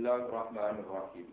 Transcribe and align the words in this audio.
Bismillahirrahmanirrahim. 0.00 1.28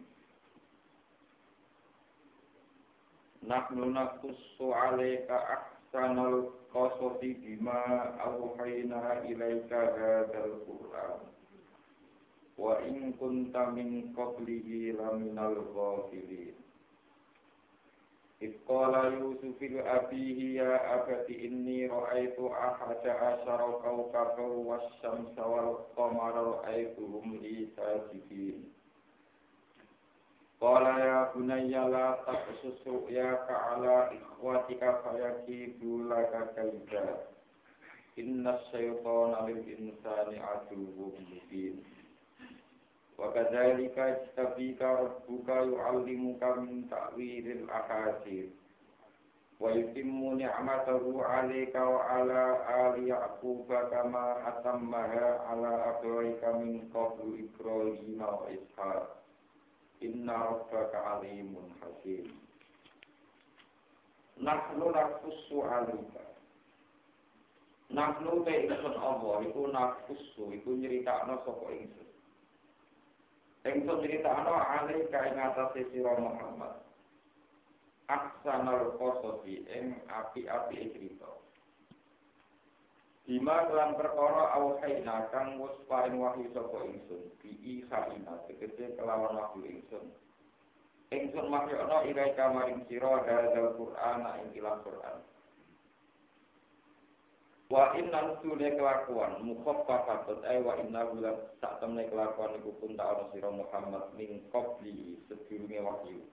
Nahnu 3.47 3.96
naqussu 3.96 4.76
'alaika 4.76 5.40
ahsanal 5.56 6.51
qasasi 6.76 7.40
bima 7.40 8.12
awhayna 8.19 9.24
ilaika 9.24 9.72
hadzal 9.96 10.68
Qur'an. 10.68 11.32
Wa 12.60 12.83
in 12.83 13.15
kunta 13.15 13.72
min 13.72 14.12
qablihi 14.12 14.99
laminal 14.99 15.63
ghafilin. 15.72 16.66
Iqala 18.38 19.17
Yusuf 19.17 19.58
ila 19.58 19.81
abihi 19.98 20.62
ya 20.62 20.77
abati 20.94 21.34
inni 21.41 21.90
ra'aitu 21.90 22.54
ahaja 22.54 23.13
asyara 23.34 23.82
kawkaba 23.82 24.46
wasyamsa 24.46 25.41
wal 25.41 25.90
qamara 25.98 26.46
ra'aituhum 26.46 27.41
li 27.41 27.66
sajidin. 27.73 28.70
Qala 30.62 30.94
ya 31.02 31.18
bunayya 31.34 31.90
la 31.90 32.22
taqsus 32.30 32.77
ya 33.10 33.41
ka'ala 33.50 34.13
ikhwatika 34.13 35.02
fayaki 35.02 35.74
bulaka 35.82 36.54
kaidah. 36.54 37.26
Inna 38.22 38.62
syaitana 38.70 39.49
lil 39.49 39.66
insani. 39.66 40.38
وكذلك 43.19 43.98
اجتبيك 43.98 44.83
ربك 44.83 45.48
يعلمك 45.48 46.43
من 46.43 46.89
تأويل 46.91 47.47
الأحاديث 47.51 48.51
ويتم 49.61 50.39
نعمته 50.39 51.25
عليك 51.25 51.75
وعلى 51.75 52.43
آل 52.87 53.09
يعقوب 53.09 53.68
كما 53.74 54.49
أتمها 54.49 55.38
على 55.49 55.73
أبويك 55.93 56.45
من 56.45 56.91
قبل 56.95 57.46
إبراهيم 57.46 58.21
وإسحاق 58.23 59.23
إن 60.02 60.30
ربك 60.30 60.95
عليم 60.95 61.57
حكيم 61.82 62.27
نحن 64.42 64.78
نقص 64.78 65.52
عليك 65.52 66.14
نحن 67.91 68.24
بإنسان 68.44 68.86
الله 69.14 69.42
يكون 69.42 69.72
نقص 69.72 70.38
يكون 70.38 70.77
nyeritakno 70.82 71.38
sapa 71.46 71.70
ingsun 71.70 72.05
Engkau 73.66 74.02
cerita 74.05 74.30
ano 74.30 74.53
alih 74.53 75.09
kain 75.09 75.39
atas 75.39 75.73
sira 75.89 76.13
Muhammad. 76.19 76.83
Aksanal 78.08 78.95
kososi 79.02 79.66
ing 79.66 79.97
api-api 80.08 80.94
cerita. 80.94 81.30
Bima 83.27 83.67
kelan 83.67 83.99
perkara 83.99 84.55
awhaina 84.55 85.27
kang 85.36 85.59
wis 85.59 85.75
paring 85.91 86.16
wahyu 86.16 86.47
sapa 86.55 86.80
ingsun 86.88 87.27
bi 87.44 87.52
isaina 87.59 88.39
tegese 88.47 88.95
kelawan 88.95 89.36
wahyu 89.36 89.67
ingsun. 89.67 90.16
Ingsun 91.11 91.52
mahyana 91.52 92.08
irai 92.08 92.31
kamaring 92.39 92.88
sira 92.88 93.19
hadzal 93.27 93.75
Qur'an 93.75 94.23
ing 94.39 94.55
ilang 94.55 94.80
Qur'an. 94.80 95.19
Wa 97.67 97.91
inna 97.99 98.39
sune 98.39 98.79
kelakuan 98.79 99.43
mukhaffafatun 99.43 100.39
ay 100.47 100.63
wa 100.63 100.79
inna 100.79 101.03
bulan 101.11 101.35
sak 101.59 101.83
temne 101.83 102.07
kelakuan 102.07 102.55
iku 102.63 102.71
pun 102.79 102.95
tak 102.95 103.11
ana 103.11 103.27
sira 103.35 103.51
Muhammad 103.51 104.07
min 104.15 104.39
qabli 104.55 105.19
sedurunge 105.27 105.83
wahyu. 105.83 106.23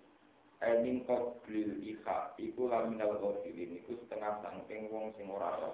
Ay 0.62 0.78
min 0.86 1.02
qabli 1.02 1.90
ikha 1.90 2.38
iku 2.38 2.70
laminal 2.70 3.18
ghafilin 3.18 3.82
iku 3.82 3.98
setengah 4.06 4.46
sangking 4.46 4.86
wong 4.94 5.10
sing 5.18 5.26
ora 5.26 5.58
ora. 5.58 5.70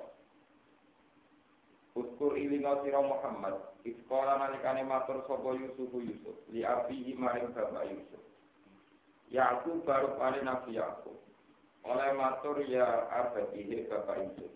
Uskur 1.93 2.41
ilinga 2.41 2.81
sira 2.81 3.05
Muhammad, 3.05 3.61
iskola 3.85 4.41
nalikane 4.41 4.81
matur 4.89 5.21
sapa 5.29 5.61
Yusuf 5.61 5.93
Yusuf, 5.93 6.41
li 6.49 6.65
abihi 6.65 7.13
maring 7.21 7.53
bapak 7.53 7.85
Yusuf. 7.85 8.23
Yakub 9.29 9.85
baru 9.85 10.17
paling 10.17 10.49
Nabi 10.49 10.81
Yakub. 10.81 11.21
Oleh 11.85 12.17
matur 12.17 12.65
ya 12.65 13.13
abadihe 13.13 13.85
bapak 13.93 14.25
Yusuf. 14.25 14.53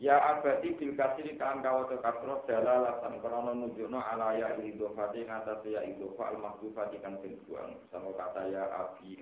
Ya 0.00 0.16
abadi 0.16 0.80
bil 0.80 0.96
kasiri 0.96 1.36
kan 1.36 1.60
kawato 1.60 2.00
kasro 2.00 2.40
dalalatan 2.48 3.20
krono 3.20 3.52
nunjukno 3.52 4.00
ala 4.00 4.32
ya 4.32 4.56
idofati 4.56 5.28
ngatasi 5.28 5.76
ya 5.76 5.84
idofa 5.84 6.32
al 6.32 6.40
mahdufati 6.40 6.96
kan 7.04 7.20
buang. 7.20 7.76
Sama 7.92 8.08
kata 8.16 8.48
ya 8.48 8.64
abi. 8.80 9.20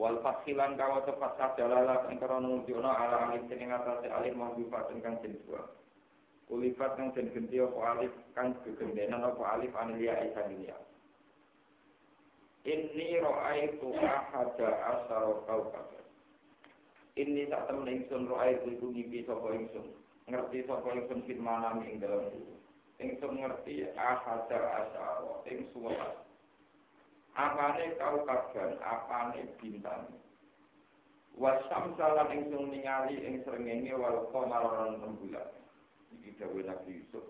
Wal 0.00 0.16
fatsilan 0.24 0.80
kawato 0.80 1.20
fatsah 1.20 1.60
dalalatan 1.60 2.16
krono 2.16 2.64
nunjukno 2.64 2.88
ala 2.88 3.28
alif 3.28 3.44
sing 3.52 3.68
ngatasi 3.68 4.08
alif 4.08 4.32
mahdufati 4.32 4.96
kan 5.04 5.20
den 5.20 5.36
buang. 5.44 5.68
Kulifat 6.48 6.96
kang 6.96 7.12
den 7.12 7.28
genti 7.36 7.60
alif 7.60 8.16
kan 8.32 8.56
gegendenan 8.64 9.28
apa 9.28 9.60
alif 9.60 9.76
anilia 9.76 10.24
isa 10.24 10.40
dunia. 10.48 10.78
Inni 12.64 13.20
ro'aitu 13.20 13.92
ahada 13.92 14.70
asaro 14.88 15.44
kaukab 15.44 16.05
ini 17.16 17.48
tak 17.48 17.64
temen 17.64 17.88
ingsun 17.88 18.28
ro'ay 18.28 18.60
itu 18.60 18.92
ngipi 18.92 19.24
sapa 19.24 19.48
ingsun. 19.56 19.88
Ngerti 20.28 20.68
sapa 20.68 20.84
ingsun 20.92 21.24
fit 21.24 21.40
manam 21.40 21.80
ing 21.80 21.96
dalam 21.96 22.28
itu. 22.28 22.52
Ingsun 23.00 23.40
ngerti 23.40 23.88
ahadar 23.96 24.64
asyara 24.84 25.40
ing 25.48 25.64
suara. 25.72 26.20
Apane 27.32 27.96
kau 27.96 28.20
kaban, 28.28 28.76
apane 28.84 29.48
bintang. 29.56 30.12
Wasam 31.40 31.96
salam 31.96 32.28
ingsun 32.36 32.68
ningali 32.68 33.16
ing 33.16 33.40
srengenge 33.48 33.96
wal 33.96 34.28
qamaron 34.28 35.00
rembulan. 35.00 35.48
Iki 36.20 36.36
dawuh 36.36 36.68
Nabi 36.68 37.00
Yusuf. 37.00 37.24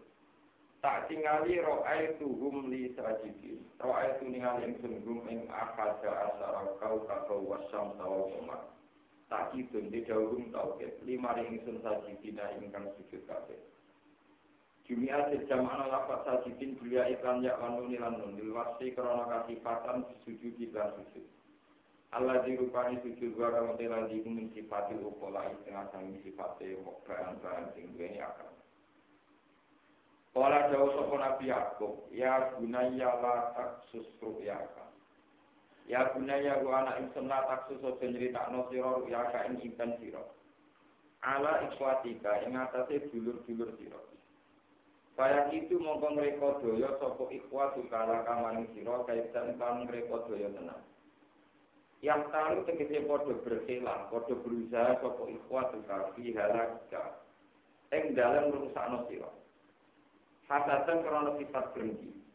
Tak 0.83 1.07
tingali 1.07 1.63
ro'ay 1.63 2.19
tuhum 2.19 2.75
li 2.75 2.91
sajidin. 2.99 3.63
Ro'ay 3.79 4.19
tu 4.19 4.27
ningali 4.35 4.67
ingsun 4.67 4.99
gum 5.07 5.23
ing 5.31 5.47
ahadar 5.47 6.35
asyara 6.35 6.75
kau 6.83 7.07
kabau 7.07 7.39
wasam 7.55 7.95
sawal 8.03 8.35
qamar 9.27 9.51
tak 9.51 9.53
kidun 9.55 9.91
di 9.91 10.05
jauhum 10.07 10.53
tauhid 10.53 11.03
lima 11.03 11.35
ring 11.35 11.59
ingsun 11.59 11.83
sajidina 11.83 12.55
ingkang 12.63 12.87
sujud 12.95 13.23
kabeh. 13.27 13.59
Jumia 14.87 15.27
sejamana 15.31 15.91
lapat 15.91 16.23
sajidin 16.27 16.79
belia 16.79 17.11
iklan 17.11 17.43
yak 17.43 17.59
lanun 17.59 17.91
lanun 17.91 18.39
dilwasi 18.39 18.95
karena 18.95 19.27
kasifatan 19.27 20.07
sujud 20.23 20.55
dan 20.71 20.95
sujud. 20.95 21.27
Allah 22.15 22.39
dirupani 22.47 23.03
sujud 23.03 23.35
wa 23.35 23.51
kamu 23.51 23.75
telah 23.83 24.07
dihumin 24.07 24.49
sifati 24.55 24.95
ukola 25.03 25.51
setengah 25.51 25.91
sangi 25.91 26.23
sifati 26.23 26.79
bahan-bahan 27.03 27.75
sing 27.75 27.91
duweni 27.93 28.23
akal 28.23 28.47
Kala 30.37 30.69
jauh 30.69 30.93
sopo 30.93 31.17
Nabi 31.17 31.49
Yakub, 31.49 32.13
ya 32.13 32.53
gunaya 32.61 33.11
la 33.25 33.57
tak 33.57 33.89
susru 33.89 34.37
ya 35.87 36.03
Ya 36.03 36.11
bunaya 36.11 36.59
ku 36.63 36.69
anak 36.75 36.99
ingsun 36.99 37.31
la 37.31 37.47
taksu 37.47 37.79
sojo 37.79 38.03
nyeritakno 38.03 38.67
sira 38.71 38.99
ya 39.07 39.31
ka 39.31 39.47
ing 39.47 39.63
impen 39.63 39.95
sira. 40.03 40.19
Ala 41.23 41.63
ikwatika 41.71 42.43
ing 42.43 42.59
atase 42.59 43.07
dulur-dulur 43.15 43.71
sira. 43.79 44.01
Kaya 45.17 45.49
itu 45.55 45.79
mongko 45.79 46.13
mereka 46.13 46.59
daya 46.61 46.91
sapa 46.99 47.25
ikhwatu 47.31 47.87
kala 47.89 48.27
kamaning 48.27 48.67
sira 48.75 48.99
kaitan 49.07 49.55
kan 49.57 49.87
mereka 49.87 50.27
daya 50.27 50.51
tenang. 50.51 50.83
Yang 52.03 52.23
tahu 52.35 52.57
tegese 52.67 53.09
padha 53.09 53.35
berkelah, 53.47 53.99
padha 54.13 54.35
berusaha 54.43 54.93
sapa 55.01 55.23
ikhwatu 55.31 55.79
kafi 55.87 56.35
halaka. 56.35 57.23
Ing 57.95 58.13
dalem 58.19 58.51
ngrusakno 58.51 59.07
sira. 59.07 59.31
Hasatan 60.51 61.03
krana 61.07 61.31
sifat 61.39 61.75
berhenti. 61.75 62.26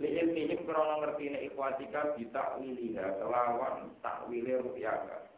Liin 0.00 0.32
mihim 0.32 0.64
krono 0.64 1.04
ngerti 1.04 1.28
ne 1.28 1.38
ikhwatika 1.52 2.16
bisa 2.16 2.56
wiliha 2.56 3.20
kelawan 3.20 3.92
takwile 4.00 4.64
rupiaka. 4.64 5.28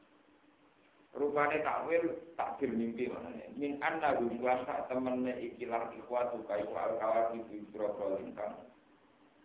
Rupane 1.14 1.58
takwil 1.62 2.04
takdir 2.38 2.70
mimpi 2.70 3.10
mana 3.10 3.30
Min 3.58 3.78
anna 3.82 4.14
gumbuan 4.18 4.66
sak 4.66 4.86
temene 4.90 5.30
ikilah 5.42 5.90
ikhwatu 5.94 6.42
kayu 6.46 6.70
al 6.74 6.98
kawati 6.98 7.38
bibro 7.50 7.94
lintang. 8.18 8.54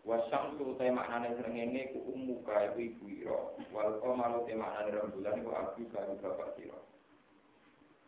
Wasam 0.06 0.58
tu 0.58 0.78
te 0.78 0.90
maknane 0.90 1.38
srengenge 1.38 1.94
ku 1.94 2.00
ummu 2.14 2.42
kayu 2.46 2.74
ibu 2.78 3.06
ira. 3.10 3.38
Wal 3.74 4.02
qamaru 4.02 4.46
te 4.46 4.54
maknane 4.58 4.94
rembulan 4.94 5.42
ku 5.46 5.50
abu 5.54 5.82
kayu 5.90 6.14
bapak 6.22 6.54
sira. 6.58 6.80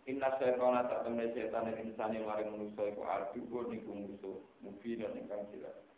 Inna 0.09 0.29
syaitana 0.37 0.89
tak 0.89 1.05
temene 1.05 1.33
setan 1.33 1.69
insani 1.81 2.21
maring 2.25 2.49
manusa 2.49 2.81
iku 2.89 3.01
adu 3.05 3.41
niku 3.69 3.89
musuh 3.93 4.37
mubin 4.65 5.05
ingkang 5.05 5.45
jelas. 5.53 5.90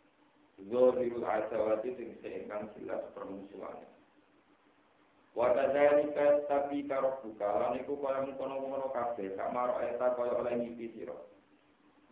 Zohirul 0.62 1.26
adawati 1.26 1.98
sing 1.98 2.14
seingkang 2.22 2.70
jelas 2.78 3.02
permusuhan. 3.10 3.82
Wadadhalika 5.34 6.46
tapi 6.46 6.86
karo 6.86 7.18
buka 7.18 7.50
lan 7.58 7.82
iku 7.82 7.98
kaya 7.98 8.22
mengkono-kono 8.22 8.94
kabeh 8.94 9.34
kak 9.34 9.50
maro 9.50 9.82
eta 9.82 10.14
kaya 10.14 10.30
oleh 10.30 10.54
ngipi 10.62 10.94
sira. 10.94 11.18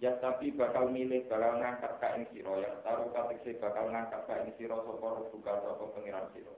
Ya 0.03 0.19
tapi 0.19 0.51
bakal 0.51 0.91
milih 0.91 1.31
bakal 1.31 1.63
ngangkat 1.63 2.03
ka 2.03 2.19
ing 2.19 2.27
sira 2.35 2.51
ya 2.59 2.83
taruh 2.83 3.15
katekse 3.15 3.63
bakal 3.63 3.95
ngangkat 3.95 4.27
ka 4.27 4.43
ing 4.43 4.51
sira 4.59 4.75
sapa 4.75 5.31
buka 5.31 5.53
sapa 5.55 5.85
pengiran 5.95 6.27
sira. 6.35 6.55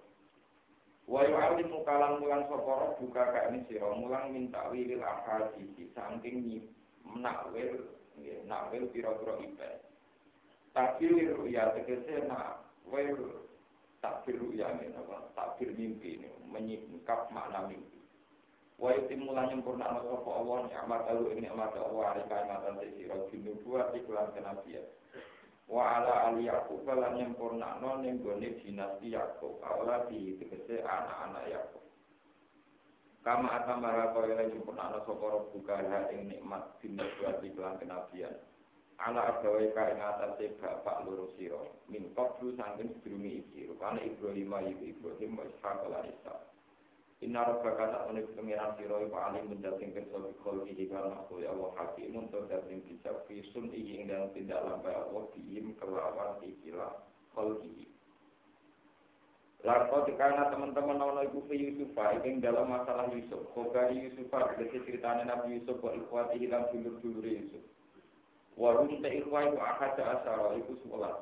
Wa 1.05 1.21
mukalan 1.69 2.25
mulang 2.25 2.49
sapa 2.49 2.97
buka 2.97 3.23
ka 3.29 3.41
ing 3.53 3.69
sira 3.69 3.93
mulang 3.93 4.33
minta 4.33 4.65
wilil 4.73 5.05
ahadisi 5.05 5.93
saking 5.93 6.65
nakwil 7.05 7.93
nakwil 8.49 8.89
pira-pira 8.89 9.37
ibad. 9.45 9.94
Takbir 10.75 11.15
ya 11.47 11.71
tegese 11.71 12.27
nak 12.27 12.67
wae 12.91 13.07
takbir 14.03 14.43
ya 14.59 14.75
ini 14.75 14.91
apa? 14.99 15.31
Takbir 15.39 15.71
mimpi 15.71 16.19
ini 16.19 16.29
menyingkap 16.51 17.31
makna 17.31 17.71
mimpi. 17.71 18.03
Wa 18.75 18.91
timulan 19.07 19.55
nyempurna 19.55 20.03
sapa 20.03 20.31
Allah 20.35 20.67
nikmat 20.67 21.03
alu 21.07 21.31
ing 21.31 21.47
nikmat 21.47 21.79
Allah 21.79 22.19
ari 22.19 22.23
kaimatan 22.27 22.83
sira 22.99 23.17
dinubuat 23.31 23.95
iklan 23.95 24.35
kenabian. 24.35 24.83
Wa 25.71 26.03
ala 26.03 26.35
ali 26.35 26.51
Yakub 26.51 26.83
lan 26.83 27.23
nyempurna 27.23 27.79
ning 28.03 28.19
gone 28.19 28.59
dinasti 28.59 29.15
Yakub 29.15 29.63
kawula 29.63 30.11
di 30.11 30.35
tegese 30.43 30.83
anak-anak 30.83 31.55
Yakub. 31.55 31.87
Kama 33.23 33.63
atamara 33.63 34.11
kaya 34.11 34.43
nyempurna 34.51 34.91
sapa 35.07 35.15
buka 35.55 35.79
ing 36.11 36.35
nikmat 36.35 36.83
dinubuat 36.83 37.39
iklan 37.47 37.79
kenabian. 37.79 38.35
Ala 38.99 39.21
agawe 39.35 39.75
ka 39.75 39.91
ing 39.91 40.01
atase 40.01 40.55
bapak 40.63 41.03
loro 41.07 41.31
sira 41.37 41.59
min 41.91 42.15
qablu 42.15 42.55
sanggen 42.55 42.95
sedurunge 43.01 43.43
iki. 43.43 43.67
Rupane 43.67 44.07
Ibrahim 44.07 44.55
ayu 44.55 44.75
Ibrahim 44.83 45.39
wa 45.39 45.45
Ishaq 45.45 45.79
lan 45.91 46.07
Isa. 46.07 46.35
Inna 47.25 47.41
rabbaka 47.41 47.89
ta'ala 47.89 48.21
pengiran 48.37 48.77
sira 48.77 49.01
iku 49.01 49.17
alim 49.17 49.49
mendating 49.49 49.97
kersa 49.97 50.19
bikol 50.21 50.67
iki 50.69 50.93
kan 50.93 51.09
aku 51.25 51.41
ya 51.41 51.51
Allah 51.57 51.73
hakim 51.81 52.21
untuk 52.21 52.45
dating 52.53 52.85
bijak 52.85 53.25
fi 53.25 53.41
sun 53.51 53.73
iki 53.73 54.05
ing 54.05 54.13
dalam 54.13 54.29
tindak 54.37 54.61
lampai 54.61 54.93
Allah 54.93 55.25
diim 55.33 55.73
kelawan 55.81 56.37
ikilah 56.45 56.93
kol 57.33 57.59
iki 57.65 57.89
Lalu 59.65 60.13
karena 60.21 60.53
teman-teman 60.53 61.01
nono 61.01 61.25
ibu 61.25 61.41
fi 61.49 61.57
Yusuf, 61.57 61.97
ing 62.21 62.45
dalam 62.45 62.69
masalah 62.69 63.09
Yusuf, 63.09 63.49
kobari 63.57 63.97
Yusuf, 63.97 64.29
berarti 64.29 64.69
ceritanya 64.85 65.25
Nabi 65.25 65.57
Yusuf, 65.57 65.81
wa 65.81 65.97
ikhwati 65.97 66.37
hilang 66.37 66.69
dulur-dulur 66.69 67.25
Yusuf. 67.25 67.65
Warum 68.55 69.03
te 69.03 69.11
ikhwa 69.11 69.51
iku 69.51 69.59
ahad 69.59 69.99
asara 69.99 70.55
iku 70.55 70.79
sekolah. 70.87 71.15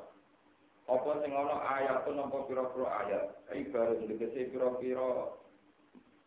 Apa 0.85 1.11
sing 1.25 1.31
ana 1.33 1.57
ayat 1.79 2.05
to 2.05 2.13
nampa 2.13 2.45
pira-pira 2.45 2.89
ayat, 3.07 3.23
ibarat 3.55 4.03
tegese 4.05 4.53
pira-pira 4.53 5.33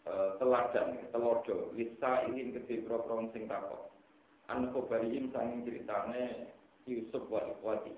eh, 0.08 0.30
teladan, 0.42 0.98
telodo, 1.14 1.70
lisa 1.78 2.26
ingin 2.26 2.56
gede 2.58 2.82
pira-pira 2.82 3.22
sing 3.30 3.46
takok. 3.46 3.94
An 4.50 4.74
kobariin 4.74 5.30
sanging 5.30 5.62
ceritane 5.62 6.50
Yusuf 6.90 7.22
wa 7.30 7.42
ikhwati. 7.42 7.94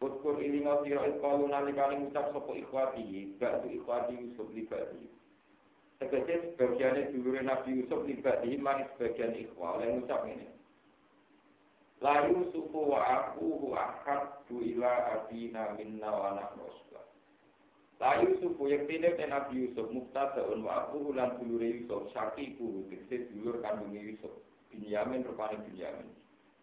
Utkur 0.00 0.40
ini 0.40 0.64
mau 0.64 0.80
siro 0.84 1.04
ikhwalu 1.04 1.48
nalikani 1.48 2.08
ngucap 2.08 2.32
sopo 2.32 2.56
ikhwati, 2.56 3.36
ba'du 3.36 3.68
ikhwati 3.68 4.16
Yusuf 4.16 4.48
libadi. 4.52 5.08
Tegese 6.00 6.56
sebagiannya 6.56 7.12
dulure 7.12 7.40
Nabi 7.44 7.84
Yusuf 7.84 8.04
libadi, 8.08 8.56
manis 8.56 8.88
sebagian 8.96 9.36
ikhwa, 9.36 9.76
oleh 9.76 10.00
ngucap 10.00 10.24
ini. 10.28 10.59
La 12.00 12.24
Yusufu 12.28 12.90
wa 12.90 13.04
akuhu 13.04 13.76
ahaddu 13.76 14.64
ila 14.64 15.06
abina 15.12 15.76
minna 15.76 16.08
wa 16.08 16.32
nahnu 16.32 16.64
usbah. 16.64 17.04
La 18.00 18.24
Yusufu 18.24 18.68
yektine 18.68 19.16
ten 19.20 19.28
Nabi 19.28 19.68
Yusuf 19.68 19.92
muktadaun 19.92 20.64
wa 20.64 20.88
akuhu 20.88 21.12
lan 21.12 21.36
dulure 21.36 21.68
Yusuf 21.68 22.08
syakiku 22.16 22.88
tegese 22.88 23.28
dulur 23.36 23.60
kandung 23.60 23.92
Yusuf. 23.92 24.32
Binyamin 24.72 25.28
rupane 25.28 25.60
Binyamin. 25.68 26.08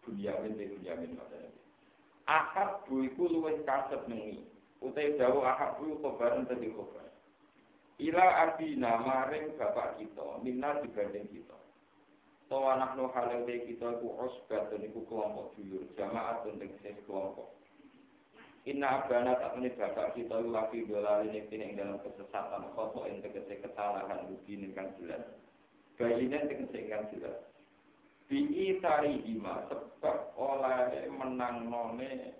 Binyamin 0.02 0.58
de 0.58 0.64
Binyamin 0.74 1.14
maksudnya. 1.14 1.54
Ahad 2.26 2.82
bu 2.90 3.06
iku 3.06 3.30
luwih 3.30 3.62
kasep 3.62 4.10
nengi. 4.10 4.42
Utai 4.82 5.14
dawu 5.18 5.46
ahad 5.46 5.78
bu 5.78 6.02
kobaran 6.02 6.50
tadi 6.50 6.74
kobar. 6.74 7.06
Ila 7.98 8.26
abina 8.46 8.94
maring 9.02 9.58
bapak 9.58 9.98
kita, 9.98 10.38
minna 10.42 10.78
dibanding 10.82 11.26
kita. 11.34 11.57
Tawa 12.48 12.80
nakno 12.80 13.12
halal 13.12 13.44
de 13.44 13.60
kita 13.68 14.00
ku 14.00 14.16
osbat 14.16 14.72
dan 14.72 14.80
iku 14.80 15.04
kelompok 15.04 15.52
dulur 15.52 15.84
jamaah 16.00 16.40
dan 16.48 16.56
tegese 16.56 16.96
kelompok. 17.04 17.52
Inna 18.64 19.04
abana 19.04 19.36
tak 19.36 19.60
ini 19.60 19.68
bapak 19.76 20.16
kita 20.16 20.40
lagi 20.48 20.88
dolari 20.88 21.28
ini 21.28 21.44
ing 21.60 21.76
dalam 21.76 22.00
kesesatan 22.00 22.72
foto 22.72 23.04
yang 23.04 23.20
tegese 23.20 23.60
kesalahan 23.60 24.32
rugi 24.32 24.64
kan 24.72 24.88
jelas. 24.96 25.28
Bayinya 26.00 26.48
tegese 26.48 26.88
kan 26.88 27.04
jelas. 27.12 27.36
Bi'i 28.32 28.80
tari 28.80 29.20
hima 29.28 29.68
sebab 29.68 30.32
oleh 30.40 31.04
menang 31.12 31.68
none 31.68 32.32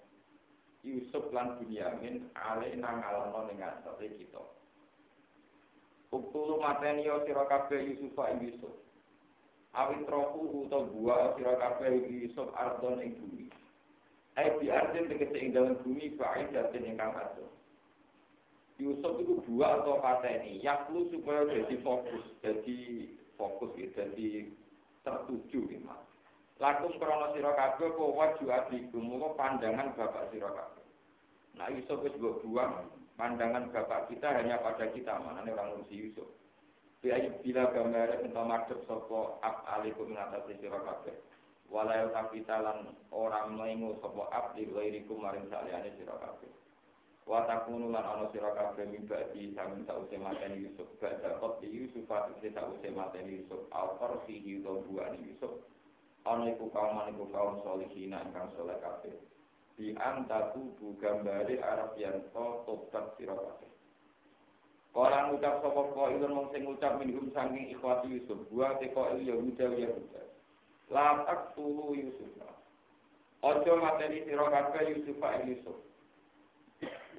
Yusuf 0.89 1.29
lan 1.37 1.61
Bunyamin 1.61 2.33
ale 2.33 2.73
nang 2.81 3.05
alano 3.05 3.45
ning 3.45 3.61
atase 3.61 4.09
kita. 4.17 4.41
Uktulu 6.17 6.65
mateni 6.65 7.05
sira 7.29 7.45
kabeh 7.45 7.93
Yusuf 7.93 8.17
Yusuf 8.41 8.88
awit 9.77 10.01
trofu 10.09 10.65
utawa 10.65 10.89
buah 10.89 11.23
sira 11.37 11.55
kabeh 11.61 11.91
iki 12.01 12.15
Yusuf 12.29 12.49
ardon 12.57 13.05
ing 13.05 13.19
bumi. 13.21 13.47
Ai 14.39 14.55
bi 14.57 14.71
ardin 14.73 15.11
tegese 15.11 15.37
ing 15.37 15.51
dalam 15.53 15.77
bumi 15.83 16.15
fa'i 16.17 16.49
daten 16.55 16.89
ingkang 16.89 17.13
adoh. 17.13 17.51
Yusuf 18.79 19.19
itu 19.19 19.43
buah 19.43 19.83
atau 19.83 19.99
pateni, 19.99 20.63
yaklu 20.63 21.11
supaya 21.11 21.51
jadi 21.51 21.83
fokus, 21.83 22.23
jadi 22.47 22.79
fokus, 23.35 23.75
ya, 23.75 23.91
jadi 23.91 24.47
tertuju 25.03 25.67
memang. 25.67 25.99
Lakum 26.63 26.95
krono 26.99 27.35
sira 27.35 27.55
kabeh 27.59 27.91
kok 27.91 28.15
waju 28.15 28.45
pandangan 29.35 29.95
bapak 29.99 30.31
sira 30.31 30.51
kabeh. 30.55 30.87
Nah 31.59 31.67
Yusuf 31.75 32.03
wis 32.07 32.15
buang 32.19 32.87
pandangan 33.19 33.71
bapak 33.75 34.07
kita 34.15 34.31
hanya 34.31 34.63
pada 34.63 34.87
kita, 34.95 35.19
mana 35.23 35.43
orang 35.43 35.83
Yusuf. 35.91 36.31
Bi 36.99 37.15
ayub 37.15 37.39
bila 37.47 37.71
gambar 37.71 38.27
ento 38.27 38.43
madhep 38.43 38.83
sapa 38.91 39.39
ab 39.47 39.63
alikum 39.79 40.11
ngatasi 40.19 40.59
sira 40.59 40.83
kabeh. 40.83 41.15
Walau 41.71 42.11
kapitalan 42.11 42.91
orang 43.15 43.55
mengu 43.55 43.95
sapa 44.03 44.27
ab 44.35 44.59
di 44.59 44.67
ghairiku 44.67 45.15
maring 45.15 45.47
saliyane 45.47 45.95
sira 45.95 46.19
kabeh. 46.19 46.51
Wa 47.23 47.47
takunu 47.47 47.95
lan 47.95 48.03
ana 48.03 48.27
sira 48.35 48.51
kabeh 48.51 48.83
mimba 48.91 49.31
di 49.31 49.55
samin 49.55 49.87
sause 49.87 50.19
mateni 50.19 50.67
Yusuf. 50.67 50.91
Badha 50.99 51.39
kot 51.39 51.63
di 51.63 51.71
Yusuf 51.71 52.03
atise 52.11 52.51
sause 52.51 52.91
mateni 52.91 53.47
Yusuf. 53.47 53.71
Al-Qar 53.71 54.19
fihi 54.27 54.59
buani 54.59 55.23
Yusuf. 55.23 55.55
Ana 56.27 56.51
iku 56.51 56.67
kaum 56.75 56.99
iku 57.15 57.31
kaum 57.31 57.63
solihina 57.63 58.27
ingkang 58.27 58.51
soleh. 58.59 58.75
Di 59.79 59.95
antaku 59.95 60.75
bu 60.83 60.99
gambare 60.99 61.63
Arab 61.63 61.95
yanto 61.95 62.67
tobat 62.67 63.15
sira 63.15 63.39
kabeh. 63.39 63.78
Orang 64.97 65.37
ucap 65.37 65.61
sapa 65.61 65.81
kok 65.93 66.11
ilun 66.17 66.33
mung 66.33 66.49
sing 66.49 66.65
ngucap 66.65 66.97
minhum 66.97 67.29
saking 67.37 67.69
ikhwati 67.77 68.09
Yusuf, 68.09 68.41
buat 68.49 68.81
teko 68.81 69.13
il 69.15 69.29
Yahuda 69.29 69.69
Yahuda. 69.77 70.23
La 70.89 71.29
tak 71.29 71.53
tulu 71.53 71.93
Yusuf. 71.93 72.33
Ojo 73.45 73.73
mateni 73.79 74.25
sira 74.25 74.49
kabeh 74.49 74.97
Yusuf 74.97 75.21
ing 75.21 75.43
Yusuf. 75.55 75.79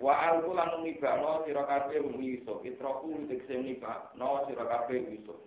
Wa 0.02 0.16
alku 0.34 0.52
lan 0.58 0.82
ngibano 0.82 1.46
sira 1.46 1.64
kabeh 1.70 2.02
Yusuf, 2.02 2.60
itroku 2.66 3.30
tegese 3.30 3.80
no 4.18 4.44
sira 4.50 4.66
kabeh 4.66 5.00
Yusuf. 5.16 5.40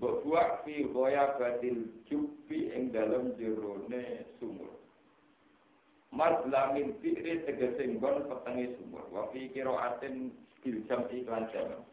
Mbok 0.00 0.24
buak 0.24 0.64
fi 0.64 0.88
goya 0.88 1.36
batil 1.36 1.92
jubi 2.08 2.72
ing 2.72 2.88
dalem 2.88 3.36
jerone 3.36 4.24
sumur. 4.40 4.72
Mas 6.08 6.40
lamin 6.48 6.96
fikri 7.04 7.44
tegese 7.44 7.84
nggon 7.84 8.24
petenge 8.24 8.80
sumur. 8.80 9.04
Wa 9.12 9.28
fi 9.28 9.52
aten 9.60 10.32
bil 10.60 10.78
jam 10.88 11.04
iklan 11.08 11.48
jam. 11.52 11.84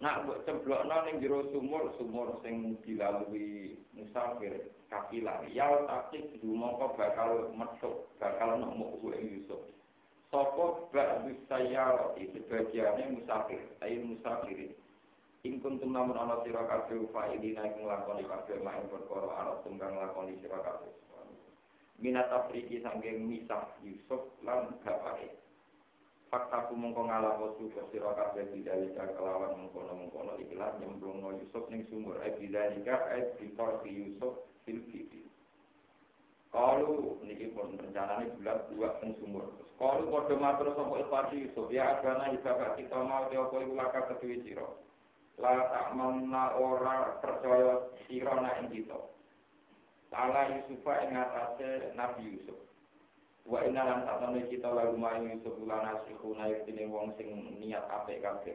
Nak 0.00 0.24
buat 0.24 0.48
ceblokno 0.48 0.96
ning 1.04 1.20
jero 1.20 1.44
sumur, 1.52 1.92
sumur 2.00 2.40
sing 2.40 2.80
dilalui 2.88 3.76
musafir 3.92 4.72
kaki 4.88 5.20
lari. 5.20 5.52
Ya 5.52 5.68
tapi 5.84 6.40
dumangka 6.40 6.96
bakal 6.96 7.52
metuk, 7.52 8.08
bakal 8.16 8.64
nemu 8.64 8.96
ing 9.12 9.24
Yusuf. 9.36 9.60
Sopo 10.32 10.88
saya 10.94 12.14
itu 12.16 12.38
sebagiannya 12.48 13.18
musafir, 13.18 13.60
ayo 13.84 13.98
musafirin. 14.08 14.72
Ing 15.44 15.60
kuntum 15.60 15.92
namun 15.92 16.16
ana 16.16 16.40
sira 16.44 16.64
kabeh 16.68 17.04
fa'ilina 17.12 17.64
ing 17.64 17.84
nglakoni 17.84 18.28
kabeh 18.28 18.60
main 18.60 18.84
perkara 18.92 19.28
arep 19.40 19.56
tunggang 19.64 19.96
nglakoni 19.96 20.36
sira 20.40 20.60
kabeh. 20.60 20.92
Minat 22.00 22.32
Afriki 22.32 22.80
sanggeng 22.80 23.28
misah 23.28 23.68
Yusuf 23.84 24.32
lan 24.40 24.80
bapake. 24.80 25.32
Fakta 26.30 26.70
mongko 26.70 27.10
ngalapo 27.10 27.58
suka 27.58 27.82
sira 27.90 28.14
kabeh 28.14 28.46
bidalika 28.54 29.02
kelawan 29.18 29.66
mengkono-mengkono 29.66 30.38
ikhlas 30.38 30.78
nyemplungno 30.78 31.34
Yusuf 31.42 31.66
ning 31.66 31.82
sumur 31.90 32.22
ai 32.22 32.30
bidalika 32.38 33.02
ai 33.10 33.34
bitor 33.34 33.82
fi 33.82 33.90
Yusuf 33.90 34.46
fil 34.62 34.78
fiti. 34.94 35.26
Kalau 36.54 37.18
niki 37.26 37.50
pun 37.50 37.74
rencananya 37.74 38.30
bulat 38.38 38.62
dua 38.70 38.94
ning 39.02 39.18
sumur. 39.18 39.42
Kalau 39.74 40.06
padha 40.06 40.38
matur 40.38 40.70
sapa 40.78 41.02
ikhwati 41.02 41.50
Yusuf 41.50 41.66
ya 41.74 41.98
agana 41.98 42.30
ibadah 42.30 42.78
kita 42.78 42.98
mau 43.02 43.26
te 43.26 43.34
apa 43.34 43.56
iku 43.66 43.74
laka 43.74 44.00
kedue 44.14 44.38
sira. 44.46 44.70
La 45.42 45.66
tak 45.66 45.98
mana 45.98 46.54
ora 46.54 47.18
percaya 47.18 47.90
sira 48.06 48.38
nek 48.38 48.58
ing 48.62 48.66
kita. 48.70 49.02
Salah 50.14 50.46
Yusufa 50.46 50.94
ing 51.02 51.10
atase 51.10 51.90
Nabi 51.98 52.38
Yusuf. 52.38 52.69
Wa 53.50 53.66
inna 53.66 53.82
lan 53.82 54.06
tatane 54.06 54.46
kita 54.46 54.70
lalu 54.70 54.94
mayu 54.94 55.26
Yusuf 55.34 55.58
lan 55.66 55.82
asikhuna 55.82 56.46
yektine 56.46 56.86
wong 56.86 57.10
sing 57.18 57.58
niat 57.58 57.82
apik 57.90 58.22
kabeh. 58.22 58.54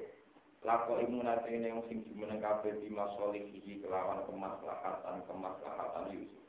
Lako 0.63 1.03
imunate 1.03 1.51
ini 1.51 1.67
wong 1.75 1.83
sing 1.91 1.99
jumeneng 2.07 2.39
kabeh 2.39 2.79
di 2.79 2.87
masolihi 2.87 3.83
kelawan 3.83 4.23
kemaslahatan 4.23 5.19
kemaslahatan 5.27 6.15
Yusuf. 6.15 6.39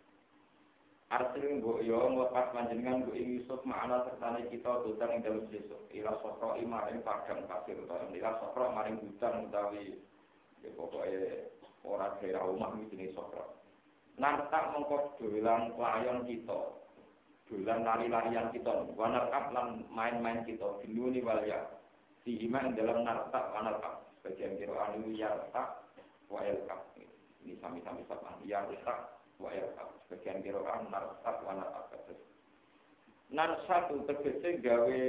Artinya 1.10 1.58
mbok 1.58 1.82
yo 1.82 1.98
nglepas 2.06 2.54
panjenengan 2.54 3.02
mbok 3.02 3.18
Yusuf 3.18 3.58
makna 3.66 4.06
sertane 4.06 4.46
kita 4.46 4.78
dosan 4.86 5.18
ing 5.18 5.20
dalem 5.26 5.50
Yusuf. 5.50 5.82
Ila 5.90 6.14
sokro 6.22 6.54
maring 6.54 7.02
padang 7.02 7.50
pasir 7.50 7.74
utawa 7.82 8.06
ila 8.14 8.30
sokro 8.38 8.70
maring 8.70 9.02
hutan 9.02 9.50
utawi 9.50 9.98
ya 10.62 10.70
pokoke 10.78 11.50
ora 11.82 12.14
daerah 12.22 12.46
omah 12.46 12.78
iki 12.78 12.94
jenenge 12.94 13.18
sokro. 13.18 13.58
Nantak 14.22 14.70
mongko 14.70 15.18
dolan 15.18 15.74
layon 15.74 16.22
kita. 16.30 16.85
Dolan 17.46 17.86
lari-larian 17.86 18.50
kita, 18.50 18.90
wanarkap 18.98 19.54
lan 19.54 19.86
main-main 19.94 20.42
kita, 20.42 20.66
binuni 20.82 21.22
walya. 21.22 21.62
Iman 22.26 22.74
dalam 22.74 23.06
nartak 23.06 23.54
wanarkap. 23.54 24.02
Bagian 24.26 24.58
kira 24.58 24.74
anu 24.74 25.14
yartak 25.14 25.86
wa 26.26 26.42
yarkap. 26.42 26.90
Ini 27.46 27.54
sami-sami 27.62 28.02
sapan. 28.10 28.42
Yartak 28.42 29.22
wa 29.38 29.54
yarkab 29.54 29.94
sebagian 30.10 30.42
kiroan 30.42 30.90
narsat 30.90 31.36
wa 31.46 31.54
narkab 31.54 31.86
narsat 33.30 33.90
itu 33.90 34.06
tegese 34.06 34.48
gawe 34.62 35.00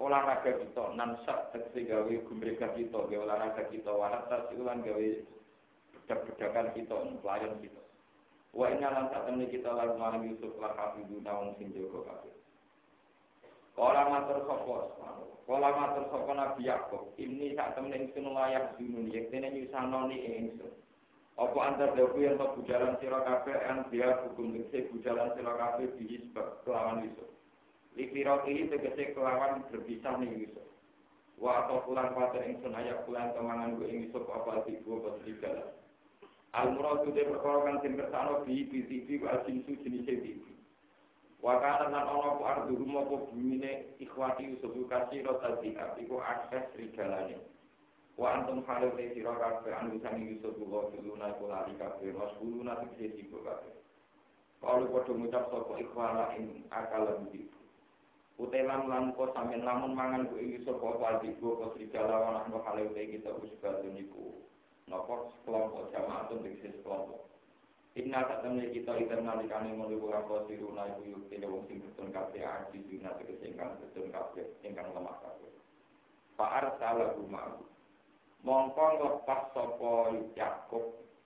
olahraga 0.00 0.52
kita. 0.52 0.84
Narsat 0.96 1.52
tegese 1.52 1.88
gawe 1.88 2.12
gumrega 2.28 2.72
kita. 2.76 2.98
Gawe 3.08 3.24
olahraga 3.24 3.68
kita. 3.68 3.88
Wanarsat 3.92 4.52
itu 4.52 4.62
kan 4.64 4.80
gawe 4.84 5.08
bedak-bedakan 5.92 6.66
kita 6.72 6.96
pelayan 7.20 7.54
kita 7.60 7.87
wa 8.56 8.66
inna 8.72 8.88
lan 8.88 9.06
satemene 9.12 9.50
kita 9.52 9.70
lalu 9.72 9.94
maring 9.96 10.24
Yusuf 10.32 10.52
lan 10.60 10.72
hafidu 10.76 11.20
naung 11.20 11.56
sing 11.56 11.72
jaga 11.72 12.00
kabeh 12.08 12.34
Kala 13.78 14.10
matur 14.10 14.42
sapa 14.42 14.76
Kala 15.46 15.68
matur 15.70 16.04
sapa 16.10 16.32
Nabi 16.34 16.66
Yakub 16.66 17.14
ini 17.20 17.54
sak 17.54 17.78
temene 17.78 18.10
ingsun 18.10 18.32
layak 18.34 18.74
dunun 18.74 19.12
yektene 19.12 19.54
nyusanoni 19.54 20.18
ingsun 20.18 20.74
Apa 21.38 21.58
antar 21.70 21.94
dawu 21.94 22.18
yang 22.18 22.34
bujalan 22.34 22.98
sira 22.98 23.22
kabeh 23.22 23.54
an 23.70 23.86
dia 23.94 24.10
hukum 24.26 24.58
tegese 24.58 24.90
bujalan 24.90 25.30
sira 25.38 25.54
kabeh 25.54 25.94
di 25.94 26.18
sebab 26.18 26.66
kelawan 26.66 27.06
Yusuf. 27.06 27.30
Lifiro 27.94 28.42
ini 28.50 28.66
tegese 28.66 29.14
kelawan 29.14 29.62
berpisah 29.70 30.18
nih 30.18 30.34
Yusuf. 30.34 30.66
Wa 31.38 31.62
atau 31.62 31.86
pulang 31.86 32.10
pada 32.18 32.42
ing 32.42 32.58
senaya 32.58 33.06
pulang 33.06 33.30
kemangan 33.38 33.78
gue 33.78 33.86
ing 33.86 34.10
Yusuf 34.10 34.26
apa 34.26 34.66
tibu 34.66 34.98
apa 34.98 35.10
tiga. 35.22 35.77
Al 36.52 36.72
muradu 36.72 37.12
de 37.12 37.24
perkara 37.28 37.64
kang 37.64 37.78
den 37.84 37.96
kersano 37.96 38.44
bi 38.44 38.64
bi 38.64 38.80
tibi 38.88 39.20
wa 39.20 39.44
jinsu 39.44 39.76
jenis 39.84 40.06
tibi. 40.08 40.40
Wa 41.44 41.60
kana 41.60 41.92
lan 41.92 42.08
ana 42.08 42.34
ku 42.40 42.42
ardu 42.44 42.72
rumo 42.76 43.04
ku 43.04 43.16
bumine 43.28 43.94
ikhwati 44.00 44.48
Yusuf 44.56 44.72
kasiro 44.88 45.36
tadi 45.44 45.76
iku 46.00 46.16
akses 46.18 46.72
rigalane. 46.74 47.36
Wa 48.16 48.34
antum 48.34 48.64
halu 48.66 48.96
te 48.96 49.14
sira 49.14 49.36
kabeh 49.36 49.76
anu 49.76 50.00
sami 50.00 50.34
Yusuf 50.34 50.56
wa 50.58 50.88
tuluna 50.90 51.36
kula 51.38 51.68
lali 51.68 51.78
kabeh 51.78 52.16
was 52.16 52.32
kuluna 52.40 52.80
tegese 52.80 53.14
sibuk 53.14 53.44
kabeh. 53.44 53.76
Kalau 54.58 54.90
padha 54.90 55.12
ngucap 55.14 55.44
sapa 55.52 55.74
ikhwana 55.78 56.34
ing 56.34 56.64
akal 56.74 57.06
lebih. 57.06 57.46
Utelan 58.40 58.88
lan 58.88 59.14
ko 59.14 59.30
sampeyan 59.36 59.62
lamun 59.68 59.94
mangan 59.94 60.26
ku 60.32 60.40
Yusuf 60.40 60.80
apa 60.80 61.22
digo 61.22 61.60
ko 61.60 61.76
serigala 61.76 62.48
ana 62.48 62.56
halu 62.56 62.88
te 62.96 63.04
kita 63.04 63.36
usbah 63.36 63.84
niku. 63.84 64.47
Napa 64.88 65.28
kelompok 65.44 65.92
jamaah 65.92 66.32
itu 66.32 66.34
tegese 66.40 66.80
kelompok. 66.80 67.28
Inna 67.96 68.24
tak 68.24 68.40
temui 68.40 68.72
kita 68.72 68.96
itu 68.96 69.16
nalikane 69.20 69.76
menuju 69.76 70.08
apa 70.12 70.48
siruna 70.48 70.88
ibu 70.96 71.02
yuk 71.12 71.22
tidak 71.28 71.52
wong 71.52 71.62
sing 71.68 71.84
betul 71.84 72.08
kabeh 72.08 72.40
aji 72.40 72.78
dina 72.88 73.12
tegese 73.20 73.52
ingkang 73.52 73.76
betul 73.84 74.08
kabeh 74.08 74.46
ingkang 74.64 74.88
lemah 74.96 75.16
kabeh. 75.20 75.52
Pak 76.38 76.52
Arsala 76.62 77.18
rumah 77.18 77.58
mongko 78.46 78.86
lepas 79.02 79.50
sapa 79.50 79.92
Yakub 80.38 80.84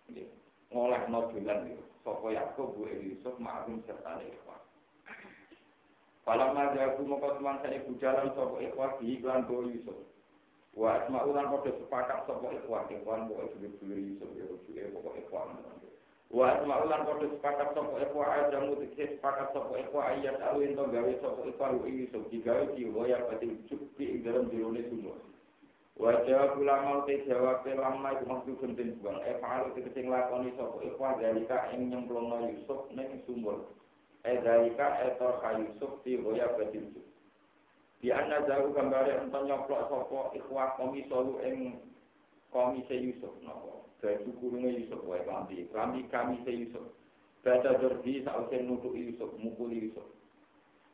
nggih 0.08 0.26
ngolehno 0.72 1.28
dolan 1.28 1.58
niku 1.68 1.84
sapa 2.02 2.26
Yakub 2.32 2.72
bu 2.72 2.88
Yusuf 2.88 3.36
ma'ruf 3.36 3.78
serta 3.84 4.18
ikhwan 4.24 4.62
Kalau 6.22 6.54
mau 6.54 7.18
kau 7.18 7.34
teman 7.34 7.58
saya 7.60 7.82
bujalan 7.82 8.30
sopo 8.32 8.62
ikhwan 8.62 8.94
di 9.02 9.18
iklan 9.18 9.42
bo 9.44 9.66
Yusuf. 9.66 10.11
Wah, 10.72 11.04
semua 11.04 11.28
ulang 11.28 11.52
kau 11.52 11.68
sepakat 11.68 12.24
sopo 12.24 12.48
ikhwan, 12.48 12.88
ikhwan 12.88 13.28
bo 13.28 13.44
Yusuf 13.44 13.84
Yusuf 13.84 14.28
ya 14.32 14.48
Yusuf 14.48 14.72
pokok 14.96 15.20
ikhwan. 15.20 15.60
Wah, 16.32 16.56
semua 16.64 16.80
ulang 16.88 17.04
kau 17.04 17.20
sepakat 17.20 17.76
sopo 17.76 18.00
ikhwan 18.00 18.48
aja 18.48 18.58
mutik 18.64 18.96
sepakat 18.96 19.52
sopo 19.52 19.76
ikhwan 19.76 20.16
ayat 20.16 20.40
alwin 20.40 20.72
to 20.72 20.84
gawe 20.88 21.12
sopo 21.20 21.44
ikhwan 21.44 21.84
Yusuf 21.84 22.24
digawe 22.32 22.72
di 22.72 22.88
goya 22.88 23.20
pati 23.28 23.52
cukup 23.68 24.00
dalam 24.24 24.48
dirone 24.48 24.80
semua. 24.88 25.16
Wajah 26.00 26.56
ulama 26.56 27.04
uti 27.04 27.20
jawab 27.28 27.68
lama 27.68 28.16
iku 28.16 28.24
maksud 28.24 28.56
gentin 28.64 28.96
buang. 28.96 29.20
Eh 29.28 29.36
fa'alu 29.44 29.76
tegese 29.76 30.00
nglakoni 30.00 30.56
sapa 30.56 30.80
ikhwa 30.88 31.20
dalika 31.20 31.68
ing 31.76 31.92
nyemplungno 31.92 32.48
Yusuf 32.48 32.88
ning 32.96 33.20
sumur. 33.28 33.68
Eh 34.24 34.40
dalika 34.40 35.04
etor 35.04 35.44
ka 35.44 35.60
Yusuf 35.60 36.00
di 36.00 36.16
goya 36.16 36.48
badil 36.56 36.96
Di 38.02 38.10
anna 38.10 38.42
jauh 38.50 38.74
gambare 38.74 39.14
ento 39.22 39.38
nyoplok 39.46 39.86
sapa 39.86 40.34
ikhwa 40.34 40.74
komi 40.74 41.06
solu 41.06 41.38
ing 41.46 41.78
komise 42.50 42.98
Yusuf 42.98 43.30
napa. 43.46 43.86
Baju 44.02 44.30
kurunge 44.42 44.74
Yusuf 44.74 45.06
wae 45.06 45.22
klambi. 45.22 45.70
Klambi 45.70 46.10
kami 46.10 46.42
se 46.42 46.50
Yusuf. 46.50 46.82
Baca 47.46 47.78
dordi 47.78 48.26
sause 48.26 48.58
nutuk 48.66 48.98
Yusuf, 48.98 49.30
mukuli 49.38 49.86
Yusuf. 49.86 50.02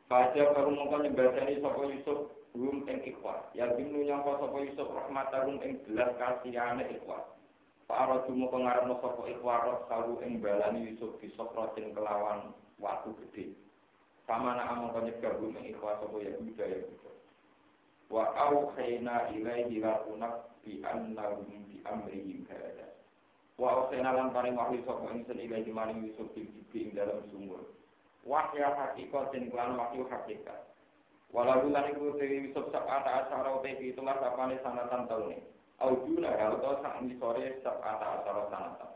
Fajar 0.05 0.53
baru 0.53 0.73
mongko 0.77 1.01
nyembadani 1.01 1.57
sapa 1.61 1.81
Yusuf 1.89 2.29
rum 2.53 2.81
ing 2.89 3.01
ikhwas 3.05 3.45
ya 3.53 3.69
binu 3.77 4.01
nyangka 4.05 4.41
sapa 4.41 4.57
Yusuf 4.61 4.89
rahmatahum 4.89 5.61
ing 5.61 5.81
belas 5.85 6.13
kasihane 6.17 6.85
ikhwas 6.93 7.25
Para 7.89 8.21
dumo 8.25 8.49
pengarepno 8.53 8.97
sapa 9.01 9.25
ikhwas 9.29 9.85
saru 9.89 10.17
ing 10.25 10.41
balani 10.41 10.89
Yusuf 10.93 11.13
di 11.21 11.29
sokratin 11.37 11.93
kelawan 11.93 12.53
waktu 12.81 13.13
gede 13.21 13.45
sama 14.29 14.53
nak 14.53 14.69
among 14.77 14.93
konyek 14.93 15.17
gabung 15.25 15.57
ing 15.57 15.73
ikhwas 15.73 15.97
sapa 15.97 16.21
ya 16.21 16.37
budaya 16.37 16.77
Yusuf 16.85 17.17
wa 18.13 18.29
au 18.37 18.69
khayna 18.77 19.33
ilaihi 19.33 19.81
la 19.81 20.05
tunak 20.05 20.53
bi 20.61 20.77
annahum 20.85 21.49
bi 21.65 21.81
amrihim 21.81 22.45
hada 22.45 22.93
wa 23.57 23.73
au 23.73 23.81
khayna 23.89 24.13
lan 24.13 24.29
paring 24.29 24.53
wahyu 24.53 24.85
sapa 24.85 25.09
ingsun 25.17 25.41
ilaihi 25.41 25.73
maring 25.73 26.05
Yusuf 26.05 26.29
di 26.37 26.45
ing 26.77 26.93
dalam 26.93 27.25
sumur 27.33 27.65
wahya 28.21 28.69
hakikat 28.69 29.33
dan 29.33 29.49
kelan 29.49 29.73
wahyu 29.73 30.05
hakikat 30.05 30.69
Walau 31.29 31.69
lan 31.69 31.93
iku 31.93 32.17
dewi 32.17 32.49
Yusuf 32.49 32.73
sab'ata 32.73 33.21
asyara 33.25 33.61
utai 33.61 33.77
itulah 33.77 34.17
sapane 34.17 34.57
sanatan 34.65 35.05
taune. 35.05 35.37
Aujuna 35.77 36.33
ya 36.33 36.57
utawa 36.57 36.81
sak 36.81 37.05
misore 37.05 37.61
sab'ata 37.61 38.05
asyara 38.17 38.49
sanatan. 38.49 38.91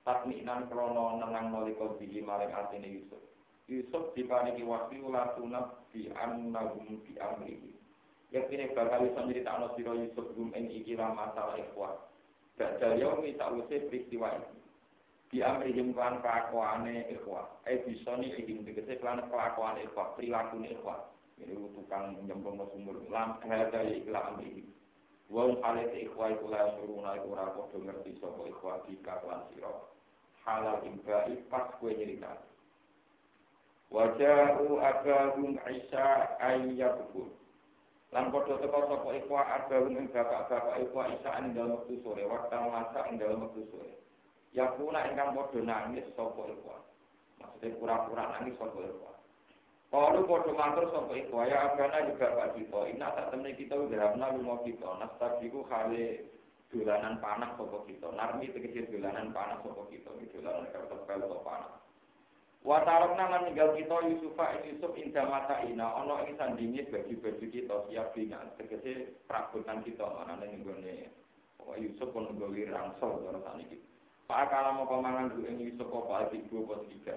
Takminan 0.00 0.72
krono 0.72 1.20
nenang 1.20 1.52
nalika 1.52 1.92
bihi 2.00 2.24
maring 2.24 2.56
atine 2.56 2.88
Yusuf. 2.88 3.20
Yusuf 3.68 4.16
diparingi 4.16 4.64
wahyu 4.64 5.12
la 5.12 5.36
tunab 5.36 5.84
bi 5.92 6.08
annahum 6.16 7.04
bi 7.04 7.12
amrihi. 7.20 7.70
Yaktine 8.32 8.72
bakal 8.74 9.04
iso 9.04 9.20
nyritakno 9.24 9.76
sira 9.76 9.92
Yusuf 9.94 10.26
gum 10.36 10.52
ing 10.56 10.72
iki 10.72 10.96
masalah 10.96 11.56
ikhwan. 11.60 11.96
Badal 12.58 12.96
yaumi 12.98 13.36
sakwise 13.36 13.86
peristiwa 13.92 14.32
iki. 14.34 14.56
Di 15.28 15.38
amrihim 15.44 15.92
klan 15.92 16.24
kelakuane 16.24 17.06
ikhwan. 17.12 17.44
Eh 17.68 17.84
bisa 17.84 18.16
nih 18.16 18.32
ihim 18.40 18.64
tegese 18.64 18.96
klan 18.98 19.20
kelakuane 19.28 19.84
ikhwan, 19.84 20.16
perilakuane 20.16 20.72
ikhwan. 20.72 21.00
ini 21.46 21.70
tukang 21.74 22.18
nyembung 22.26 22.58
sumur 22.74 22.98
lam 23.10 23.38
hada 23.46 23.80
ikla 23.86 24.34
amri 24.34 24.66
wa 25.30 25.46
halat 25.62 25.92
ikhwa 25.94 26.34
iku 26.34 26.46
la 26.50 26.74
suruna 26.80 27.14
iku 27.20 27.28
ora 27.36 27.52
padha 27.54 27.78
ngerti 27.78 28.10
sapa 28.18 28.42
ikhwa 28.48 28.72
di 28.88 28.94
kaklan 29.06 29.42
sira 29.52 29.70
halal 30.42 30.80
imba 30.82 31.28
pas 31.52 31.68
kowe 31.78 31.92
nyerita 31.94 32.32
waja'u 33.88 34.76
abahum 34.80 35.56
isa 35.72 36.06
ayyabun 36.44 37.32
lan 38.12 38.28
padha 38.32 38.60
teko 38.60 38.78
sapa 38.84 39.08
ikhwa 39.16 39.40
abahum 39.44 39.96
ing 39.96 40.06
bapak-bapak 40.12 40.76
ikhwa 40.84 41.02
isa 41.12 41.30
ing 41.40 41.56
dalem 41.56 41.76
wektu 41.80 41.96
sore 42.04 42.22
waktu 42.28 42.56
masak 42.56 43.04
ing 43.08 43.16
dalem 43.16 43.48
wektu 43.48 43.64
sore 43.72 43.92
yakuna 44.52 45.08
ingkang 45.08 45.32
padha 45.32 45.60
nangis 45.64 46.04
sapa 46.12 46.42
ikhwa 46.52 46.76
maksudnya 47.40 47.76
pura-pura 47.80 48.24
nangis 48.36 48.56
sapa 48.60 48.80
ikhwa 48.84 49.12
Kalau 49.88 50.20
bodoh 50.28 50.52
matur 50.52 50.92
sopo 50.92 51.16
iku 51.16 51.48
ya 51.48 51.72
agana 51.72 52.04
juga 52.12 52.36
pak 52.36 52.60
kita. 52.60 52.92
Ini 52.92 53.00
tak 53.00 53.32
temen 53.32 53.56
kita 53.56 53.72
udah 53.72 53.96
hamna 53.96 54.36
lunga 54.36 54.60
kita. 54.60 54.84
Nastabiku 55.00 55.64
kali 55.64 56.28
dolanan 56.68 57.16
panas 57.24 57.56
sopo 57.56 57.88
kita. 57.88 58.12
Narmi 58.12 58.52
tegese 58.52 58.84
dolanan 58.92 59.32
panas 59.32 59.64
sopo 59.64 59.88
kita. 59.88 60.12
Dolanan 60.12 60.68
kertas 60.76 61.00
pel 61.08 61.24
sopo 61.24 61.87
panas. 62.58 62.66
Watarok 62.66 63.12
nama 63.16 63.46
tinggal 63.46 63.74
kita 63.76 63.96
Yusufa 64.10 64.44
Yusuf 64.66 64.92
indah 64.98 65.26
mata 65.30 65.62
ina. 65.62 65.86
Ono 66.02 66.26
ini 66.26 66.34
sandingi 66.34 66.82
baju-baju 66.90 67.44
kita 67.46 67.74
siap 67.88 68.14
dengan. 68.14 68.50
Tegese 68.58 69.14
perabotan 69.26 69.82
kita 69.86 70.04
mana 70.04 70.36
nih 70.42 70.58
gue 70.62 71.06
Yusuf 71.78 72.10
pun 72.10 72.26
gue 72.32 72.66
rangsel 72.66 73.22
sana 73.28 73.60
gitu. 73.62 73.84
Pak 74.28 74.52
kalau 74.52 74.84
mau 74.84 74.88
pemangan 74.88 75.32
dulu 75.32 75.48
Yusuf 75.56 75.88
apa 75.88 76.28
adik 76.28 76.44
gue 76.52 76.60
buat 76.60 76.84
tiga 76.88 77.16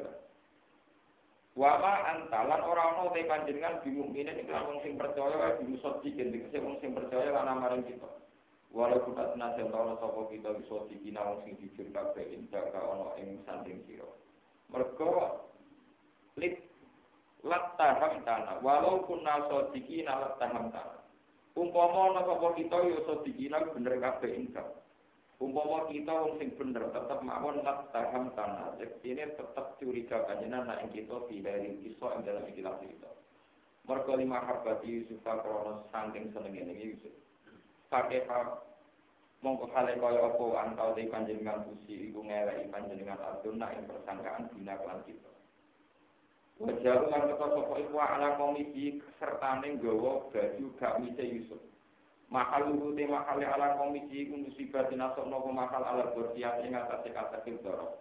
Wama 1.51 1.93
antalan 2.07 2.63
ora 2.63 2.95
ana 2.95 3.11
te 3.11 3.27
panjenengan 3.27 3.83
bimukmine 3.83 4.39
ing 4.39 4.47
wong 4.47 4.79
sing 4.87 4.95
percaya 4.95 5.59
di 5.59 5.67
musot 5.67 5.99
dikin 5.99 6.31
dikese 6.31 6.63
wong 6.63 6.79
sing 6.79 6.95
percaya 6.95 7.27
lan 7.27 7.51
amaring 7.51 7.83
kita. 7.83 8.07
Walau 8.71 9.03
kita 9.03 9.35
senajan 9.35 9.67
tau 9.67 9.99
sapa 9.99 10.31
kita 10.31 10.55
bisa 10.55 10.87
dikina 10.87 11.19
wong 11.19 11.43
sing 11.43 11.59
jujur 11.59 11.91
kabeh 11.91 12.23
ka 12.55 12.79
ana 12.79 13.19
ing 13.19 13.43
sanding 13.43 13.83
sira. 13.83 14.07
Mergo 14.71 15.11
lit 16.39 16.63
lataham 17.43 18.23
tanah. 18.23 18.63
Walau 18.63 19.03
kunna 19.03 19.45
sodikina 19.51 20.15
lataham 20.15 20.71
tanah. 20.71 20.99
Umpama 21.51 22.15
sapa 22.15 22.47
kita 22.55 22.77
ya 22.87 22.99
sodikina 23.03 23.59
bener 23.75 23.99
kabeh 23.99 24.31
ingkang. 24.31 24.71
Umpama 25.43 25.91
kita 25.91 26.13
wong 26.15 26.39
sing 26.39 26.55
bener 26.55 26.87
tetep 26.95 27.19
mawon 27.19 27.59
lataham 27.67 28.31
tanah. 28.31 28.79
Ini 28.79 29.35
tetep 29.35 29.65
curiga 29.83 30.23
kanjena 30.31 30.63
nek 30.63 30.95
kita 30.95 31.27
dari 31.27 31.83
iso 31.91 32.07
ing 32.15 32.23
dalam 32.23 32.47
ikilah 32.47 32.79
kita. 32.79 33.11
Mergo 33.89 34.13
lima 34.15 34.39
habati 34.39 34.87
Yusuf 34.87 35.19
krono 35.25 35.89
saking 35.91 36.31
senenge 36.31 36.71
Yusuf. 36.79 37.11
Pakai 37.91 38.23
mongko 39.41 39.73
kale 39.73 39.97
kaya 39.97 40.21
apa 40.21 40.45
antau 40.69 40.93
di 40.93 41.09
panjenengan 41.09 41.65
pusi 41.65 42.13
iku 42.13 42.21
ngeleki 42.21 42.69
panjenengan 42.69 43.17
aduna 43.17 43.73
ing 43.73 43.89
persangkaan 43.89 44.45
bina 44.53 44.77
kelan 44.77 45.01
kita. 45.09 45.31
Wajar 46.61 47.09
lan 47.09 47.25
kata 47.25 47.45
sapa 47.57 47.73
iku 47.81 47.97
ala 47.97 48.37
komisi 48.37 49.01
sertane 49.17 49.81
nggawa 49.81 50.29
baju 50.29 50.65
gak 50.77 51.01
mise 51.01 51.25
Yusuf. 51.25 51.57
Mahal 52.29 52.69
luhu 52.69 52.93
te 52.93 53.09
mahal 53.09 53.41
ala 53.41 53.81
komisi 53.81 54.29
iku 54.29 54.37
musibah 54.37 54.85
dinasok 54.93 55.25
nopo 55.25 55.49
mahal 55.49 55.81
ala 55.89 56.13
bersiap 56.13 56.61
ing 56.61 56.77
atase 56.77 57.09
kata 57.09 57.41
kildoro. 57.41 57.97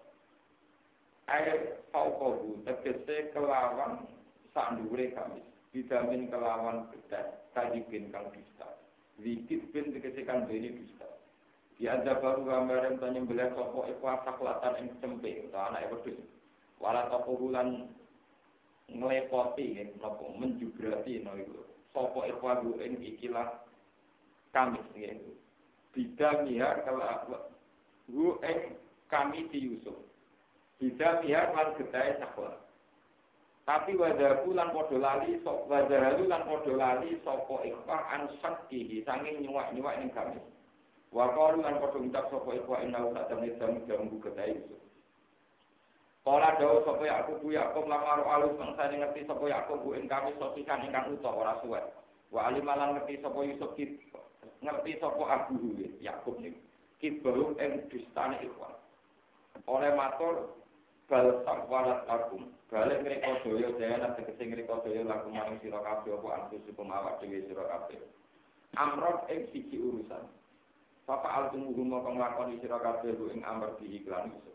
Air 1.24 1.80
fauqahu 1.88 2.60
tegese 2.68 3.32
kelawan 3.32 4.04
sak 4.52 4.76
dhuwure 4.76 5.08
kamis. 5.16 5.46
Bidamin 5.72 6.28
kelawan 6.28 6.84
bedas 6.92 7.32
kajibin 7.56 8.12
kang 8.12 8.28
dusta. 8.28 8.76
Wikit 9.16 9.72
bin 9.72 9.96
tegese 9.96 10.20
kang 10.28 10.44
dusta. 10.44 11.09
Ya 11.80 11.96
ada 11.96 12.20
baru 12.20 12.44
gambaran 12.44 13.00
tanya 13.00 13.24
belah 13.24 13.56
sopo 13.56 13.88
ikhwa 13.88 14.20
saklatan 14.28 14.84
yang 14.84 14.88
cempe 15.00 15.48
atau 15.48 15.64
anak 15.72 15.88
wedus. 15.88 16.20
Walau 16.76 17.08
toko 17.08 17.40
bulan 17.40 17.88
ngelepoti, 18.92 19.80
nopo 19.96 20.28
menjubrati, 20.36 21.24
no 21.24 21.32
itu. 21.40 21.64
Sopo 21.96 22.28
ikhwa 22.28 22.60
bu 22.60 22.76
ing 22.84 23.00
ikilah 23.00 23.64
kamis, 24.52 24.84
gitu. 24.92 25.32
Bida 25.96 26.44
mihar 26.44 26.84
kalau 26.84 27.48
bu 28.12 28.36
ing 28.44 28.76
kami 29.08 29.48
di 29.48 29.72
Yusuf. 29.72 29.96
Bida 30.76 31.24
mihar 31.24 31.56
lan 31.56 31.80
gedai 31.80 32.20
sakla. 32.20 32.60
Tapi 33.64 33.96
wadahu 33.96 34.52
lan 34.52 34.68
podo 34.76 35.00
lali, 35.00 35.40
wadahu 35.48 36.28
lan 36.28 36.44
podo 36.44 36.76
lali 36.76 37.16
sopo 37.24 37.64
ikhwa 37.64 38.04
ansak 38.12 38.68
kihi, 38.68 39.00
sanging 39.08 39.40
nyuwak-nyuwak 39.40 39.96
ing 40.04 40.12
kamis. 40.12 40.44
Wa 41.10 41.26
qalu 41.34 41.66
lan 41.66 41.82
padha 41.82 41.98
ngucap 41.98 42.30
sapa 42.30 42.50
iku 42.54 42.72
inna 42.78 43.02
ta 43.10 43.26
temne 43.26 43.50
jamu 43.58 43.82
jamu 43.90 44.22
gedhe 44.22 44.44
Yusuf. 44.54 44.80
Kala 46.22 46.54
dawa 46.62 46.86
sapa 46.86 47.02
ya 47.02 47.26
aku 47.26 47.42
bu 47.42 47.48
Yakub 47.50 47.90
lamar 47.90 48.22
alus 48.22 48.54
mangsane 48.54 49.02
ngerti 49.02 49.26
sapa 49.26 49.42
ya 49.50 49.66
aku 49.66 49.74
bu 49.82 49.98
ing 49.98 50.06
kami 50.06 50.30
sopikan 50.38 50.86
ingkang 50.86 51.10
utuh 51.10 51.34
ora 51.34 51.58
suwe. 51.66 51.82
Wa 52.30 52.46
alimalan 52.46 52.94
ngerti 52.94 53.18
sapa 53.18 53.42
Yusuf 53.42 53.74
kit 53.74 53.98
ngerti 54.62 55.02
sapa 55.02 55.22
Abu 55.26 55.74
Yakub 55.98 56.38
niku. 56.38 56.62
Kit 57.02 57.18
baru 57.26 57.58
ing 57.58 57.90
dustane 57.90 58.38
ikhwan. 58.46 58.78
Oleh 59.66 59.90
matur 59.98 60.54
bal 61.10 61.42
sakwalat 61.42 62.06
akum. 62.06 62.54
Balik 62.70 63.02
ngreka 63.02 63.42
daya 63.42 63.68
daya 63.74 64.14
tegese 64.14 64.46
ngreka 64.46 64.86
daya 64.86 65.02
laku 65.02 65.34
maring 65.34 65.58
sira 65.58 65.82
kabeh 65.82 66.14
apa 66.14 66.28
antusipun 66.38 66.86
awak 66.86 67.18
dhewe 67.18 67.42
sira 67.50 67.66
kabeh. 67.66 67.98
Ing 69.26 69.40
siji 69.50 69.74
urusan. 69.74 70.39
Papa 71.10 71.26
al 71.26 71.44
tumuhu 71.50 71.82
mau 71.82 72.06
nglakoni 72.06 72.62
sira 72.62 72.78
kabeh 72.78 73.18
ing 73.34 73.42
amr 73.42 73.74
di 73.82 73.98
iklan 73.98 74.30
Yusuf. 74.30 74.54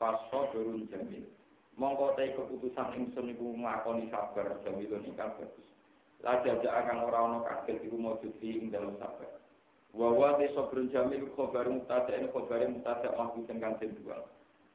Faso 0.00 0.48
berun 0.48 0.88
jamil. 0.88 1.28
Mongko 1.76 2.16
te 2.16 2.32
keputusan 2.32 2.96
ingsun 2.96 3.36
iku 3.36 3.52
nglakoni 3.52 4.08
sabar 4.08 4.56
jamilun 4.64 5.04
ingkang 5.04 5.36
bagus. 5.36 5.68
Lajak 6.24 6.64
akan 6.64 7.04
ora 7.04 7.20
ana 7.28 7.38
kaget 7.44 7.84
iku 7.84 8.00
maujud 8.00 8.32
ing 8.40 8.72
dalam 8.72 8.96
sabar. 8.96 9.36
Wa 9.92 10.08
wa 10.16 10.40
te 10.40 10.48
sabrun 10.56 10.88
jamil 10.88 11.28
khabar 11.36 11.68
mutada 11.68 12.16
ing 12.16 12.32
khabar 12.32 12.64
mutada 12.72 13.12
mahfuz 13.12 13.44
kang 13.52 13.76
dua. 14.00 14.24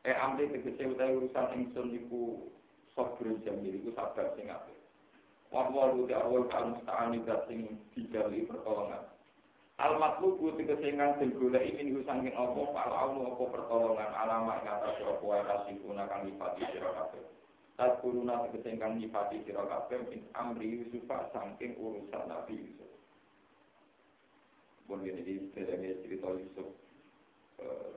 Eh 0.05 0.13
amri 0.13 0.53
tegese 0.53 0.85
utawi 0.85 1.17
urusan 1.17 1.49
ingsun 1.57 1.97
iku 1.97 2.45
sabrun 2.93 3.41
jamil 3.41 3.73
iku 3.73 3.89
sabar 3.97 4.37
sing 4.37 4.53
apik. 4.53 4.77
Wa 5.49 5.65
wa 5.65 5.97
lu 5.97 6.05
te 6.05 6.13
awal 6.13 6.45
kang 6.53 6.77
musta'ani 6.77 7.25
sing 7.49 7.81
dijali 7.97 8.45
pertolongan. 8.45 9.16
Al 9.77 9.93
matlubu 10.01 10.57
tegese 10.57 10.89
ingkang 10.89 11.21
den 11.21 11.37
goleki 11.37 11.77
min 11.77 12.01
saking 12.01 12.33
apa 12.33 12.61
fal 12.73 12.91
aunu 12.97 13.29
apa 13.29 13.43
pertolongan 13.45 14.09
alama 14.09 14.57
ing 14.57 14.65
atas 14.65 14.97
apa 15.05 15.21
wae 15.21 15.45
kasihuna 15.45 16.09
kang 16.09 16.25
nyifati 16.25 16.65
sira 16.73 16.89
kabeh. 16.97 17.21
Tak 17.77 18.01
kuruna 18.01 18.41
tegese 18.49 18.73
ingkang 18.73 18.97
nyifati 18.97 19.45
sira 19.45 19.61
kabeh 19.69 20.01
min 20.09 20.25
amri 20.33 20.81
Yusuf 20.81 21.05
saking 21.05 21.77
urusan 21.77 22.25
Nabi 22.25 22.57
Yusuf. 22.57 22.89
Bon 24.89 25.05
ini 25.05 25.21
di 25.21 25.45
sedaya 25.53 25.93
cerita 26.01 26.25
Yusuf 26.33 26.73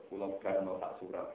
pulau 0.05 0.37
karno 0.37 0.77
tak 0.77 1.01
surat 1.01 1.33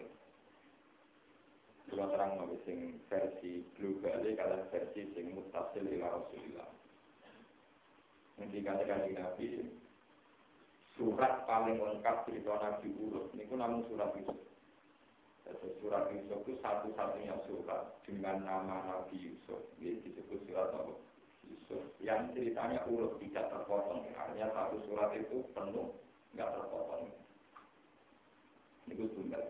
Pulau 1.86 2.10
terang 2.10 2.34
nabi 2.34 2.58
sing 2.66 2.98
versi 3.06 3.62
global 3.78 4.18
kalian 4.26 4.62
versi 4.74 5.06
sing 5.14 5.30
mutasil 5.38 5.86
ila 5.86 6.18
Rasulillah. 6.18 6.70
Nanti 8.42 8.58
katakan 8.58 9.06
Nabi 9.06 9.62
surat 10.96 11.44
paling 11.44 11.76
lengkap 11.76 12.24
cerita 12.24 12.56
Nabi 12.56 12.88
ini 13.36 13.44
pun 13.46 13.60
namun 13.60 13.84
surat 13.92 14.16
Yusuf. 14.16 14.40
Jadi 15.44 15.68
surat 15.78 16.08
Yusuf 16.10 16.40
itu 16.42 16.58
satu-satunya 16.64 17.36
surat 17.46 18.00
dengan 18.08 18.42
nama 18.42 18.76
Nabi 18.88 19.20
Yusuf. 19.20 19.60
Ini 19.78 20.00
disebut 20.02 20.40
surat 20.48 20.72
apa? 20.72 20.96
Yusuf. 21.46 21.84
Yang 22.00 22.32
ceritanya 22.34 22.80
urut 22.88 23.20
tidak 23.22 23.52
terpotong. 23.52 24.08
Artinya 24.16 24.48
satu 24.56 24.76
surat 24.88 25.12
itu 25.14 25.44
penuh 25.52 25.94
nggak 26.34 26.50
terpotong. 26.50 27.12
Ini 28.88 29.04
tunggal. 29.12 29.44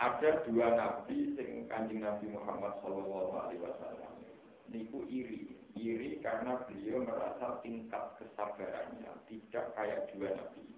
Ada 0.00 0.48
dua 0.48 0.80
nabi 0.80 1.36
sing 1.36 1.68
kanjeng 1.68 2.00
Nabi 2.00 2.32
Muhammad 2.32 2.72
Shallallahu 2.80 3.36
Alaihi 3.36 3.60
Wasallam. 3.60 4.12
Niku 4.72 5.04
iri 5.12 5.59
iri 5.80 6.10
karena 6.20 6.60
beliau 6.68 7.00
merasa 7.08 7.56
tingkat 7.64 8.20
kesabarannya 8.20 9.12
tidak 9.24 9.72
kayak 9.72 10.12
dua 10.12 10.36
nabi 10.36 10.70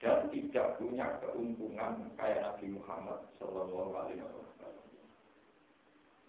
dan 0.00 0.32
tidak 0.32 0.80
punya 0.80 1.20
keuntungan 1.20 2.08
kayak 2.16 2.40
Nabi 2.40 2.72
Muhammad 2.72 3.20
Shallallahu 3.36 3.92
Alaihi 3.92 4.24
Wasallam. 4.24 4.88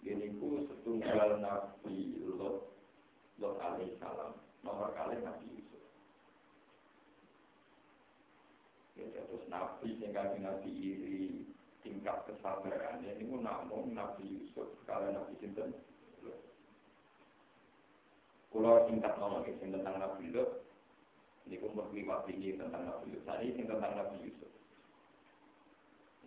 Ini 0.04 0.28
ku 0.36 0.68
setunggal 0.68 1.40
Nabi 1.40 2.20
Lot 2.20 2.68
Lot 3.40 3.56
Alaihissalam 3.64 4.36
nomor 4.60 4.92
kali 4.92 5.24
Nabi 5.24 5.56
Yusuf. 5.56 5.84
Ya, 9.00 9.08
terus 9.08 9.48
Nabi 9.48 9.96
sehingga 9.96 10.36
Nabi 10.36 10.68
iri 10.68 11.48
tingkat 11.80 12.28
kesabarannya 12.28 13.24
ini 13.24 13.40
namun 13.40 13.96
Nabi 13.96 14.36
Yusuf 14.36 14.68
kalau 14.84 15.08
Nabi 15.16 15.32
Sinten 15.40 15.72
Kulo 18.52 18.84
tingkat 18.84 19.16
nolong 19.16 19.48
sing 19.48 19.72
tentang 19.72 19.96
Nabi 19.96 20.28
Lut, 20.28 20.60
ini 21.48 21.56
kumpul 21.56 21.88
liwat 21.96 22.28
ini 22.28 22.52
tentang 22.60 22.84
Nabi 22.84 23.16
Lut. 23.16 23.24
Tadi 23.24 23.56
sing 23.56 23.64
tentang 23.64 23.96
Nabi 23.96 24.28
Yusuf. 24.28 24.52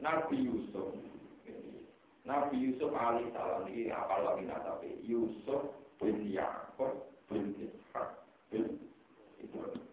Nabi 0.02 0.36
Yusuf, 0.42 0.90
Nabi 2.26 2.58
Yusuf 2.58 2.90
alih 2.98 3.30
salam 3.30 3.70
ini 3.70 3.94
apa 3.94 4.26
lagi 4.26 4.50
nabi 4.50 4.98
Yusuf 5.06 5.70
bin 6.02 6.26
Yaakub 6.34 7.14
bin 7.30 7.54
Ishak 7.62 8.26
bin 8.50 8.82
Ibrahim. 9.38 9.86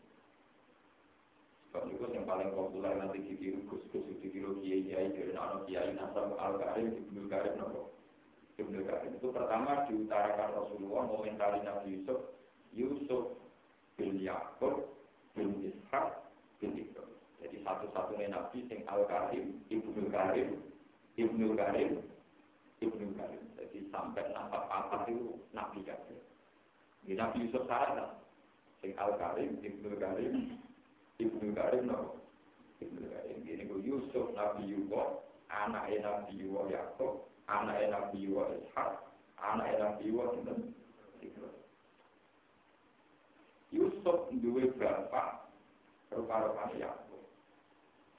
Sebab 1.69 2.17
yang 2.17 2.25
paling 2.25 2.57
populer 2.57 2.97
nanti 2.97 3.21
ditiru 3.29 3.61
gus-gus 3.69 4.09
ditiru 4.25 4.57
kiai-kiai 4.65 5.13
dari 5.13 5.37
anak 5.37 5.69
kiai 5.69 5.93
nasab 5.93 6.33
al-karim 6.41 6.97
ibnu 6.97 7.29
karim 7.29 7.61
nopo. 7.61 7.93
Ibnu 8.63 8.87
Karim 8.87 9.19
itu 9.19 9.29
pertama 9.35 9.83
diutarakan 9.91 10.55
Rasulullah 10.55 11.03
momentari 11.11 11.59
Nabi 11.67 11.99
Yusuf 11.99 12.21
Yusuf 12.71 13.35
bin 13.99 14.23
Yakub 14.23 14.87
bin 15.35 15.51
Ishak 15.67 16.31
bin 16.63 16.79
Ibrahim. 16.79 17.19
Jadi 17.43 17.57
satu-satunya 17.67 18.31
Nabi 18.31 18.63
sing 18.71 18.87
Al 18.87 19.03
Karim 19.11 19.59
Ibnu 19.67 20.07
Karim 20.15 20.63
Ibnu 21.19 21.59
Karim 21.59 21.99
Ibnu 22.79 23.07
Karim. 23.19 23.43
Jadi 23.59 23.79
sampai 23.91 24.31
nasab 24.31 24.71
apa 24.71 25.11
itu 25.11 25.35
Nabi 25.51 25.83
Karim. 25.83 26.19
Ini 27.03 27.19
Nabi 27.19 27.51
Yusuf 27.51 27.67
sana 27.67 28.15
sing 28.79 28.95
Al 28.95 29.19
Karim 29.19 29.59
Ibnu 29.59 29.99
Karim 29.99 30.35
Ibnu 31.19 31.51
Karim 31.51 31.91
no. 31.91 32.15
Ibnu 32.79 33.11
Karim. 33.11 33.39
Ini 33.43 33.67
Yusuf 33.83 34.31
Nabi 34.39 34.71
Yusuf 34.71 35.27
anaknya 35.51 35.99
Nabi 36.07 36.39
Yusuf 36.39 36.71
Yakub 36.71 37.32
anak 37.53 37.85
Nabi 37.93 38.33
wa 38.33 38.49
Ishak, 38.49 38.93
anak 39.37 39.77
Nabi 39.77 40.09
wa 40.09 40.33
Yusuf 43.73 44.29
duwe 44.37 44.69
bapak 44.77 45.49
rupa-rupa 46.13 46.69
Yakub. 46.77 47.25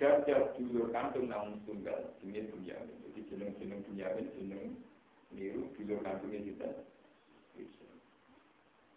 Gajah 0.02 0.58
dulur 0.58 0.90
kandung 0.90 1.30
namun 1.30 1.62
tunggal, 1.70 2.10
jenis 2.18 2.50
Bunyamin. 2.50 2.98
Jadi 3.06 3.20
jeneng-jeneng 3.30 3.86
Bunyamin, 3.86 4.28
jeneng 4.34 4.74
niru 5.30 5.70
dulur 5.78 6.02
kandungnya 6.02 6.42
kita. 6.42 6.70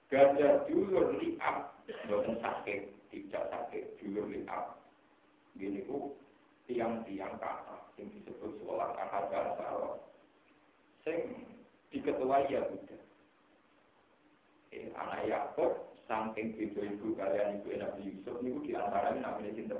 Gajah 0.09 0.65
dulur 0.65 1.21
liap, 1.21 1.77
bukan 2.09 2.41
sakit, 2.41 2.89
tidak 3.13 3.45
sakit, 3.53 3.85
dulur 4.01 4.25
liap. 4.33 4.81
Gini 5.61 5.85
ku, 5.85 6.17
tiang-tiang 6.65 7.37
kata, 7.37 7.93
yang 8.01 8.09
disebut 8.17 8.57
sholat 8.65 8.97
akad 8.97 9.29
dasar. 9.29 10.01
Sing 11.07 11.47
diketuai 11.95 12.51
ya 12.51 12.67
Buddha. 12.67 12.99
Eh, 14.75 14.91
anak 14.99 15.23
Yakob, 15.31 15.95
saking 16.11 16.59
ibu 16.59 16.83
ibu 16.83 17.15
kalian 17.15 17.63
ibu 17.63 17.79
Nabi 17.79 18.11
Yusuf, 18.11 18.43
ini 18.43 18.59
di 18.67 18.75
antaranya 18.75 19.31
namanya 19.31 19.55
cinta. 19.55 19.79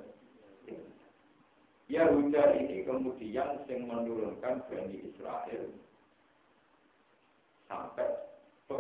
Yahuda 1.91 2.43
ini 2.63 2.87
kemudian 2.87 3.63
yang 3.67 3.83
menurunkan 3.87 4.63
Bani 4.71 5.07
Israel 5.07 5.71
sampai 7.67 8.11
ke 8.71 8.79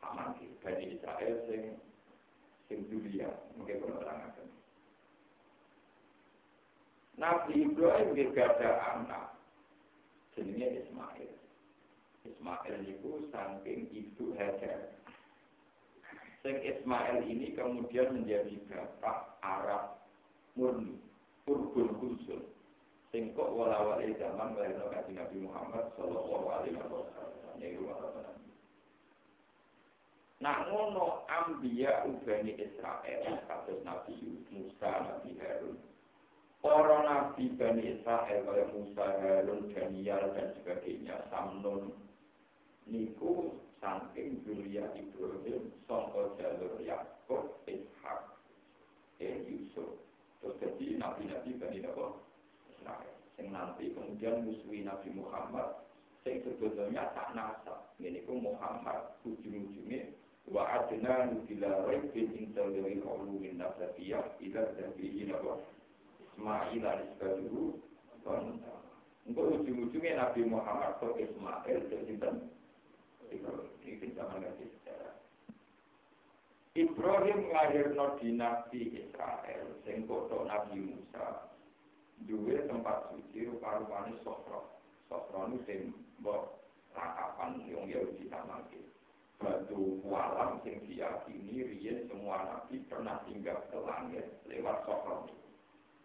sama 0.00 0.32
Bani 0.64 0.84
Israel 0.96 1.34
sing 1.48 1.76
sing 2.68 2.88
dunia 2.88 3.32
mungkin 3.56 3.84
orang 3.84 4.32
akan. 4.32 4.48
Nabi 7.20 7.68
Ibrahim 7.68 8.08
juga 8.16 8.42
ada 8.52 8.70
anak 8.96 9.37
jenisnya 10.38 10.86
Ismail. 10.86 11.30
Ismail 12.22 12.76
itu 12.86 13.10
saking 13.34 13.90
ibu 13.90 14.24
Hajar. 14.38 14.94
Sing 16.46 16.54
Ismail 16.62 17.26
ini 17.26 17.58
kemudian 17.58 18.14
menjadi 18.14 18.54
bapak 18.70 19.42
Arab 19.42 19.98
murni 20.54 21.02
Urbun 21.50 21.90
Kulsun. 21.98 22.46
Sing 23.10 23.34
kok 23.34 23.50
wala-wali 23.50 24.14
zaman 24.22 24.54
melahirno 24.54 24.86
kaji 24.94 25.12
Nabi 25.18 25.36
Muhammad 25.42 25.90
Sallallahu 25.98 26.46
Alaihi 26.46 26.78
Wasallam. 26.78 27.56
Ini 27.58 27.74
Nah 30.38 30.70
ngono 30.70 31.26
ambiya 31.26 32.06
ubani 32.06 32.54
Israel 32.54 33.42
kados 33.50 33.82
Nabi 33.82 34.38
Musa, 34.54 34.86
Nabi 34.86 35.34
Harun. 35.42 35.74
Para 36.58 37.06
nabi 37.06 37.54
Bani 37.54 37.86
Israel 37.86 38.42
kaya 38.42 38.66
Musa, 38.74 39.06
Harun, 39.22 39.70
Daniel 39.70 40.34
dan 40.34 40.50
sebagainya, 40.58 41.22
Samnun 41.30 41.94
niku 42.90 43.54
saking 43.78 44.42
Julia 44.42 44.90
Ibrahim 44.98 45.70
sangka 45.86 46.34
jalur 46.34 46.82
Yakub, 46.82 47.62
Ishak, 47.70 48.34
eh 49.22 49.38
Yusuf. 49.46 50.02
Terus 50.42 50.58
jadi 50.58 50.98
nabi-nabi 50.98 51.54
Bani 51.62 51.78
Israel. 51.78 53.14
Yang 53.38 53.48
nanti 53.54 53.84
kemudian 53.94 54.42
musuhi 54.42 54.82
Nabi 54.82 55.14
Muhammad. 55.14 55.86
Yang 56.26 56.58
sebetulnya 56.58 57.14
tak 57.14 57.38
nasab. 57.38 57.94
Ini 58.02 58.26
ku 58.26 58.34
Muhammad 58.34 59.14
ujung-ujungnya. 59.22 60.10
Wa 60.50 60.66
adna 60.82 61.30
nubila 61.30 61.86
raibin 61.86 62.34
intal 62.34 62.74
dari 62.74 62.98
kaulu 62.98 63.38
min 63.38 63.62
nasabiyah. 63.62 64.26
Ila 64.42 64.62
Nabi 64.74 65.06
Ismail 66.38 66.86
al-Isbaduhu. 66.86 67.82
Untuk 69.26 69.44
ujung-ujungnya 69.58 70.22
Nabi 70.22 70.46
Muhammad 70.46 71.02
ke 71.02 71.26
Ismail. 71.26 71.78
Jadi 71.90 72.14
ini 73.82 74.06
zaman 74.14 74.46
Nabi 74.46 74.66
Ibrahim 76.78 77.50
nglahirno 77.50 78.22
dinasti 78.22 79.02
Israel 79.02 79.66
sing 79.82 80.06
kodok 80.06 80.46
Nabi 80.46 80.78
Musa 80.78 81.50
duwe 82.22 82.70
tempat 82.70 83.10
suci 83.10 83.50
rupa-rupane 83.50 84.14
Sofro. 84.22 84.78
Sofro 85.10 85.50
ini 85.50 85.58
sing 85.66 85.80
mbok 86.22 86.54
rakapan 86.94 87.66
yang 87.66 87.82
Yahudi 87.90 88.30
tamake. 88.30 88.78
Batu 89.42 89.98
walam 90.06 90.62
sing 90.62 90.78
diyakini 90.86 91.66
riyen 91.66 92.06
semua 92.06 92.46
nabi 92.46 92.78
pernah 92.86 93.26
tinggal 93.26 93.58
ke 93.74 93.78
langit 93.82 94.38
lewat 94.46 94.86
Sofro. 94.86 95.26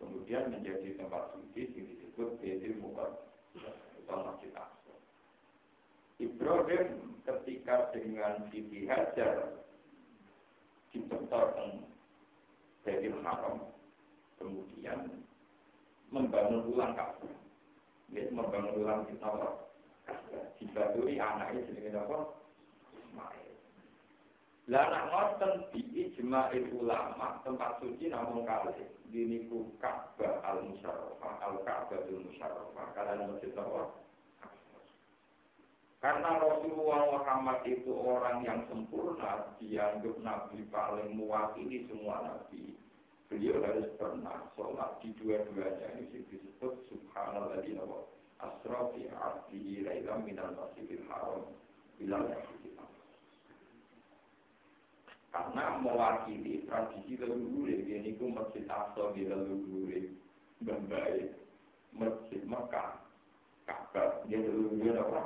Kemudian 0.03 0.51
menjadi 0.51 0.99
tempat 0.99 1.31
suci 1.31 1.71
yang 1.71 1.87
disebut 1.95 2.35
Baitul 2.43 2.75
Muqaddas 2.83 3.77
atau 4.03 4.19
Masjid 4.27 4.51
Aqsa. 4.51 4.95
Ibrahim 6.19 6.87
ketika 7.23 7.87
dengan 7.95 8.51
Siti 8.51 8.83
Hajar 8.83 9.63
dibentorkan 10.91 11.87
dari 12.83 13.07
haram 13.23 13.71
kemudian 14.35 15.23
membangun 16.11 16.67
ulang 16.67 16.93
Ka'bah. 16.99 17.35
Dia 18.11 18.29
membangun 18.29 18.83
ulang 18.83 19.07
di 19.07 19.15
Tawar. 19.17 19.71
Dibaturi 20.59 21.15
anaknya 21.17 21.65
jenenge 21.65 21.95
apa? 21.95 22.19
Ismail. 22.93 23.42
Lah 24.71 24.87
ngoten 25.11 25.67
di 25.75 26.07
ijma'il 26.07 26.71
ulama 26.71 27.43
tempat 27.43 27.83
suci 27.83 28.07
namun 28.07 28.47
kali 28.47 28.87
diniku 29.11 29.67
Ka'bah 29.83 30.39
al-Musyarrafah, 30.39 31.33
al-Ka'bah 31.51 31.99
al-Musyarrafah, 32.07 32.85
kalian 32.95 33.27
masjid 33.27 33.51
Tawar. 33.51 33.91
Karena 35.99 36.39
Rasulullah 36.39 37.11
Muhammad 37.11 37.59
itu 37.67 37.91
orang 37.91 38.43
yang 38.47 38.63
sempurna, 38.71 39.51
dianggap 39.59 40.15
Nabi 40.23 40.63
paling 40.71 41.11
mewakili 41.11 41.83
semua 41.91 42.23
Nabi. 42.23 42.75
Beliau 43.27 43.59
harus 43.67 43.91
pernah 43.99 44.47
sholat 44.55 44.99
di 45.03 45.11
dua-duanya 45.19 45.99
ini 45.99 46.23
disebut 46.27 46.87
Subhanallah 46.87 47.59
di 47.63 47.75
nawa 47.75 48.03
asra 48.39 48.91
fi 48.95 49.11
abdihi 49.11 49.87
laylam 49.87 50.27
minal 50.27 50.51
masjidil 50.55 51.07
haram 51.07 51.51
bilal 51.95 52.27
karena 55.33 55.81
mewakili 55.81 56.61
tradisi 56.69 57.17
leluhur 57.17 57.65
ini 57.65 58.13
ku 58.21 58.29
masjid 58.29 58.69
Aqsa 58.69 59.17
di 59.17 59.25
leluhur 59.25 59.89
membaik 60.61 61.33
masjid 61.89 62.41
Mekah 62.45 63.01
Ka'bah 63.65 64.21
dia 64.29 64.37
leluhur 64.37 64.93
apa 65.01 65.21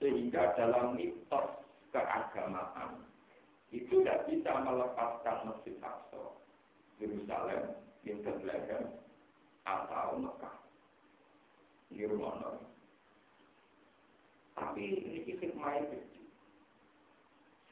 sehingga 0.00 0.56
dalam 0.56 0.96
mitos 0.96 1.48
keagamaan 1.92 3.04
itu 3.74 4.06
tidak 4.06 4.30
bisa 4.30 4.52
melepaskan 4.62 5.50
Masjid 5.50 5.74
Aqsa, 5.82 6.22
Yerusalem, 7.02 7.74
Bethlehem, 8.06 8.84
atau 9.66 10.22
Mekah. 10.22 10.56
Ini 11.90 12.06
rumah 12.06 12.54
Tapi 14.54 14.82
ini 14.94 15.26
hikmah 15.26 15.74
itu. 15.82 16.13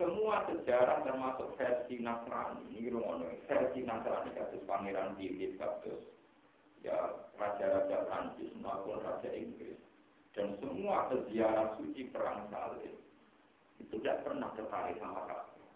Semua 0.03 0.43
sejarah 0.51 1.07
termasuk 1.07 1.55
versi 1.55 2.03
Nasrani, 2.03 2.75
ini 2.75 2.91
rumah 2.91 3.23
versi 3.47 3.87
Nasrani 3.87 4.35
kasus 4.35 4.59
Pangeran 4.67 5.15
Philip, 5.15 5.55
kasus 5.55 6.03
ya 6.83 7.23
raja-raja 7.39 8.11
Prancis 8.11 8.51
maupun 8.59 8.99
raja 8.99 9.31
Inggris 9.31 9.79
dan 10.35 10.59
semua 10.59 11.07
sejarah 11.07 11.79
suci 11.79 12.11
perang 12.11 12.51
salib 12.51 12.99
itu 13.79 13.95
tidak 14.03 14.27
pernah 14.27 14.51
tertarik 14.59 14.99
sama 14.99 15.23
Ka'bah. 15.31 15.71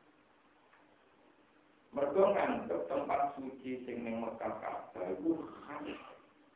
Mereka 1.94 2.22
nganggep 2.26 2.80
tempat 2.90 3.38
suci 3.38 3.86
sing 3.86 4.02
ning 4.02 4.26
Mekah 4.26 4.90
itu 5.14 5.38
khas 5.70 5.86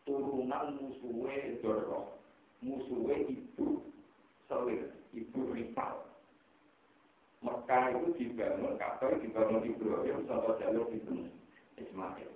turunan 0.03 0.75
musuhe 0.75 1.63
Doro, 1.63 2.19
musuhe 2.67 3.31
ibu 3.31 3.87
Selir, 4.51 4.91
ibu 5.15 5.41
Rifal. 5.55 6.10
Mekah 7.41 7.97
itu 7.97 8.09
dibangun, 8.21 8.77
Ka'bah 8.77 9.17
dibangun 9.17 9.65
Ibrahim 9.65 10.29
sampai 10.29 10.61
jalur 10.61 10.93
itu 10.93 11.25
Ismail. 11.81 12.31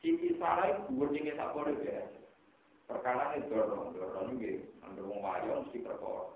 Siti 0.00 0.32
Sarah 0.40 0.72
itu 0.72 0.96
gue 0.96 1.36
tak 1.36 1.52
boleh 1.52 1.76
biasa. 1.76 2.20
Perkara 2.86 3.34
ini 3.36 3.50
dorong, 3.50 3.92
dorong 3.92 4.38
ini, 4.38 4.64
ambil 4.86 5.10
wong 5.10 5.20
wayo 5.20 5.66
mesti 5.66 5.84
perkara. 5.84 6.32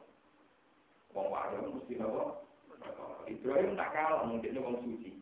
Wong 1.14 1.27
wayo 1.33 1.59
mesti 1.73 1.95
nopo. 1.97 2.45
Ibrahim 3.31 3.79
tak 3.79 3.95
kalah, 3.95 4.27
mungkin 4.27 4.59
wong 4.61 4.77
suci. 4.85 5.16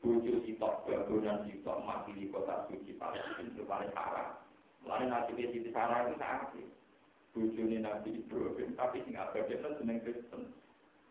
Bojo 0.00 0.32
sitok, 0.46 0.86
bangunan 0.86 1.44
sitok, 1.46 1.78
mati 1.82 2.10
di 2.14 2.30
kota 2.30 2.66
suci 2.70 2.94
Palestina 2.96 3.42
itu 3.42 3.62
paling 3.66 3.90
parah. 3.94 4.38
Lalu 4.82 5.06
nasib 5.10 5.38
Siti 5.38 5.70
Sarah 5.70 6.10
itu 6.10 6.18
sangat 6.18 6.58
Bojo 7.32 7.60
ini 7.64 7.78
Nabi 7.80 8.18
Ibrahim, 8.18 8.74
tapi 8.76 9.02
sing 9.06 9.14
abadnya 9.14 9.62
seneng 9.78 9.98
Kristen. 10.02 10.52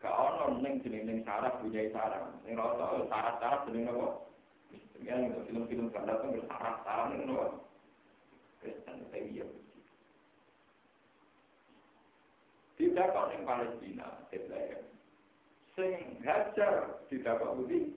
Gak 0.01 0.17
ono 0.17 0.57
neng 0.57 0.81
neng 0.81 1.21
sarah 1.21 1.61
punya 1.61 1.85
sarah. 1.93 2.33
Neng 2.41 2.57
rata 2.57 3.05
sarah 3.05 3.33
sarah 3.37 3.59
jeneng 3.69 3.85
nopo. 3.93 4.33
Yang 5.01 5.45
film-film 5.45 5.93
kan 5.93 6.09
datang 6.09 6.33
bersarah 6.33 6.75
sarah 6.81 7.05
neng 7.13 7.29
nopo. 7.29 7.69
Kristen 8.61 9.05
saya 9.13 9.45
Tidak 12.81 13.07
kok 13.13 13.29
Palestina, 13.45 14.25
Bethlehem. 14.33 14.81
Sing 15.77 16.17
hajar 16.25 16.97
tidak 17.13 17.37
kok 17.37 17.53
budi, 17.61 17.93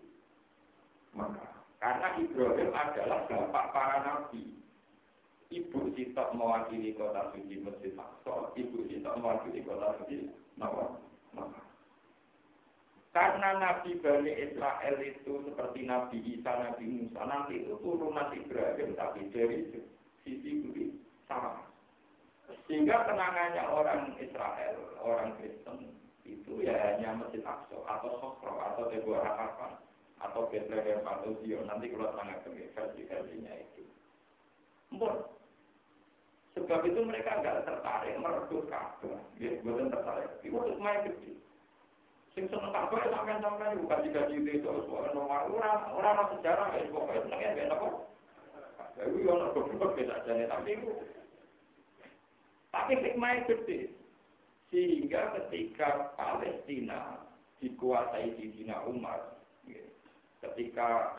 maka 1.17 1.55
Karena 1.81 2.17
Ibrahim 2.17 2.73
adalah 2.73 3.29
bapak 3.29 3.67
para 3.73 3.97
nabi. 4.05 4.57
Ibu 5.53 5.93
Sitok 5.93 6.33
mewakili 6.33 6.97
kota 6.97 7.29
suci 7.37 7.61
Masjid 7.61 7.93
Aqsa, 7.93 8.57
Ibu 8.57 8.89
Sitok 8.89 9.21
mewakili 9.21 9.61
kota 9.65 10.01
suci 10.01 10.33
Nawa. 10.57 10.97
Karena 13.15 13.63
Nabi 13.63 13.95
Bani 14.03 14.33
Israel 14.35 14.99
itu 14.99 15.33
seperti 15.47 15.87
Nabi 15.87 16.19
Isa, 16.35 16.51
Nabi 16.51 16.83
Musa, 16.83 17.23
nanti 17.23 17.63
itu 17.63 17.79
turunan 17.79 18.35
Ibrahim, 18.35 18.99
tapi 18.99 19.31
dari 19.31 19.71
sisi 20.27 20.51
kiri 20.67 20.91
sama. 21.31 21.63
Sehingga 22.67 23.07
kenangannya 23.07 23.71
orang 23.71 24.19
Israel, 24.19 24.99
orang 24.99 25.31
Kristen, 25.39 25.95
itu 26.27 26.67
ya 26.67 26.75
hanya 26.75 27.23
Masjid 27.23 27.47
Aqsa, 27.47 27.79
atau 27.87 28.19
Sokro, 28.19 28.59
atau 28.59 28.91
Deborah 28.91 29.23
Harapan, 29.23 29.79
atau 30.19 30.51
Bethlehem, 30.51 31.07
atau 31.07 31.39
Zion. 31.39 31.71
Nanti 31.71 31.95
kalau 31.95 32.11
sangat 32.19 32.43
versi-versinya 32.51 33.55
itu. 33.63 33.87
Mbon. 34.91 35.23
Sebab 36.59 36.83
itu 36.83 36.99
mereka 37.07 37.39
nggak 37.39 37.63
tertarik 37.63 38.19
merebut 38.19 38.67
Ka'bah. 38.67 39.23
Ya, 39.39 39.55
bukan 39.63 39.95
tertarik. 39.95 40.35
Itu 40.43 40.59
main 40.83 41.07
kecil. 41.07 41.35
Sing 42.35 42.51
seneng 42.51 42.75
kabeh 42.75 42.99
sampean-sampean 43.15 43.79
bukan 43.87 44.03
digaji 44.11 44.43
itu 44.43 44.67
soal 44.67 45.07
nomor 45.15 45.47
orang 45.55 45.87
orang 45.95 46.35
sejarah 46.35 46.67
ya 46.75 46.91
pokoknya 46.91 47.23
senengnya 47.31 47.55
ben 47.55 47.71
apa. 47.71 47.87
Yo 48.99 49.31
ono 49.31 49.47
goblok 49.55 49.95
beda 49.95 50.27
jane 50.27 50.51
tapi 50.51 50.75
itu 50.75 50.91
tapi 52.75 52.93
hikmahnya 52.99 53.47
gede. 53.47 53.95
Sehingga 54.75 55.39
ketika 55.39 56.11
Palestina 56.19 57.23
dikuasai 57.63 58.35
di 58.35 58.51
Dina 58.51 58.83
Umar, 58.83 59.39
ketika 60.43 61.15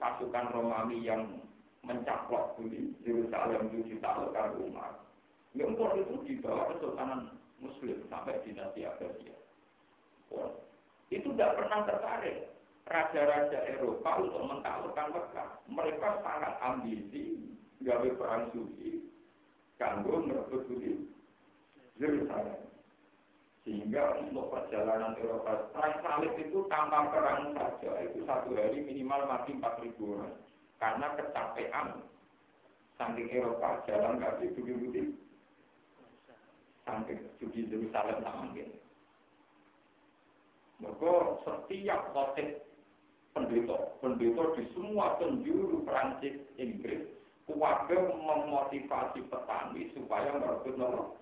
pasukan 0.00 0.48
Romawi 0.56 1.04
yang 1.04 1.44
mencaplok 1.84 2.56
di 2.64 2.96
Yerusalem 3.04 3.68
itu 3.76 4.00
ditaklukkan 4.00 4.56
Umar, 4.64 4.96
ya 5.52 5.68
itu 5.68 6.16
dibawa 6.24 6.72
Kesultanan 6.72 7.36
Muslim 7.60 8.00
sampai 8.08 8.40
dinasti 8.48 8.88
Abbasiyah. 8.88 9.43
Itu 11.12 11.30
tidak 11.34 11.60
pernah 11.60 11.80
tertarik. 11.86 12.50
Raja-raja 12.84 13.58
Eropa 13.64 14.20
untuk 14.20 14.44
mentaklukkan 14.44 15.08
Mekah. 15.16 15.50
Mereka 15.72 16.08
sangat 16.20 16.52
ambisi, 16.60 17.40
gawe 17.80 18.08
perang 18.20 18.52
suci, 18.52 19.08
kanggo 19.80 20.20
merebut 20.20 20.68
suci 20.68 20.92
Yerusalem. 21.96 22.60
Sehingga 23.64 24.20
untuk 24.20 24.52
perjalanan 24.52 25.16
Eropa, 25.16 25.72
perang 25.72 25.96
salib 26.04 26.36
itu 26.36 26.68
tanpa 26.68 27.08
perang 27.08 27.56
saja, 27.56 28.04
itu 28.04 28.20
satu 28.28 28.52
hari 28.52 28.84
minimal 28.84 29.24
mati 29.24 29.56
4.000 29.56 29.96
orang. 30.04 30.36
Karena 30.76 31.06
kecapean, 31.16 31.88
saking 33.00 33.32
Eropa 33.32 33.80
jalan 33.88 34.20
kaki 34.20 34.52
bukti-bukti, 34.52 35.16
sampai 36.84 37.16
suci 37.40 37.64
Yerusalem 37.72 38.20
tak 38.20 38.36
mungkin. 38.36 38.68
Maka 40.84 41.40
setiap 41.48 42.12
khotib 42.12 42.60
pendeta, 43.32 43.76
pendeta 44.04 44.44
di 44.54 44.64
semua 44.76 45.16
penjuru 45.16 45.80
Prancis, 45.88 46.36
Inggris, 46.60 47.08
keluarga 47.48 47.96
memotivasi 48.12 49.24
petani 49.32 49.88
supaya 49.96 50.36
merebut 50.36 50.76
nomor. 50.76 51.16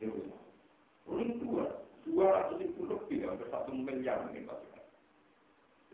Ini 0.00 1.38
dua, 1.38 1.84
dua 2.02 2.24
ratus 2.32 2.64
ribu 2.64 2.88
lebih, 2.90 3.28
hampir 3.28 3.46
satu 3.52 3.70
miliar 3.70 4.26
ini 4.32 4.44
pasukan. 4.48 4.84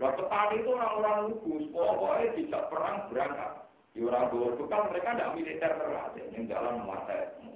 Nah, 0.01 0.11
petani 0.17 0.55
itu 0.63 0.71
orang-orang 0.73 1.19
lugus, 1.31 1.65
pokoknya 1.71 2.27
tidak 2.39 2.63
perang 2.73 2.99
berangkat. 3.13 3.53
Di 3.93 4.01
ya, 4.01 4.09
orang 4.09 4.33
bawa 4.33 4.49
bekal 4.57 4.83
mereka 4.89 5.13
tidak 5.13 5.33
militer 5.37 5.73
terlatih, 5.77 6.25
yang 6.33 6.49
jalan 6.49 6.81
mati. 6.89 7.52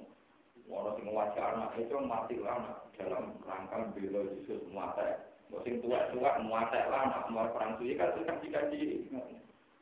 Mau 0.67 0.91
sing 0.99 1.07
wajah 1.15 1.55
anak 1.55 1.79
itu 1.79 1.95
mati 2.03 2.43
lama 2.43 2.83
dalam 2.99 3.39
rangka 3.47 3.87
bela 3.95 4.27
Yesus 4.35 4.67
muatek. 4.75 5.23
Mau 5.47 5.63
sing 5.63 5.79
tua-tua 5.79 6.43
muatek 6.43 6.91
lah 6.91 7.07
anak 7.07 7.31
mau 7.31 7.47
perang 7.55 7.79
suci 7.79 7.95
kan 7.95 8.11
itu 8.19 8.27
kan 8.27 8.43
dikaji. 8.43 8.83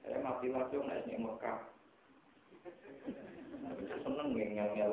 Saya 0.05 0.20
mati 0.20 0.53
langsung 0.53 0.85
naiknya 0.85 1.16
Mekah. 1.25 1.59
Seneng 4.05 4.29
ngel 4.37 4.68
ngel. 4.77 4.92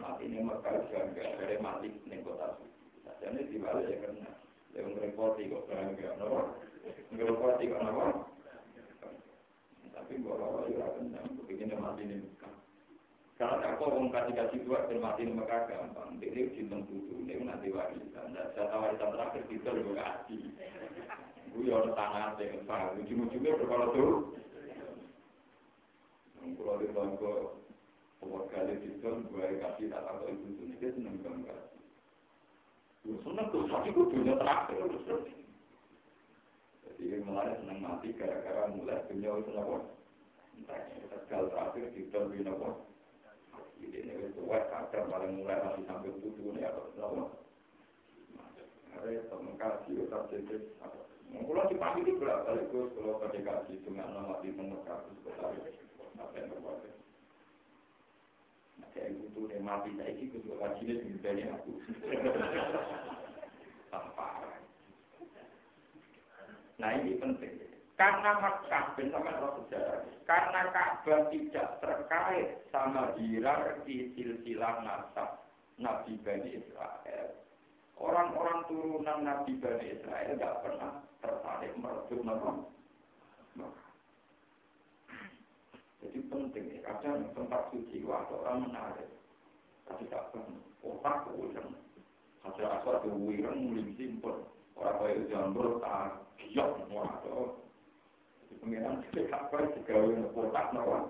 Mati 0.00 0.22
ini 0.24 0.40
Mekah 0.40 0.72
juga 0.88 1.04
dari 1.36 1.56
mati 1.60 1.88
nih 2.08 2.24
kota 2.24 2.56
suci. 2.56 2.72
Jadi 3.20 3.52
dibalik 3.52 3.84
ya 3.92 3.96
karena 4.00 4.32
yang 4.72 4.96
ngerepoti 4.96 5.52
kok 5.52 5.68
bangga, 5.68 6.16
no? 6.16 6.56
Ngerepoti 7.12 7.68
kok? 7.68 7.80
Tapi 9.92 10.12
kalau 10.24 10.48
orang 10.56 10.72
itu 10.72 10.80
akan 10.80 11.36
begini 11.44 11.76
mati 11.76 12.08
nih 12.08 12.24
karena 13.40 13.72
aku 13.72 13.88
orang 13.88 14.12
kasih 14.12 14.36
kasih 14.36 14.58
dua 14.68 14.84
termati 14.84 15.24
Mekah 15.24 15.64
gampang. 15.64 16.20
Ini 16.20 16.52
cinta 16.52 16.76
tutu, 16.84 17.24
ini 17.24 17.40
nanti 17.40 17.72
warisan. 17.72 18.36
Dan 18.36 18.52
saya 18.52 18.68
tahu 18.68 18.84
warisan 18.84 19.16
terakhir 19.16 19.42
kita 19.48 19.68
lebih 19.72 19.96
kasih. 19.96 20.44
Gue 21.56 21.72
orang 21.72 21.96
tanah 21.96 22.36
deh, 22.36 22.60
pak. 22.68 23.00
Ujung-ujungnya 23.00 23.56
berkala 23.56 23.96
tuh. 23.96 24.36
Kalau 26.36 26.76
di 26.76 26.92
bangko, 26.92 27.56
pokok 28.20 28.44
kali 28.52 28.76
itu 28.76 29.08
gue 29.08 29.46
kasih 29.56 29.88
tak 29.88 30.04
tahu 30.04 30.28
itu 30.28 30.48
tuh. 30.60 30.66
Dia 30.76 30.88
seneng 30.92 31.16
banget. 31.24 31.60
Gue 33.08 33.16
seneng 33.24 33.46
tuh, 33.48 33.64
tapi 33.72 33.88
gue 33.88 34.04
punya 34.04 34.36
terakhir. 34.36 34.84
Jadi 37.00 37.24
mulai 37.24 37.56
seneng 37.56 37.80
mati 37.80 38.12
gara-gara 38.12 38.68
mulai 38.68 39.00
punya 39.08 39.32
nopo. 39.32 39.96
Entah, 40.60 40.76
tegal 41.08 41.48
terakhir 41.48 41.88
kita 41.96 42.28
punya 42.28 42.52
Ini 43.80 43.98
ini 44.04 44.28
tua 44.36 44.60
kadang 44.68 45.08
paling 45.08 45.40
mulai 45.40 45.56
masih 45.64 45.84
sampai 45.88 46.12
tujuh 46.20 46.52
ini 46.52 46.60
apa 46.68 46.80
semua. 46.92 47.32
Ada 48.92 49.24
teman 49.32 49.56
kasih 49.56 50.04
tetap 50.04 50.28
jadi. 50.28 50.56
Kalau 51.30 51.64
dipanggil 51.70 52.04
itu 52.04 52.20
berapa 52.20 52.42
kali 52.44 52.62
gus 52.74 52.92
kalau 52.92 53.22
pada 53.22 53.38
kasih 53.40 53.76
dengan 53.86 54.12
nama 54.12 54.42
di 54.44 54.52
nomor 54.52 54.82
kasus 54.84 55.16
kota 55.24 55.56
apa 56.20 56.34
yang 56.36 56.50
berbuat. 56.52 56.84
Kayak 58.92 59.14
gitu 59.16 59.40
nih 59.48 59.62
mati 59.64 59.90
saya 59.96 60.12
itu 60.12 60.36
gus 60.44 60.60
ini 60.84 61.16
dari 61.24 61.48
aku. 61.48 61.72
Tanpa. 63.88 64.28
Nah 66.76 66.90
ini 67.00 67.16
penting. 67.16 67.69
Karena 68.00 68.32
Makkah, 68.40 68.96
sama 68.96 69.28
roh 69.44 69.60
sejarah, 69.60 70.00
karena 70.24 70.72
Ka'bah 70.72 71.28
tidak 71.28 71.84
terkait 71.84 72.64
sama 72.72 73.12
hierarki 73.20 74.16
silsilah 74.16 74.80
nasab 74.80 75.44
Nabi 75.76 76.16
Bani 76.24 76.48
Israel. 76.48 77.28
Orang-orang 78.00 78.64
turunan 78.72 79.20
Nabi 79.20 79.52
Bani 79.60 79.84
Israel 79.92 80.32
tidak 80.32 80.64
pernah 80.64 80.92
tertarik 81.20 81.76
merebut 81.76 82.24
Makkah. 82.24 82.56
Jadi 86.00 86.18
penting 86.32 86.64
ya, 86.72 86.80
kadang 86.88 87.28
tempat 87.36 87.68
suci 87.68 88.00
waktu 88.08 88.32
orang 88.32 88.64
menarik. 88.64 89.12
Tapi 89.84 90.08
tak 90.08 90.32
pernah, 90.32 90.56
otak 90.80 91.28
kewulan. 91.28 91.76
Hasil 92.48 92.64
asal 92.64 92.96
kewulan 93.04 93.60
mulai 93.60 93.92
simpel. 94.00 94.48
Orang 94.80 94.96
kaya 95.04 95.20
jambur, 95.28 95.76
tak 95.84 96.24
giok, 96.48 96.88
Pengiran 98.58 98.98
apa 99.30 99.56
digawe 99.78 100.14
kotak 100.34 100.66
nawa. 100.74 101.06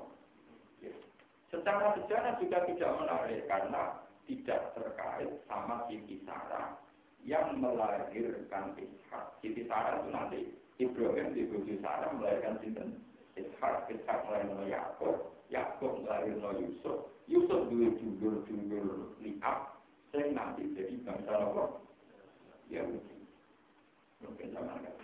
Secara 1.51 1.97
sejarah 1.99 2.39
juga 2.39 2.63
tidak 2.69 2.95
menarik 3.01 3.43
karena 3.51 3.99
tidak 4.29 4.71
terkait 4.79 5.31
sama 5.51 5.83
Siti 5.91 6.23
Sarah 6.23 6.79
yang 7.27 7.59
melahirkan 7.59 8.77
Ishak. 8.79 9.25
Siti 9.43 9.67
Sarah 9.67 9.99
itu 9.99 10.09
nanti 10.15 10.41
Ibrahim 10.79 11.35
di 11.35 11.51
Siti 11.51 11.75
Sarah 11.83 12.15
melahirkan 12.15 12.63
Sinten 12.63 13.03
Ishak, 13.35 13.91
Ishak 13.91 14.19
melahirkan 14.31 14.71
Yakub, 14.71 15.17
Yakub 15.51 16.07
melahirkan 16.07 16.63
Yusuf, 16.63 17.11
Yusuf 17.27 17.67
dua 17.67 17.89
judul-judul 17.99 19.19
liap, 19.19 19.83
saya 20.15 20.31
nanti 20.31 20.71
jadi 20.75 20.95
bangsa 21.03 21.35
Nawa. 21.35 21.83
Yahudi. 22.71 23.19
Mungkin 24.23 24.55
zaman 24.55 24.79
kan. 24.79 24.95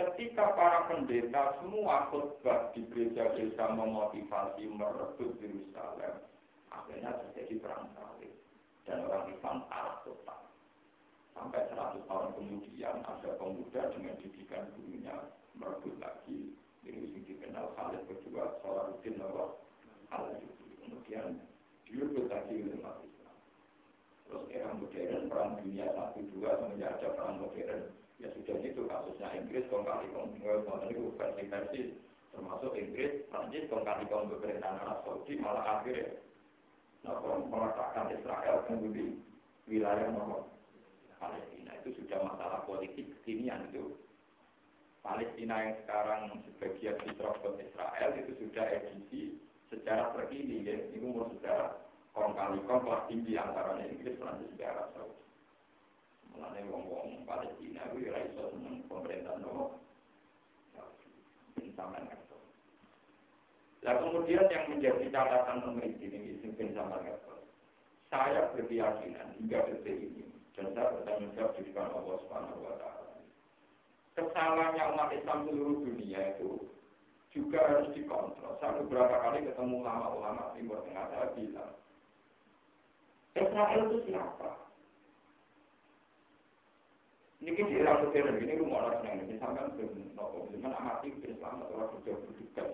Ketika 0.00 0.56
para 0.56 0.88
pendeta 0.88 1.60
semua 1.60 2.08
khutbah 2.08 2.72
di 2.72 2.88
gereja-gereja 2.88 3.68
memotivasi 3.76 4.64
merebut 4.72 5.36
Yerusalem, 5.44 6.24
akhirnya 6.72 7.20
terjadi 7.20 7.60
perang 7.60 7.84
salib 7.92 8.32
dan 8.88 9.04
orang 9.04 9.28
Islam 9.28 9.60
kalah 9.68 10.00
total. 10.00 10.40
Sampai 11.36 11.68
100 11.76 12.08
tahun 12.08 12.32
kemudian 12.32 12.96
ada 13.04 13.30
pemuda 13.36 13.82
dengan 13.92 14.16
didikan 14.24 14.72
gurunya 14.72 15.16
merebut 15.52 15.92
lagi. 16.00 16.56
Ini 16.88 16.96
yang 16.96 17.20
dikenal 17.20 17.66
Khalid 17.76 18.00
kedua, 18.08 18.56
Salahuddin 18.64 19.20
Nawab 19.20 19.60
al 20.16 20.32
Kemudian 20.80 21.44
direbut 21.84 22.24
lagi 22.32 22.56
oleh 22.56 22.80
umat 22.80 23.04
Islam. 23.04 23.36
Terus 24.24 24.44
era 24.48 24.72
modern, 24.72 25.28
perang 25.28 25.60
dunia 25.60 25.92
satu 25.92 26.24
dua, 26.32 26.56
semenjak 26.56 26.96
ada 26.96 27.08
perang 27.20 27.36
modern, 27.44 27.99
ya 28.20 28.28
sudah 28.36 28.56
gitu 28.60 28.84
kasusnya 28.84 29.32
Inggris 29.32 29.64
kong 29.72 29.88
kali 29.88 30.06
kong. 30.12 30.36
Itu 30.36 31.16
versi 31.16 31.42
versi 31.48 31.82
termasuk 32.30 32.72
Inggris, 32.76 33.26
Prancis 33.32 33.66
kong 33.72 33.82
kali 33.82 34.04
kong 34.06 34.30
pemerintahan 34.30 34.80
Arab 34.84 35.02
Saudi 35.02 35.34
malah 35.40 35.80
akhirnya 35.80 36.20
nah, 37.02 37.16
meletakkan 37.48 38.12
Israel 38.14 38.62
di 38.68 39.18
wilayah 39.66 40.08
nomor 40.12 40.46
Palestina 41.18 41.74
itu 41.80 41.96
sudah 42.00 42.20
masalah 42.22 42.60
politik 42.68 43.08
kekinian 43.20 43.68
itu. 43.72 43.96
Palestina 45.00 45.64
yang 45.64 45.76
sekarang 45.84 46.22
sebagian 46.44 47.00
diterobos 47.08 47.56
Israel 47.56 48.10
itu 48.20 48.32
sudah 48.36 48.64
edisi 48.68 49.40
sejarah 49.72 50.12
terkini 50.12 50.60
ya. 50.68 50.76
Ini 50.92 51.00
umur 51.00 51.32
sejarah 51.40 51.80
kong 52.12 52.36
kali 52.36 52.60
kong 52.68 52.84
kelas 52.84 53.04
tinggi 53.08 53.32
antara 53.40 53.80
Inggris, 53.80 54.20
Prancis, 54.20 54.52
dan 54.60 54.76
Arab 54.76 54.88
Saudi 54.92 55.29
Mulane 56.34 56.60
wong-wong 56.70 57.24
Palestina 57.24 57.88
kuwi 57.90 58.10
ora 58.10 58.20
iso 58.26 58.50
seneng 58.54 58.84
pemerintah 58.86 59.36
no. 59.42 59.78
Sampeyan. 61.78 62.18
Nah 63.80 63.94
kemudian 63.96 64.44
yang 64.52 64.64
menjadi 64.68 65.06
catatan 65.08 65.64
pemerintah 65.64 66.04
ini 66.04 66.36
sing 66.44 66.52
sampeyan 66.58 67.08
ngerti. 67.08 67.30
Saya 68.10 68.50
berkeyakinan 68.52 69.38
hingga 69.38 69.70
detik 69.70 69.96
ini 69.96 70.26
dan 70.58 70.74
saya 70.74 70.92
bertanggung 70.98 71.32
jawab 71.38 71.54
di 71.56 71.62
depan 71.70 71.94
Allah 71.94 72.16
Subhanahu 72.26 72.66
wa 72.66 72.74
taala. 72.76 73.14
Kesalahannya 74.18 74.84
umat 74.92 75.10
Islam 75.14 75.38
seluruh 75.46 75.78
dunia 75.86 76.20
itu 76.36 76.68
juga 77.30 77.62
harus 77.62 77.88
dikontrol. 77.94 78.58
Saya 78.58 78.82
beberapa 78.82 79.14
kali 79.22 79.46
ketemu 79.46 79.74
ulama-ulama 79.86 80.50
Timur 80.58 80.82
Tengah 80.82 81.06
saya 81.06 81.26
bilang, 81.38 81.72
Israel 83.38 83.80
itu 83.86 83.98
siapa? 84.10 84.50
Ini 87.40 87.56
di 87.56 87.80
era 87.80 88.04
modern 88.04 88.36
ini 88.36 88.60
rumah 88.60 88.84
orang 88.84 89.00
senang 89.00 89.24
ini 89.24 89.40
sampai 89.40 89.72
belum 89.72 90.12
nopo 90.12 90.52
zaman 90.52 90.76
amati 90.76 91.08
Islam 91.24 91.64
atau 91.64 91.72
orang 91.72 91.90
kerja 91.96 92.12
berduka. 92.20 92.64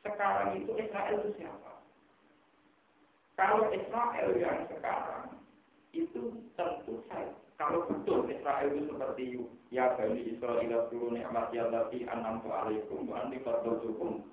Sekarang 0.00 0.48
itu 0.56 0.72
Israel 0.80 1.16
itu 1.20 1.30
siapa? 1.36 1.72
Kalau 3.36 3.68
Israel 3.76 4.30
yang 4.40 4.64
sekarang 4.72 5.36
itu 5.92 6.40
tentu 6.56 7.04
saja 7.12 7.36
kalau 7.60 7.84
betul 7.92 8.24
Israel 8.32 8.72
itu 8.72 8.88
seperti 8.88 9.24
ya 9.68 9.92
bani 10.00 10.32
Israel 10.32 10.88
turun 10.88 11.12
nikmat 11.12 11.52
ya 11.52 11.68
tapi 11.68 12.08
anam 12.08 12.40
tu 12.40 12.48
alaikum 12.48 13.04
wa 13.04 13.20
anti 13.20 13.36
hukum. 13.44 14.24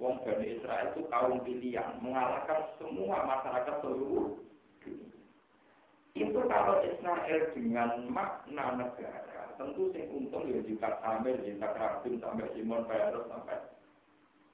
Wong 0.00 0.14
bani 0.24 0.56
Israel 0.56 0.96
itu 0.96 1.04
kaum 1.12 1.44
pilihan 1.44 2.00
mengalahkan 2.00 2.64
semua 2.80 3.28
masyarakat 3.28 3.76
seluruh 3.84 4.40
itu 6.18 6.40
kalau 6.50 6.82
Israel 6.82 7.42
dengan 7.54 8.10
makna 8.10 8.74
negara, 8.74 9.54
tentu 9.54 9.94
sing 9.94 10.10
untung 10.10 10.50
ya 10.50 10.58
jika 10.66 10.98
sampai 10.98 11.38
jika 11.46 11.70
Rabin 11.70 12.18
sampai 12.18 12.50
Simon 12.56 12.82
Peres 12.90 13.22
sampai 13.30 13.58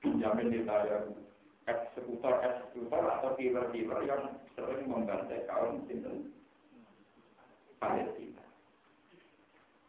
Benjamin 0.05 0.53
Netanyahu 0.53 1.17
eksekutor 1.67 2.45
eksekutor 2.45 3.03
atau 3.09 3.35
killer-killer 3.35 4.01
yang 4.05 4.37
sering 4.53 4.87
membantai 4.87 5.49
kaum 5.49 5.83
Sinten 5.89 6.31
Palestina. 7.81 8.45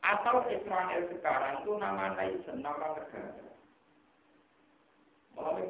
Atau 0.02 0.48
Israel 0.48 1.04
sekarang 1.12 1.68
itu 1.68 1.72
nama 1.76 2.16
nation, 2.16 2.64
nama 2.64 2.96
negara. 2.96 3.46
Malah 5.36 5.70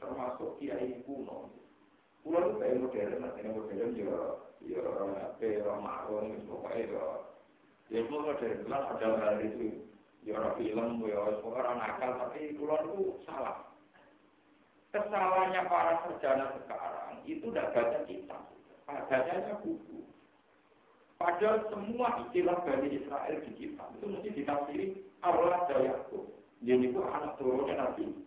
termasuk 0.00 0.58
kiai 0.58 0.98
kuno. 1.04 1.52
Kuno 2.24 2.38
itu 2.42 2.52
kayak 2.58 2.78
modern, 2.82 3.22
artinya 3.22 3.50
modern 3.54 3.94
juga 3.94 4.45
ya 4.66 4.82
HP, 4.82 5.62
Romaron, 5.62 6.42
pokoknya 6.46 6.90
ya 6.90 7.04
ya 7.86 8.00
semua 8.10 8.34
dari 8.38 8.56
bulan 8.66 8.82
ada 8.90 9.08
hal 9.22 9.36
itu 9.46 9.86
ya 10.26 10.34
orang 10.42 10.54
film, 10.58 10.90
ya 11.06 11.18
orang 11.22 11.78
nakal, 11.78 12.10
tapi 12.18 12.58
kulon 12.58 12.82
itu 12.90 13.02
salah. 13.22 13.70
Kesalahannya 14.90 15.62
para 15.70 15.92
sarjana 16.02 16.46
sekarang 16.58 17.22
itu 17.28 17.46
tidak 17.52 17.70
baca 17.74 17.98
kitab, 18.10 18.42
bacanya 18.86 19.54
buku. 19.62 20.02
Padahal 21.16 21.64
semua 21.72 22.08
istilah 22.28 22.60
dari 22.66 22.88
Israel 22.92 23.36
di 23.40 23.52
kitab 23.56 23.88
itu 23.96 24.04
mesti 24.04 24.28
ditafsiri 24.36 24.86
Allah 25.24 25.64
Yakub. 25.68 26.28
Jadi 26.60 26.92
itu 26.92 27.00
anak 27.00 27.40
turunnya 27.40 27.74
Nabi 27.76 28.25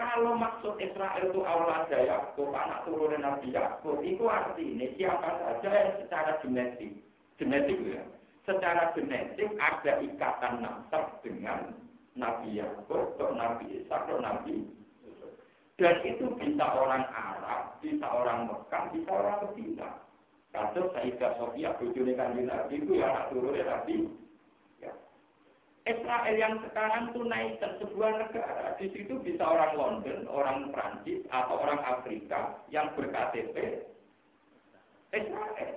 kalau 0.00 0.32
maksud 0.32 0.80
Israel 0.80 1.28
itu 1.28 1.44
Allah 1.44 1.84
ada 1.84 1.98
Yakub, 2.00 2.48
anak 2.56 2.88
turun 2.88 3.20
Nabi 3.20 3.52
Yakub, 3.52 4.00
itu 4.00 4.24
artinya 4.24 4.88
siapa 4.96 5.28
saja 5.36 5.68
yang 5.68 5.92
secara 6.00 6.32
genetik, 6.40 6.92
genetik 7.36 7.76
ya, 7.84 8.00
secara 8.48 8.96
genetik 8.96 9.52
ada 9.60 10.00
ikatan 10.00 10.64
nasab 10.64 11.20
dengan 11.20 11.76
Nabi 12.16 12.56
Yakub, 12.56 13.12
atau 13.20 13.36
Nabi 13.36 13.84
Isa, 13.84 13.92
atau 13.92 14.16
Nabi 14.24 14.64
dan 15.80 15.96
itu 16.04 16.28
bisa 16.36 16.66
orang 16.76 17.08
Arab, 17.08 17.80
bisa 17.80 18.04
orang 18.04 18.52
Mekah, 18.52 18.92
bisa 18.92 19.08
orang 19.16 19.48
Medina. 19.48 19.88
Kasus 20.52 20.92
Sayyidah 20.92 21.40
Sofia, 21.40 21.72
bujuni 21.80 22.12
kanji 22.12 22.44
itu 22.74 23.00
ya 23.00 23.08
anak 23.08 23.32
turunnya 23.32 23.64
Nabi 23.64 24.04
Israel 25.90 26.36
yang 26.38 26.54
sekarang 26.62 27.10
tunaikan 27.10 27.74
sebuah 27.82 28.22
negara. 28.22 28.78
Di 28.78 28.86
situ 28.94 29.18
bisa 29.18 29.42
orang 29.42 29.74
London, 29.74 30.30
orang 30.30 30.70
Prancis, 30.70 31.26
atau 31.34 31.58
orang 31.58 31.82
Afrika 31.82 32.62
yang 32.70 32.94
berKTP 32.94 33.82
Israel. 35.10 35.74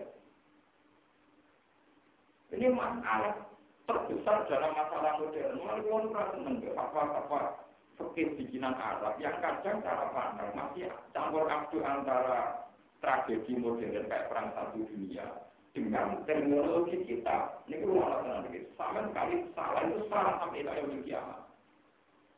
Ini 2.54 2.70
masalah 2.70 3.50
terbesar 3.90 4.46
dalam 4.46 4.72
masalah 4.78 5.18
modern. 5.18 5.58
Mulai 5.58 5.82
orang 5.90 6.06
merasa 6.46 6.70
apa-apa 6.78 7.64
fakir 7.98 8.34
bikinan 8.38 8.74
Arab 8.78 9.18
yang 9.22 9.38
kadang 9.42 9.82
cara 9.86 10.10
pandang 10.14 10.54
masih 10.54 10.90
campur 11.14 11.46
aduk 11.46 11.82
antara 11.86 12.70
tragedi 13.02 13.54
modern 13.58 14.06
kayak 14.10 14.28
perang 14.30 14.50
satu 14.58 14.82
dunia 14.86 15.26
dengan 15.74 16.22
terminologi 16.30 17.02
kita, 17.10 17.66
ini 17.66 17.82
rumah 17.82 18.22
tenang 18.22 18.46
begitu. 18.46 18.70
Sama 18.78 19.10
sekali 19.10 19.42
salah 19.58 19.82
itu 19.90 20.06
salah 20.06 20.34
sampai 20.38 20.62
yang 20.62 21.02
kiamat. 21.02 21.40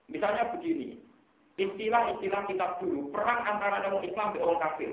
Misalnya 0.08 0.56
begini, 0.56 1.04
istilah-istilah 1.60 2.42
kita 2.48 2.80
dulu, 2.80 3.12
perang 3.12 3.44
antara 3.44 3.84
orang 3.84 4.08
Islam 4.08 4.32
dan 4.32 4.42
orang 4.44 4.62
kafir. 4.64 4.92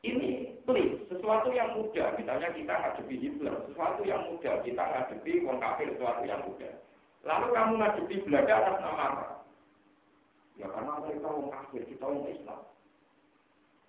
Ini 0.00 0.60
please, 0.64 0.96
sesuatu 1.12 1.52
yang 1.52 1.76
mudah, 1.76 2.16
misalnya 2.16 2.52
kita 2.56 2.72
ngadepi 2.72 3.16
Hitler, 3.20 3.56
sesuatu 3.68 4.00
yang 4.04 4.32
mudah, 4.32 4.64
kita 4.64 4.80
ngadepi 4.80 5.44
orang 5.44 5.60
kafir, 5.60 5.88
sesuatu 5.96 6.22
yang 6.24 6.40
mudah. 6.44 6.72
Lalu 7.20 7.46
kamu 7.52 7.72
ngadepi 7.80 8.14
Belanda 8.24 8.54
atas 8.60 8.76
nama 8.80 9.02
apa? 9.12 9.26
Ya 10.56 10.68
karena 10.72 10.92
mereka 11.04 11.28
orang 11.28 11.52
kafir, 11.52 11.82
kita 11.84 12.04
orang 12.04 12.32
Islam. 12.32 12.60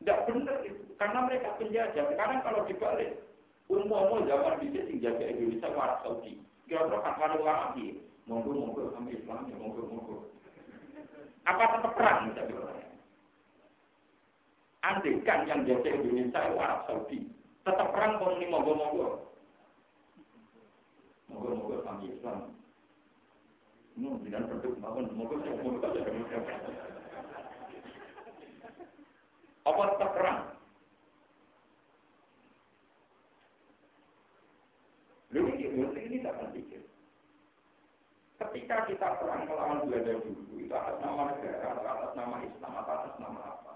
Tidak 0.01 0.19
benar 0.25 0.57
itu. 0.65 0.81
Karena 0.97 1.29
mereka 1.29 1.53
penjajah. 1.61 2.05
Sekarang 2.09 2.41
kalau 2.41 2.65
dibalik, 2.65 3.21
umum 3.69 4.25
zaman 4.25 4.57
bisa 4.65 4.81
sing 4.89 4.97
jaga 4.97 5.29
Indonesia 5.29 5.69
Arab 5.77 6.01
Saudi. 6.01 6.41
Kira-kira 6.65 7.37
ulama 7.37 7.37
lagi. 7.45 8.01
Monggo 8.29 8.53
monggo 8.53 8.93
kami 8.93 9.17
Islam 9.17 9.49
ya 9.49 9.57
monggo 9.57 9.81
monggo. 9.89 10.17
Apa 11.45 11.77
tetap 11.77 11.93
perang 11.97 12.29
misalnya? 12.29 12.85
Andai 14.81 15.21
kan 15.25 15.45
yang 15.49 15.65
jaga 15.65 15.89
Indonesia 15.89 16.41
itu 16.41 16.57
Arab 16.57 16.85
Saudi, 16.85 17.19
tetap 17.65 17.91
perang 17.93 18.21
kalau 18.21 18.37
ini 18.37 18.45
monggo 18.49 18.73
monggo. 18.77 19.07
Monggo 21.33 21.49
monggo 21.59 21.77
kami 21.81 22.13
Islam. 22.13 22.53
Ini 23.97 24.07
tidak 24.25 24.47
berdua, 24.53 24.77
monggo 24.79 25.01
monggo 25.17 25.35
monggo. 25.65 27.00
Apa 29.61 29.81
tetap 29.93 30.11
perang? 30.17 30.39
Lalu 35.31 35.47
ini, 35.63 36.01
ini 36.11 36.17
tak 36.25 36.43
pikir. 36.51 36.83
Ketika 38.41 38.89
kita 38.89 39.07
perang 39.21 39.47
melawan 39.47 39.85
Belanda 39.85 40.17
dulu, 40.19 40.59
itu 40.59 40.73
atas 40.73 40.97
nama 40.99 41.29
negara, 41.29 41.77
atas 41.77 42.11
nama 42.17 42.35
Islam, 42.41 42.73
atas 42.73 43.13
nama 43.21 43.39
apa? 43.53 43.73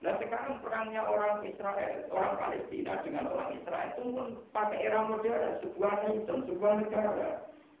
Nah 0.00 0.16
sekarang 0.16 0.64
perangnya 0.64 1.04
orang 1.04 1.44
Israel, 1.44 2.08
orang 2.08 2.34
Palestina 2.40 3.04
dengan 3.04 3.28
orang 3.28 3.52
Israel 3.60 3.92
itu 3.92 4.02
pun 4.08 4.28
pakai 4.56 4.88
era 4.88 5.04
modern, 5.04 5.60
sebuah 5.60 5.94
nation, 6.08 6.38
sebuah 6.48 6.72
negara. 6.80 7.30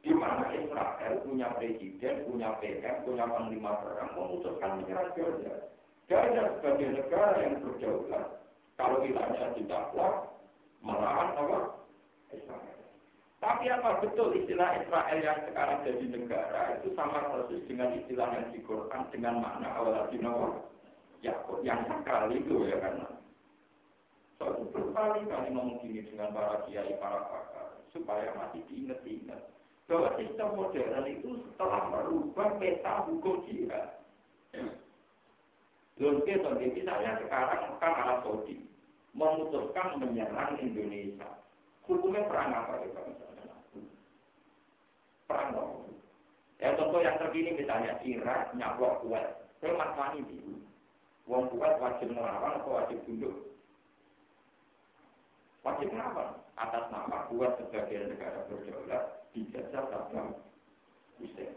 Di 0.00 0.12
mana 0.12 0.52
Israel 0.52 1.12
punya 1.24 1.48
presiden, 1.56 2.24
punya 2.28 2.56
PM, 2.60 2.96
punya 3.04 3.24
panglima 3.24 3.72
perang, 3.80 4.12
memutuskan 4.16 4.84
menyerang 4.84 5.12
Jordan. 5.16 5.60
Gaza 6.10 6.58
sebagai 6.58 6.90
negara 6.90 7.38
yang 7.38 7.62
berdaulat, 7.62 8.42
kalau 8.74 8.98
wilayahnya 8.98 9.54
didakwa, 9.54 10.26
melawan 10.82 11.38
apa? 11.38 11.58
Tapi 13.40 13.72
apa 13.72 14.02
betul 14.02 14.34
istilah 14.36 14.82
Israel 14.82 15.18
yang 15.22 15.38
sekarang 15.46 15.86
jadi 15.86 16.06
negara 16.12 16.76
itu 16.76 16.92
sama 16.98 17.30
persis 17.30 17.62
dengan 17.64 17.94
istilah 17.94 18.26
yang 18.36 18.50
di 18.52 18.60
Quran 18.66 19.06
dengan 19.14 19.40
makna 19.40 19.70
awal 19.80 20.10
Nawa 20.12 20.60
Yakub 21.24 21.64
yang 21.64 21.86
sekali 21.88 22.42
itu 22.42 22.68
ya 22.68 22.76
karena 22.82 23.08
so, 24.36 24.44
itu 24.50 24.64
berkali-kali 24.76 25.48
ngomong 25.56 25.80
gini 25.80 26.04
dengan 26.10 26.36
para 26.36 26.64
kiai, 26.68 27.00
para 27.00 27.22
pakar, 27.32 27.80
supaya 27.94 28.34
masih 28.36 28.60
diingat-ingat 28.68 29.40
bahwa 29.88 30.10
sistem 30.20 30.48
modern 30.58 31.06
itu 31.08 31.30
setelah 31.48 31.82
merubah 31.88 32.50
peta 32.60 33.08
hukum 33.08 33.46
jihad. 33.46 34.00
Lalu 36.00 36.24
kita 36.24 36.56
misalnya 36.56 37.20
sekarang 37.20 37.76
kan 37.76 37.92
Arab 37.92 38.24
Saudi 38.24 38.56
memutuskan 39.12 40.00
menyerang 40.00 40.56
Indonesia. 40.56 41.28
Hukumnya 41.84 42.24
perang 42.24 42.56
apa 42.56 42.80
ya 42.80 42.88
misalnya? 42.88 43.56
Perang 45.28 45.48
apa? 45.52 45.62
Ya 46.56 46.72
contoh 46.80 47.04
yang 47.04 47.20
terkini 47.20 47.52
misalnya 47.52 48.00
Irak 48.00 48.56
nyaplok 48.56 49.04
kuat. 49.04 49.44
Saya 49.60 49.76
mas 49.76 50.16
ini. 50.16 50.64
Wong 51.28 51.52
kuat 51.52 51.76
wajib 51.78 52.16
melawan 52.16 52.56
atau 52.58 52.80
wajib 52.80 52.98
tunduk? 53.04 53.36
Wajib 55.60 55.92
melawan 55.92 56.40
atas 56.56 56.84
nama 56.88 57.28
kuat 57.28 57.60
sebagai 57.60 58.08
negara 58.08 58.48
berdaulat 58.48 59.28
dijajah 59.36 59.84
sama 59.92 60.32
Hussein. 61.20 61.52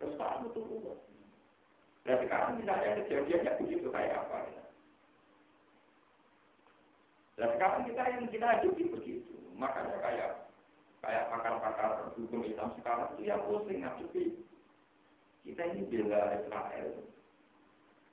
Terus 0.00 0.16
Pak 0.16 0.48
itu 0.48 0.60
kuat. 0.64 0.98
Dan 2.08 2.16
sekarang 2.24 2.56
misalnya 2.56 3.04
kejadiannya 3.04 3.52
begitu 3.60 3.86
kayak 3.92 4.16
apa? 4.24 4.36
Ya? 4.48 4.64
Dan 7.36 7.48
sekarang 7.56 7.82
kita 7.84 8.02
yang 8.08 8.24
kita 8.32 8.48
hidupi 8.60 8.84
begitu. 8.88 9.36
Makanya 9.60 10.00
kayak 10.00 10.30
kayak 11.04 11.28
pakar-pakar 11.28 12.08
hukum 12.16 12.40
Islam 12.48 12.72
sekarang 12.80 13.12
itu 13.16 13.22
yang 13.28 13.44
pusing 13.44 13.84
ngadepi. 13.84 14.24
Kita 15.44 15.62
ini 15.68 15.84
bela 15.88 16.40
Israel. 16.40 16.88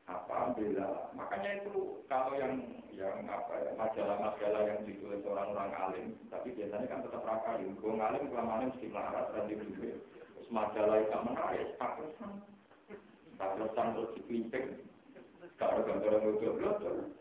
Apa 0.07 0.55
bela? 0.55 1.11
Makanya 1.15 1.63
itu 1.63 2.03
kalau 2.11 2.35
yang 2.35 2.59
yang 2.95 3.23
apa 3.27 3.53
ya 3.61 3.71
majalah-majalah 3.79 4.63
yang 4.67 4.81
ditulis 4.83 5.23
orang-orang 5.27 5.71
alim, 5.75 6.07
tapi 6.27 6.51
biasanya 6.55 6.87
kan 6.91 7.03
tetap 7.03 7.23
rakyat. 7.23 7.63
Gue 7.79 7.93
ngalim 7.95 8.31
kelamaan 8.31 8.71
mesti 8.71 8.87
melarat 8.91 9.31
dan 9.31 9.47
juga. 10.47 10.55
Terus 10.55 10.55
majalah 10.55 10.97
yang 11.03 11.23
menarik, 11.27 11.67
apa 11.83 12.03
Taklasan 13.37 13.87
terus 13.93 14.13
dipinting. 14.17 14.65
Kalau 15.59 15.85
gambar 15.85 16.13
ngobrol-ngobrol. 16.23 17.11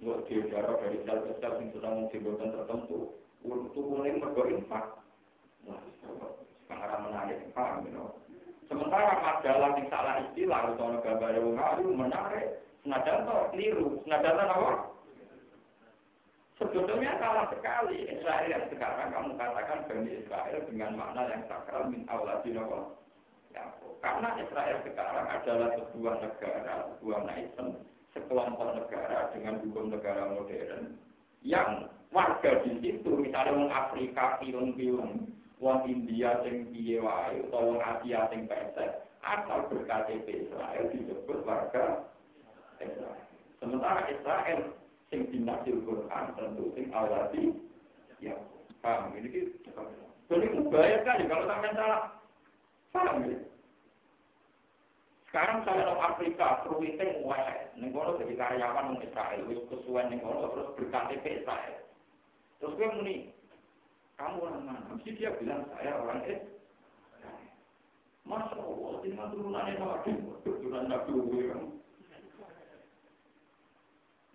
Nggak 0.00 0.18
diudara 0.28 0.72
dari 0.80 0.98
sel 1.04 1.18
ke 1.28 1.32
sel 1.40 1.52
yang 1.60 1.68
sedang 1.72 2.52
tertentu. 2.52 3.16
Untuk 3.40 3.84
mulai 3.88 4.16
mergo 4.20 4.44
infak. 4.48 5.00
Sekarang 6.68 7.02
menarik, 7.08 7.40
paham 7.56 7.88
Sementara 8.68 9.16
majalah 9.18 9.70
yang 9.76 9.88
salah 9.88 10.14
istilah, 10.28 10.60
atau 10.76 11.00
gambar 11.00 11.30
yang 11.32 11.96
menarik. 11.96 12.60
Senajan 12.84 13.28
toh 13.28 13.48
keliru. 13.52 14.00
Senajan 14.04 14.40
apa? 14.40 14.72
Sebetulnya 16.60 17.16
salah 17.16 17.48
sekali 17.48 18.04
Israel 18.04 18.60
sekarang 18.68 19.08
kamu 19.16 19.32
katakan 19.40 19.80
Bani 19.88 20.12
Israel 20.12 20.60
dengan 20.68 20.92
makna 20.92 21.22
yang 21.32 21.42
sakral 21.48 21.88
min 21.88 22.04
awladin 22.12 22.60
Ya, 23.50 23.66
karena 23.98 24.38
Israel 24.38 24.78
sekarang 24.86 25.26
adalah 25.26 25.74
sebuah 25.74 26.22
negara, 26.22 26.86
sebuah 26.94 27.20
nation, 27.26 27.82
sekelompok 28.14 28.78
negara 28.78 29.26
dengan 29.34 29.58
hukum 29.58 29.90
negara 29.90 30.30
modern 30.30 30.94
yang 31.42 31.90
warga 32.12 32.62
di 32.62 32.78
situ, 32.78 33.10
misalnya 33.10 33.56
orang 33.56 33.72
Afrika 33.74 34.38
film-film, 34.38 35.34
orang 35.58 35.82
India 35.88 36.38
sing 36.46 36.70
piye 36.70 37.00
utawa 37.02 37.74
wong 37.74 37.80
Asia 37.82 38.30
sing 38.30 38.46
pesek, 38.46 39.02
asal 39.24 39.66
berKTP 39.72 40.46
Israel 40.46 40.84
disebut 40.94 41.38
warga 41.42 42.06
Israel. 42.78 43.24
Sementara 43.58 44.06
Israel 44.12 44.60
sing 45.10 45.26
dinasil 45.34 45.76
Quran 45.82 46.24
tentu 46.38 46.64
sing 46.78 46.86
awati 46.94 47.54
ya 48.22 48.38
paham 48.80 49.12
ini 49.18 49.28
gitu. 49.28 49.58
Jadi 50.30 50.46
itu 50.46 50.62
bahaya 50.70 51.02
kali 51.02 51.26
kalau 51.26 51.44
sampai 51.50 51.74
salah 51.74 52.20
Paham 52.90 53.22
ya? 53.26 53.38
Sekarang 55.30 55.62
saya 55.62 55.86
ke 55.86 55.94
Afrika, 55.94 56.48
perwiting 56.66 57.22
wae, 57.22 57.70
ning 57.78 57.94
kono 57.94 58.18
jadi 58.18 58.34
karyawan 58.34 58.98
wong 58.98 58.98
Israel, 59.06 59.46
wis 59.46 59.62
kesuwen 59.70 60.10
ning 60.10 60.18
kono 60.26 60.50
terus 60.50 60.74
berKTP 60.74 61.46
Israel. 61.46 61.86
Terus 62.58 62.74
gue 62.74 62.88
muni, 62.98 63.16
kamu 64.18 64.42
orang 64.42 64.66
mana? 64.66 64.90
Mesti 64.90 65.14
dia 65.14 65.30
bilang 65.38 65.70
saya 65.70 66.02
orang 66.02 66.26
eh. 66.26 66.42
Masya 68.26 68.58
Allah, 68.58 68.94
dengan 69.06 69.30
turunannya 69.30 69.74
Nabi, 69.78 70.10
turunan 70.42 70.90
Nabi. 70.90 71.14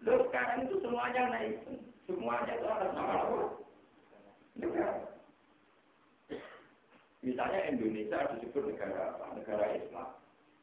Lalu 0.06 0.22
sekarang 0.30 0.58
itu 0.70 0.76
semuanya 0.86 1.22
naik, 1.34 1.58
semuanya 2.06 2.54
itu 2.54 2.68
atas 2.70 2.92
nama 2.94 3.14
Allah. 3.26 3.50
Negara. 4.56 4.94
Misalnya 7.26 7.60
Indonesia 7.74 8.38
disebut 8.38 8.70
negara 8.70 9.18
apa? 9.18 9.34
Negara 9.34 9.66
Islam. 9.74 10.14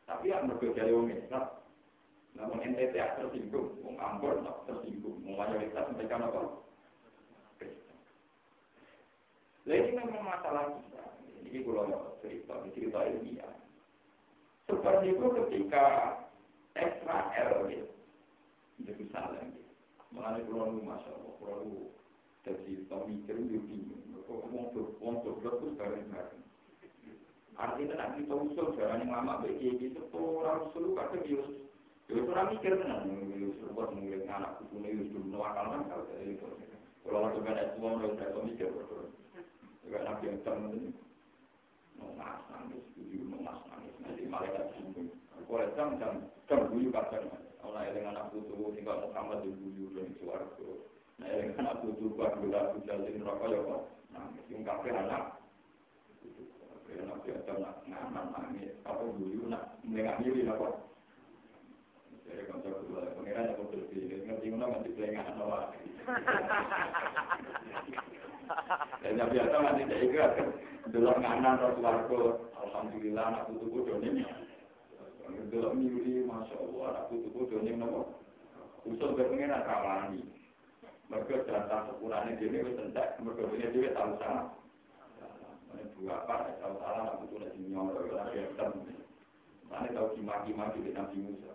Tapi 0.07 0.30
yang 0.30 0.47
berbeda 0.47 0.86
dari 0.86 1.18
Islam. 1.18 1.59
Namun 2.38 2.64
NTT 2.64 2.95
tersinggung, 2.95 3.76
mau 3.82 3.99
Ambon 3.99 4.47
tersinggung, 4.64 5.20
mau 5.26 5.43
mayoritas 5.43 5.90
mereka 5.90 6.22
apa? 6.22 6.43
Ini 9.62 9.95
memang 9.95 10.22
masalah 10.26 10.74
kita. 10.74 11.05
Ini 11.51 11.59
kalau 11.66 12.18
cerita, 12.22 12.55
cerita 12.72 12.99
ya. 13.11 13.49
Seperti 14.70 15.07
itu 15.12 15.26
ketika 15.34 15.84
Israel 16.78 17.68
gitu. 17.68 18.01
Itu 18.83 19.05
salah. 19.14 19.43
Mengenai 20.12 20.45
pulau 20.45 20.76
masya 20.83 21.09
Allah, 21.09 21.33
pulau 21.41 21.89
jadi 22.43 22.74
pemikir 22.91 23.39
itu 23.39 23.59
bingung. 23.70 24.03
Wong 24.26 24.74
wong 24.99 25.14
goblok 25.22 25.62
itu 25.62 25.78
bareng-bareng. 25.78 26.43
Artinya 27.55 27.95
nak 27.95 28.18
kita 28.18 28.35
usul 28.35 28.74
jalan 28.74 29.07
yang 29.07 29.12
lama 29.12 29.45
bagi 29.45 29.76
itu 29.76 30.03
orang 30.11 30.66
usul 30.66 30.97
kadang 30.99 31.22
dia 31.22 31.45
dia 32.11 32.18
orang 32.26 32.49
mikir 32.51 32.74
tenan, 32.74 33.07
dia 33.07 33.70
buat 33.76 33.95
mulai 33.95 34.26
anak 34.26 34.59
kuku 34.59 34.74
ini 34.83 35.07
usul 35.07 35.22
nuakal 35.30 35.70
kan 35.70 35.87
kalau 35.87 36.05
saya 36.11 36.26
itu. 36.26 36.49
Kalau 37.07 37.30
juga 37.39 37.51
ada 37.55 37.64
semua 37.76 37.95
orang 38.01 38.18
tidak 38.18 38.43
mikir 38.43 38.68
betul. 38.74 39.07
Juga 39.87 39.99
nabi 40.03 40.24
yang 40.26 40.39
temen 40.43 40.74
mas 42.18 42.43
nangis, 42.51 42.83
tujuh 42.99 43.22
mas 43.30 43.61
nangis, 43.70 43.95
nanti 44.03 44.22
malaikat 44.26 44.66
singgung. 44.74 45.14
Kalau 45.47 45.70
jam 45.78 45.89
jam 46.03 46.12
jam 46.51 46.61
buyu 46.66 46.91
kadang, 46.91 47.30
orang 47.62 47.95
yang 47.95 48.11
anak 48.11 48.26
putu 48.35 48.41
tinggal 48.83 48.99
Muhammad 49.07 49.47
di 49.47 49.55
buyu 49.62 49.95
dan 49.95 50.11
suaraku. 50.18 50.83
Nah 51.22 51.30
yang 51.30 51.55
anak 51.55 51.87
putu 51.87 52.11
buat 52.18 52.35
gula 52.43 52.74
bujalin 52.74 53.22
rokok 53.22 53.47
ya 53.55 53.59
kok, 53.62 53.83
nangis, 54.11 54.45
yang 54.51 54.66
kafe 54.66 54.91
anak 54.91 55.39
Karena 56.91 57.14
biasa 57.22 57.51
nak 57.62 57.74
ngaman 57.87 58.26
nangis, 58.35 58.74
apa 58.83 59.07
dulu 59.07 59.47
nak 59.47 59.78
melengah 59.87 60.18
diri 60.18 60.51
apa? 60.51 60.83
Jadi 62.26 62.43
kalau 62.51 62.59
saya 62.59 62.74
berdua, 62.74 63.03
pengiran 63.14 63.55
aku 63.55 63.62
bersih, 63.70 64.03
ngerti 64.26 64.51
mana 64.51 64.66
masih 64.74 64.91
pelengah 64.99 65.26
apa? 65.30 65.59
Dan 69.07 69.30
biasa 69.30 69.55
masih 69.62 69.85
saya 69.87 70.03
ingat, 70.11 70.30
dulu 70.91 71.11
nganan 71.22 71.55
Rasulullah, 71.62 72.35
Alhamdulillah 72.66 73.24
anak 73.30 73.43
putu 73.47 73.66
bodoh 73.70 74.03
ini. 74.03 74.26
Dulu 75.55 75.70
miuri, 75.70 76.26
masya 76.26 76.57
Allah, 76.59 76.87
anak 76.99 77.05
putu 77.14 77.30
bodoh 77.30 77.62
ini 77.62 77.78
Usul 78.83 79.14
berpengiran 79.14 79.62
rawani. 79.62 80.26
Mereka 81.07 81.45
datang 81.45 81.93
sepulahnya 81.93 82.41
dia 82.41 82.49
ini, 82.49 82.72
tentak, 82.72 83.20
mereka 83.20 83.45
punya 83.47 83.68
dia 83.68 83.93
tahu 83.93 84.16
sama. 84.16 84.57
dua 86.03 86.18
apa 86.24 86.51
tahu 86.59 86.74
salah 86.83 87.14
aku 87.14 87.30
tuh 87.30 87.39
lagi 87.47 87.61
nyolong 87.68 88.11
lagi 88.11 88.43
hitam. 88.43 88.74
Mana 89.70 89.89
tahu 89.95 90.18
dimaki-maki 90.18 90.83
di 90.83 90.91
Nabi 90.93 91.16
Musa? 91.20 91.53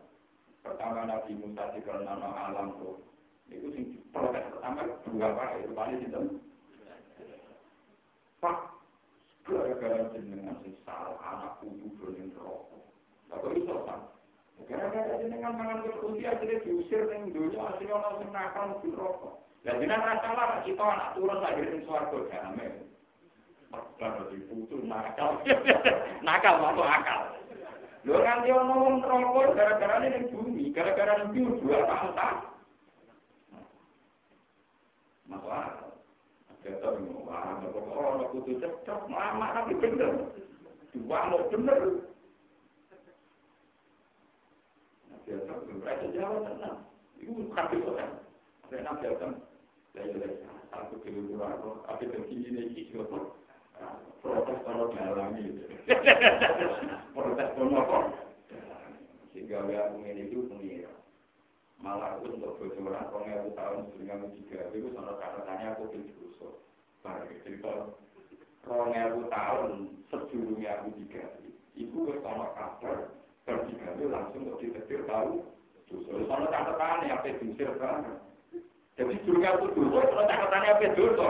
Pertama 0.64 1.04
Nabi 1.04 1.36
Musa 1.36 1.74
di 1.76 1.84
karena 1.84 2.16
alam 2.16 2.80
tuh 2.80 3.02
itu 3.48 3.68
sing 3.76 3.86
protes 4.12 4.44
pertama 4.52 4.88
dua 5.04 5.36
apa 5.36 5.44
itu 5.60 5.72
paling 5.76 6.00
hitam. 6.00 6.26
Pak 8.40 8.58
gara-gara 9.44 10.16
jenengan 10.16 10.60
sing 10.64 10.74
salah 10.88 11.20
anak 11.22 11.60
putu 11.60 11.92
berlin 12.00 12.32
rokok. 12.40 12.88
Atau 13.34 13.52
itu 13.52 13.74
pak 13.84 14.00
gara-gara 14.66 15.22
jenengan 15.22 15.54
mangan 15.54 15.86
berkunci 15.86 16.26
akhirnya 16.26 16.66
diusir 16.66 17.06
ning 17.14 17.30
dunia 17.30 17.62
akhirnya 17.62 17.94
orang 17.94 18.26
nakal 18.34 18.82
rokok 18.82 19.46
dan 19.62 19.78
jenengan 19.78 20.18
salah 20.26 20.66
kita 20.66 20.82
anak 20.82 21.14
turun 21.14 21.38
lagi 21.38 21.62
di 21.62 21.80
suarga 21.86 22.18
jamin 22.34 22.74
Kalau 24.00 24.32
diputus 24.32 24.80
nakal, 24.88 25.44
nakal 26.26 26.56
masuk 26.64 26.88
akal. 26.88 27.36
Lo 28.08 28.24
nanti 28.24 28.48
ngomong 28.48 29.04
rokok 29.04 29.60
gara-gara 29.60 30.08
ini 30.08 30.32
bumi, 30.32 30.72
gara-gara 30.72 31.28
dua 31.36 31.84
bangsa. 31.84 32.28
Masuk 35.28 35.52
akal. 35.52 35.90
Kita 36.64 36.88
ngomong, 36.96 37.28
wah, 37.28 37.60
oh, 37.60 38.12
lo 38.24 38.26
putus 38.32 38.60
cocok, 38.64 39.12
lama 39.12 39.52
tapi 39.52 39.76
bener. 39.84 40.32
Dua 40.96 41.20
mau 41.28 41.44
bener. 41.52 42.08
Biasa, 45.28 45.54
mereka 45.68 46.08
tenang. 46.48 46.88
Ya 49.92 50.04
ya 50.08 50.24
aku 50.72 50.96
tapi 51.84 52.16
ini. 52.32 52.88
Protes 54.24 54.60
kalau 54.64 54.88
dialami. 54.96 55.68
Protes 57.14 57.50
kono 57.60 57.80
kok. 57.84 58.04
Sehingga 59.36 59.68
ya 59.68 59.92
ngene 60.00 60.32
itu 60.32 60.48
pengira. 60.48 60.96
Malah 61.84 62.18
aku 62.18 62.34
untuk 62.34 62.58
bocoran 62.58 63.06
rong 63.14 63.28
ewu 63.30 63.50
tahun 63.54 63.86
sebelum 63.94 64.08
kami 64.10 64.28
tiga, 64.42 64.66
itu 64.74 64.90
sama 64.98 65.14
catatannya 65.22 65.78
aku 65.78 65.94
bin 65.94 66.10
Russo. 66.18 66.58
Baru 67.06 67.30
cerita 67.46 67.94
rong 68.66 68.92
ewu 68.98 69.20
tahun 69.30 69.72
sebelumnya 70.10 70.82
aku 70.82 70.90
tiga, 71.04 71.38
itu 71.78 72.18
sama 72.26 72.50
kabar 72.58 73.14
bertiga 73.48 73.96
langsung 74.12 74.52
untuk 74.52 74.60
ditetir 74.60 75.08
tahu 75.08 75.40
dosa. 75.88 76.12
Soalnya 76.28 76.52
catatannya 76.52 77.16
apa 77.16 77.28
diusir 77.40 77.72
banget. 77.80 78.16
Jadi 79.00 79.16
juga 79.24 79.56
aku 79.56 79.66
dosa, 79.72 80.00
soalnya 80.12 80.32
catatannya 80.36 80.70
apa 80.76 80.88
dosa. 81.00 81.28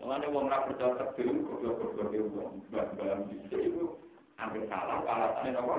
Mulanya 0.00 0.32
wong 0.32 0.48
ra 0.48 0.64
percaya 0.64 0.96
takdir 0.96 1.28
goblok-goblok 1.28 2.16
e 2.16 2.20
wong 2.24 2.64
mbah-mbah 2.72 3.20
itu 3.52 3.84
hampir 4.40 4.64
salah 4.72 5.04
alasannya 5.04 5.60
apa? 5.60 5.76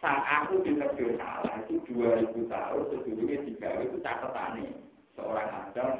Saat 0.00 0.24
aku 0.24 0.64
ditakdir 0.64 1.20
salah 1.20 1.60
itu 1.68 1.84
2000 1.92 2.32
tahun 2.48 2.82
sebelumnya 2.88 3.44
tiga 3.44 3.70
itu 3.84 3.96
catatannya 4.00 4.72
seorang 5.20 5.48
adam 5.52 5.90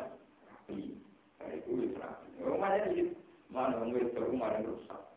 rapi. 0.49 0.97
Itu 1.45 1.71
itu 1.77 1.97
rapi. 2.01 2.29
Oh, 2.41 2.57
mana 2.57 3.77
mana 3.85 4.65
rusak. 4.65 5.16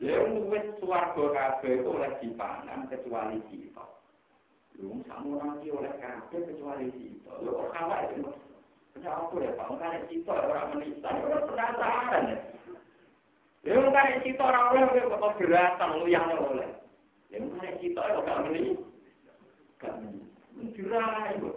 Lalu 0.00 0.48
wis 0.48 0.64
swarga 0.80 1.24
kabeh 1.28 1.84
itu 1.84 1.88
oleh 1.92 2.08
dipangan 2.24 2.88
kecuali 2.88 3.36
kita. 3.52 3.84
Lu 4.80 5.04
sama 5.04 5.36
nanti 5.44 5.68
oleh 5.68 5.92
kabeh 6.00 6.40
kecuali 6.48 6.88
kita. 6.96 7.30
Lu 7.44 7.52
kok 7.52 7.68
kalah 7.76 8.08
itu? 8.08 8.32
Kenapa 8.96 9.28
aku 9.28 9.44
ya 9.44 9.52
Pak? 9.60 9.76
Kan 9.76 10.08
kita 10.08 10.32
orang 10.32 10.72
menista, 10.72 11.12
orang 11.12 11.44
penasaran 11.52 12.32
ya. 12.32 12.38
Lalu 13.68 13.88
kan 13.92 14.08
kita 14.24 14.40
orang 14.40 14.64
oleh 14.72 15.04
kok 15.04 15.36
beratan 15.36 15.90
lu 16.00 16.06
yang 16.08 16.32
oleh. 16.32 16.70
Lalu 17.28 17.46
kan 17.60 17.76
kita 17.76 18.00
kok 18.00 18.24
gak 18.24 18.40
meni? 18.48 18.80
Gak 19.84 19.94
meni. 20.00 20.24
Menjurai 20.56 21.36
kok. 21.44 21.56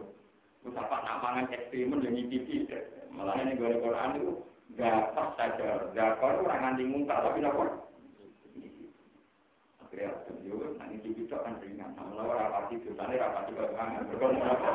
Musafak 0.67 0.99
nak 1.07 1.19
mangan 1.23 1.47
ekstremen 1.47 2.03
yang 2.03 2.11
ngicipi. 2.11 2.67
Malah 3.07 3.39
ini 3.39 3.55
gue 3.55 3.79
Quran 3.79 4.19
itu 4.19 4.31
gak 4.75 5.15
pas 5.15 5.31
saja. 5.39 5.95
Gak 5.95 6.19
kau 6.19 6.43
orang 6.43 6.75
nganti 6.75 6.83
muntah 6.91 7.23
tapi 7.23 7.39
apa? 9.93 10.25
kreatif 10.25 10.35
yo 10.41 10.57
nanti 10.81 10.97
di 11.05 11.13
video 11.13 11.37
kan 11.45 11.61
ringan 11.61 11.93
sama 11.93 12.17
lawan 12.17 12.37
rapati 12.41 12.81
dosane 12.81 13.13
rapati 13.13 13.51
bagangan 13.53 14.09
apa 14.09 14.73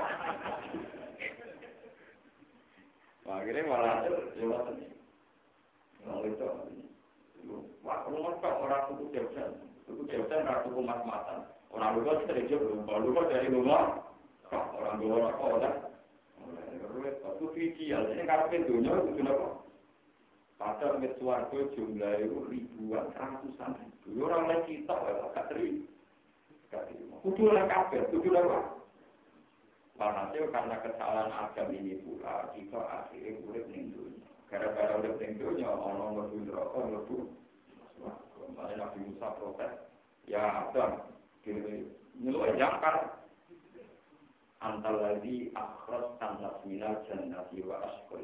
Wah, 3.28 3.44
akhirnya 3.44 3.68
malah 3.68 4.08
lewat 4.40 4.72
ini. 4.72 4.88
Kalau 6.00 6.24
itu, 6.24 6.48
wah, 7.84 8.08
orang 8.08 8.88
tuku 8.88 9.04
jauhan, 9.12 9.52
tuku 9.84 10.02
jauhan, 10.08 10.48
orang 10.48 10.64
tuku 10.64 10.80
mas-matan. 10.80 11.44
Orang 11.68 12.00
lupa 12.00 12.24
kalau 12.24 13.04
lupa 13.04 13.28
dari 13.28 13.52
rumah, 13.52 14.00
orang 14.48 14.96
lupa 15.04 15.28
apa, 15.28 15.44
udah. 15.60 15.74
Itu 17.36 17.52
visual, 17.52 18.16
ini 18.16 18.24
kalau 18.24 18.48
pintunya, 18.48 18.96
itu 18.96 19.20
apa? 19.28 19.48
Padahal 20.56 20.96
mit 20.96 21.12
suarga 21.20 21.58
jumlah 21.76 22.12
itu 22.24 22.38
ribuan, 22.48 23.12
ratusan 23.12 23.76
ribu. 23.76 23.97
Orang 24.16 24.48
lain 24.48 24.64
kita, 24.64 24.96
gak 25.36 25.46
terima. 25.52 25.84
Kudu 27.20 27.52
lah 27.52 27.68
kabel, 27.68 28.08
kudu 28.08 28.32
lah 28.32 28.44
Walhasil 29.98 30.54
karena 30.54 30.78
kesalahan 30.78 31.34
Adam 31.34 31.74
ini 31.74 31.98
pula, 32.06 32.54
kita 32.54 32.78
akhirnya 32.78 33.34
urip 33.50 33.66
ning. 33.66 33.90
Gara-gara 34.46 34.94
urip 35.02 35.18
ning 35.18 35.34
dunia, 35.42 35.74
ono 35.74 36.14
mlebu 36.14 36.36
neraka, 36.46 36.78
mlebu 36.86 37.16
Kembali 38.38 38.74
Nabi 38.78 38.98
Musa 39.10 39.28
protes, 39.36 39.74
ya 40.30 40.70
Adam, 40.70 41.02
nyeluk 42.22 42.54
jangkar. 42.54 43.18
Antal 44.58 44.98
lagi 44.98 45.54
akhras 45.54 46.18
tanah 46.18 46.62
minal 46.66 46.98
jannati 47.06 47.62
wa 47.62 47.78
asqal 47.82 48.22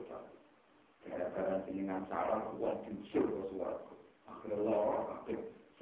Gara-gara 1.07 1.63
jenengan 1.67 2.07
salah, 2.07 2.55
uang 2.55 2.87
diusir 2.87 3.23
ke 3.23 3.43
suaraku. 3.51 3.95
Akhirnya 4.31 4.63
Allah, 4.63 5.27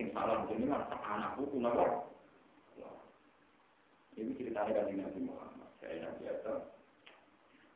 sing 0.02 0.10
salah 0.18 0.42
jenengan, 0.50 0.82
anakku 1.06 1.46
pun 1.46 1.62
apa? 1.62 2.10
Ini 4.18 4.34
ceritanya 4.34 4.82
kan 4.82 4.90
Nabi 4.90 5.20
Muhammad. 5.22 5.70
Saya 5.78 6.02
Nabi 6.02 6.26
Adam, 6.26 6.58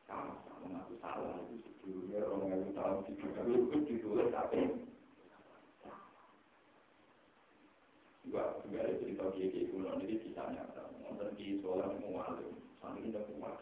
sama-sama 0.03 0.59
mengaku 0.67 0.99
salah 0.99 1.39
itu 1.47 1.71
sebelumnya 1.79 2.27
orang 2.27 2.51
yang 2.51 2.75
tahu 2.75 3.07
itu 3.07 3.79
ditulis 3.87 4.27
tapi 4.35 4.59
juga 8.27 8.59
juga 8.67 8.91
cerita 8.99 9.23
kiai 9.31 9.71
kuno 9.71 9.95
ini 10.03 10.19
nyata. 10.35 10.83
Nonton 10.99 11.31
di 11.39 11.63
sekolah 11.63 11.95
mualim, 12.03 12.59
sambil 12.83 13.07
tidak 13.07 13.23
kuat. 13.39 13.55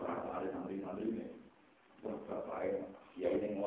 Pernah 0.00 0.40
ada 0.40 0.48
ini 0.72 1.20
ya 3.20 3.28
ini 3.28 3.60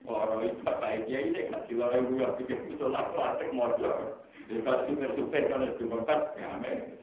orang 0.08 0.44
itu 0.44 0.60
bapak 0.64 1.08
dia 1.08 1.20
ini 1.24 1.42
kasih 1.48 1.76
lari 1.80 2.00
muyar 2.04 2.36
pikir 2.36 2.60
itu 2.68 2.86
lah 2.88 3.08
muatik 3.16 3.50
modal 3.56 4.20
dia 4.48 4.60
kasih 4.60 4.96
super 5.16 5.44
kan 5.48 5.64
itu 5.64 5.84
bapak 5.88 6.20
ya 6.36 6.50
men 6.60 7.00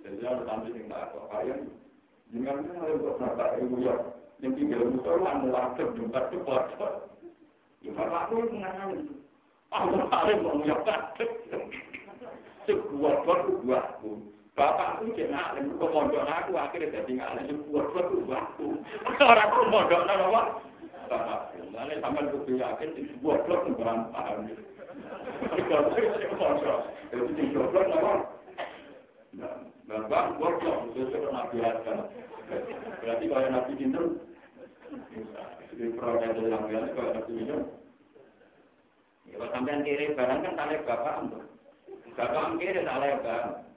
jadi 0.00 0.24
harus 0.24 0.46
tampil 0.48 0.72
yang 0.72 0.88
tak 0.88 1.12
kalian 1.28 1.60
jangan 2.32 2.56
kan 2.64 2.76
ada 2.80 2.94
bapak 3.20 3.60
muyar 3.68 3.98
yang 4.40 4.52
tinggal 4.56 4.88
musuh 4.88 5.16
lah 5.20 5.34
muatik 5.44 5.88
jumpa 5.96 6.18
itu 6.32 6.36
bocor 6.44 6.92
ya 7.84 7.90
bapak 7.92 8.32
itu. 8.32 9.14
Mengalami 9.70 10.02
paling 10.10 10.38
mau 10.42 10.58
nyokap. 10.58 11.14
Sebuah 12.66 13.22
buat 13.22 13.40
buatku. 13.62 14.39
Bapakku 14.60 15.16
jenah 15.16 15.56
alim 15.56 15.72
ke 15.80 15.86
mondok 15.88 16.28
aku 16.28 16.52
akhirnya 16.52 16.92
jadi 17.00 17.12
ngalim 17.16 17.64
sebuah 17.64 17.84
buat 17.96 18.06
buatku. 18.28 18.68
Orang 19.32 19.48
pun 19.56 19.72
mondok 19.72 20.04
nang 20.04 20.20
apa? 20.28 20.42
Bapakku. 21.08 21.64
Lalu 21.72 21.96
sampai 22.04 22.28
kudu 22.28 22.52
yakin 22.60 22.92
sebuah 22.92 23.40
buat 23.48 23.60
berantakan. 23.72 24.52
Kalau 25.64 25.96
itu 25.96 26.12
itu 26.12 26.28
sebuah 26.28 27.66
buat 27.72 27.88
apa? 27.88 28.12
Bapak 29.88 30.36
goblok, 30.36 30.92
itu 30.92 31.18
Nabi 31.32 31.56
Adam. 31.64 32.12
Berarti 33.00 33.24
kalau 33.32 33.48
Nabi 33.48 33.72
Sinten, 33.80 34.06
di 35.72 35.88
program 35.96 36.36
yang 36.36 36.68
lain 36.68 36.92
kalau 36.92 37.10
Nabi 37.16 37.32
Sinten, 37.32 37.60
Kalau 39.30 39.48
sampean 39.56 39.86
kiri 39.88 40.12
barang 40.12 40.44
kan 40.44 40.52
tali 40.52 40.76
bapak. 40.84 41.16
Bapak 42.12 42.60
kiri 42.60 42.84
tali 42.84 43.08
barang. 43.24 43.69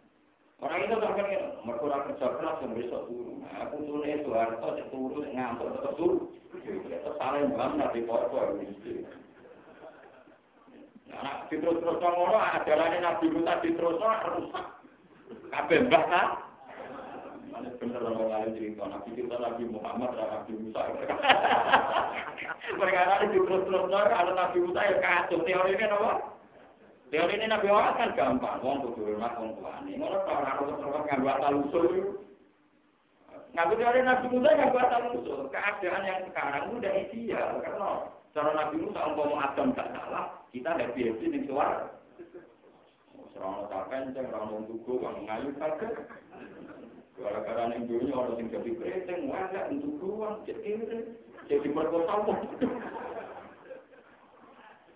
Orang 0.62 0.80
itu 0.86 0.95
sampai 0.95 1.24
kan 1.24 1.43
mereka 1.66 2.06
kerja 2.14 2.28
keras 2.38 2.62
yang 2.62 2.72
besok 2.78 3.01
turun. 3.10 3.41
Aku 3.66 3.76
turun 3.84 4.06
itu 4.06 4.30
harus 4.32 4.62
cek 4.62 4.88
turun 4.93 5.26
ngantuk 5.34 5.72
terus 5.74 5.95
turun. 5.97 6.20
Itu 6.62 7.12
saling 7.18 7.54
banget 7.58 7.89
di 7.95 8.01
foto 8.06 8.38
Nah, 11.14 11.45
terus 11.45 11.78
terus 11.78 12.01
ngono 12.01 12.38
ajarannya 12.41 13.06
Nabi 13.06 13.26
Musa 13.30 13.62
terus 13.62 14.01
rusak. 14.01 14.66
Kabeh 15.54 15.80
mbah 15.86 16.04
kan? 16.10 16.28
Mana 17.54 17.70
bener 17.78 18.01
orang 18.01 18.34
lain 18.34 18.58
cerita 18.58 18.89
Nabi 18.89 19.14
kita 19.14 19.38
Nabi 19.38 19.64
Muhammad 19.70 20.18
dan 20.18 20.28
Nabi 20.34 20.54
Musa. 20.58 20.82
Mereka 22.82 22.99
ada 23.06 23.30
di 23.30 23.38
terus 23.38 23.62
terus 23.70 23.86
ada 23.93 24.34
Nabi 24.34 24.58
Musa 24.66 24.82
ya 24.82 24.97
kacau. 24.97 25.45
Teori 25.45 25.78
ini 25.78 25.86
apa? 25.86 26.12
Teori 27.14 27.38
ini 27.38 27.45
Nabi 27.45 27.70
Muhammad 27.70 27.93
kan 28.01 28.09
gampang. 28.18 28.57
Wong 28.66 28.89
kudu 28.89 29.05
rumah 29.14 29.38
wong 29.38 29.53
tuane. 29.61 29.93
Ngono 30.01 30.18
tok 30.26 30.34
ora 30.34 30.57
terus 30.57 30.78
terus 30.82 31.03
nganggo 31.05 31.30
asal 31.30 31.53
usul. 31.61 31.86
Nganggo 33.53 33.74
teori 33.78 34.01
Nabi 34.01 34.26
Musa 34.34 34.49
nganggo 34.57 34.80
asal 34.82 35.03
usul. 35.22 35.39
Keadaan 35.53 36.09
yang 36.09 36.26
sekarang 36.26 36.74
udah 36.74 36.93
ideal 37.05 37.61
karena 37.61 37.89
cara 38.34 38.51
Nabi 38.57 38.76
Musa 38.82 38.99
umpama 39.05 39.45
Adam 39.45 39.78
gak 39.78 39.93
salah, 39.93 40.26
kita 40.49 40.74
happy 40.74 41.01
happy 41.05 41.26
ning 41.30 41.45
suara. 41.45 41.86
Serana 43.30 43.70
tak 43.70 43.93
kenceng, 43.93 44.34
orang 44.34 44.66
tuku, 44.66 44.93
orang 44.97 45.26
ngayu 45.30 45.49
kaget. 45.61 45.93
Gara-gara 47.14 47.64
ning 47.70 47.86
dunia 47.86 48.18
orang 48.18 48.41
sing 48.41 48.49
jadi 48.49 48.72
kreteng, 48.74 49.30
wajah 49.30 49.70
untuk 49.70 50.01
ruang, 50.01 50.41
jadi 50.49 50.82
jadi 51.45 51.68
perkosa 51.78 52.26
wong. 52.26 52.41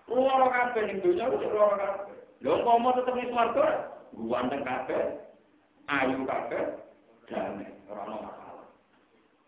Loro 0.07 0.47
kabeh 0.47 0.81
ning 0.87 0.97
dunia 1.03 1.27
wis 1.27 1.43
loro 1.51 1.75
kabeh. 1.75 2.15
Lho 2.39 2.51
umpama 2.63 2.95
tetep 2.95 3.13
ning 3.19 3.27
swarga, 3.27 3.67
ganteng 4.15 4.63
kabeh, 4.63 5.03
ayu 5.91 6.23
kabeh, 6.23 6.63
damai, 7.27 7.67
ora 7.91 8.01
ono 8.07 8.17
masalah. 8.23 8.67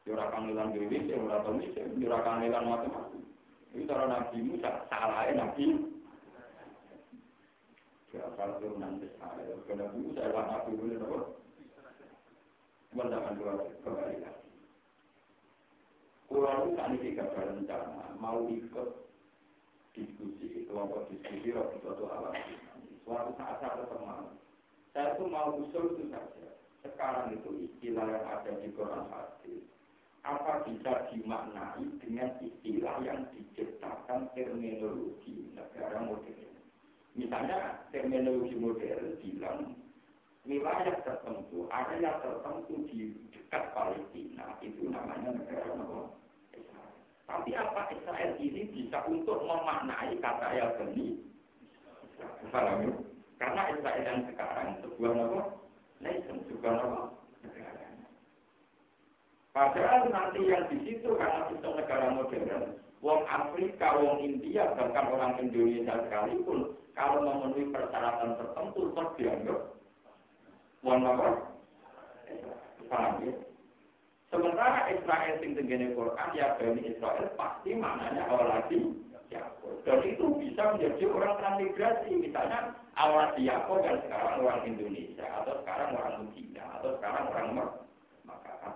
ora 0.10 0.26
kangelan 0.36 0.74
dewi, 0.76 0.97
sing 1.07 1.22
ora 1.24 1.39
tau 1.47 1.55
ora 1.55 2.20
kangelan 2.28 2.68
macam-macam. 2.68 3.22
Ini 3.70 3.86
cara 3.86 4.05
Nabi 4.10 4.38
Musa, 4.41 4.72
salahnya 4.89 5.45
Nabi. 5.45 5.66
Ya, 8.10 8.26
kalau 8.34 8.57
turunan 8.57 8.97
Israel, 9.05 9.62
karena 9.70 9.86
Nabi 9.86 9.99
Musa 10.01 10.22
adalah 10.26 10.45
Nabi 10.49 10.72
Musa, 10.76 11.05
apa? 11.05 11.20
Mendapat 12.89 13.34
dua 13.38 13.53
kembali 13.86 14.18
lagi. 14.18 14.49
Kurang 16.26 16.74
saat 16.74 16.93
ini 16.97 17.14
gak 17.14 17.30
berencana, 17.38 18.18
mau 18.18 18.49
ikut 18.49 19.09
diskusi, 20.00 20.64
kelompok 20.72 21.12
diskusi, 21.12 21.52
waktu 21.52 21.76
suatu 21.84 22.08
alat. 22.08 22.39
Suatu 23.04 23.32
saat 23.36 23.60
saya 23.60 23.84
ketemu, 23.84 24.32
saya 24.95 25.10
tuh 25.20 25.28
mau 25.28 25.52
usul 25.60 26.00
itu 26.00 26.08
saja. 26.08 26.47
Sekarang 26.80 27.36
itu 27.36 27.68
istilah 27.68 28.08
yang 28.08 28.24
ada 28.24 28.52
di 28.64 28.72
Quran 28.72 29.04
hadis 29.12 29.64
apa 30.24 30.68
bisa 30.68 31.10
dimaknai 31.12 31.84
dengan 32.04 32.30
istilah 32.43 33.00
yang 33.04 33.24
diciptakan 33.34 34.28
terminologi 34.36 35.52
negara 35.56 36.04
modern. 36.04 36.54
Misalnya 37.16 37.84
terminologi 37.91 38.56
modern 38.56 39.16
bilang 39.20 39.76
wilayah 40.47 40.95
tertentu, 41.04 41.68
area 41.72 42.20
tertentu 42.24 42.74
di 42.91 43.16
dekat 43.32 43.64
Palestina 43.76 44.56
itu 44.64 44.88
namanya 44.91 45.36
negara 45.36 45.60
Israel. 45.89 46.14
Tapi 47.30 47.54
apa 47.54 47.82
Israel 47.94 48.32
ini 48.42 48.62
bisa 48.74 49.06
untuk 49.06 49.46
memaknai 49.46 50.18
kata 50.18 50.48
yang 50.58 50.74
ini? 50.98 51.22
Karena 53.38 53.62
Israel 53.70 54.02
yang 54.02 54.20
sekarang 54.34 54.82
sebuah 54.82 55.14
nama, 55.14 55.42
nation, 56.02 56.42
sebuah 56.50 56.74
nama 56.74 57.02
Padahal 59.50 60.14
nanti 60.14 60.46
yang 60.46 60.66
di 60.70 60.78
situ 60.86 61.10
karena 61.18 61.50
sistem 61.50 61.74
negara 61.78 62.14
modern, 62.14 62.80
wong 63.02 63.22
Afrika, 63.26 63.98
wong 63.98 64.22
India, 64.22 64.72
bahkan 64.78 65.10
orang 65.10 65.42
Indonesia 65.42 66.00
sekalipun, 66.06 66.78
kalau 66.94 67.26
memenuhi 67.26 67.74
persyaratan 67.74 68.38
tertentu, 68.38 68.94
tetap 68.94 69.10
dianggap 69.18 69.60
wong 70.86 71.02
apa? 71.02 71.28
Paham 72.90 73.14
ya? 73.26 73.34
Sementara 74.30 74.94
Israel 74.94 75.34
sing 75.42 75.58
tenggene 75.58 75.98
Quran 75.98 76.30
ya 76.38 76.54
Bani 76.62 76.82
Israel 76.86 77.28
pasti 77.34 77.74
maknanya 77.74 78.30
lagi 78.30 78.80
Yakob. 79.30 79.82
Dan 79.86 80.02
itu 80.06 80.26
bisa 80.42 80.74
menjadi 80.74 81.06
orang 81.10 81.38
transmigrasi. 81.38 82.10
Misalnya 82.18 82.74
awal 82.98 83.34
Yakob 83.38 83.82
dan 83.82 84.02
sekarang 84.06 84.46
orang 84.46 84.62
Indonesia 84.66 85.26
atau 85.42 85.54
sekarang 85.66 85.90
orang 85.98 86.30
Cina 86.34 86.66
atau 86.78 86.90
sekarang 86.98 87.26
orang 87.34 87.50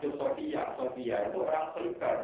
Mesir 0.03 0.19
Abu 0.19 0.19
Sofia, 0.19 0.61
Sofia 0.75 1.15
itu 1.31 1.37
orang 1.39 1.67
Khaybar. 1.71 2.17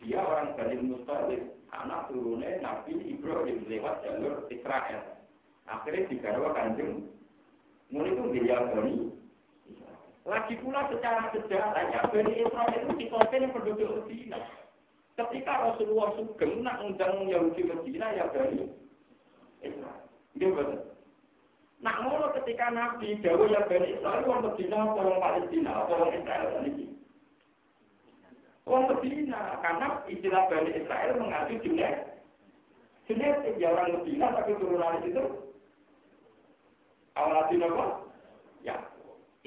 Dia 0.00 0.18
orang 0.22 0.56
Bani 0.56 0.76
Mustalib, 0.80 1.42
anak 1.76 2.08
turunnya 2.08 2.56
Nabi 2.64 2.96
Ibrahim 3.04 3.68
lewat 3.68 4.00
jalur 4.00 4.48
Israel. 4.48 5.02
Akhirnya 5.68 6.08
digarwa 6.08 6.56
kanjeng. 6.56 7.04
Mulai 7.92 8.16
itu 8.16 8.24
dia 8.32 8.56
Bani. 8.72 8.96
Lagi 10.28 10.60
pula 10.60 10.84
secara 10.92 11.32
sejarah, 11.32 12.04
Bani 12.12 12.32
Israel 12.36 12.84
itu 12.84 12.92
dikoten 13.00 13.48
penduduk 13.48 14.04
Medina. 14.04 14.36
Ketika 15.16 15.72
Rasulullah 15.72 16.12
Sugeng 16.20 16.60
nak 16.60 16.84
undang 16.84 17.32
Yahudi 17.32 17.64
Medina, 17.64 18.12
ya 18.12 18.28
Bani 18.28 18.68
Israel. 19.64 20.04
Dia 20.36 20.52
betul. 20.52 20.84
Nak 21.80 21.96
ngono 22.04 22.26
ketika 22.36 22.68
Nabi 22.68 23.16
Dawa 23.24 23.48
ya 23.48 23.64
Bani 23.72 23.88
Israel, 23.88 24.28
orang 24.28 24.44
Medina, 24.52 24.78
orang 24.84 25.16
Palestina, 25.16 25.72
orang 25.88 26.12
Israel 26.12 26.48
ini. 26.68 26.86
Wong 28.68 28.84
Medina, 28.84 29.56
karena 29.64 29.88
istilah 30.12 30.44
Bani 30.52 30.70
Israel 30.76 31.10
mengacu 31.16 31.56
jenis. 31.64 32.04
Jenis 33.08 33.56
ya 33.56 33.72
orang 33.72 33.96
Medina 33.96 34.36
tapi 34.36 34.60
turunan 34.60 35.00
itu. 35.08 35.24
Awal 37.16 37.48
apa? 37.48 37.86
Ya. 38.60 38.76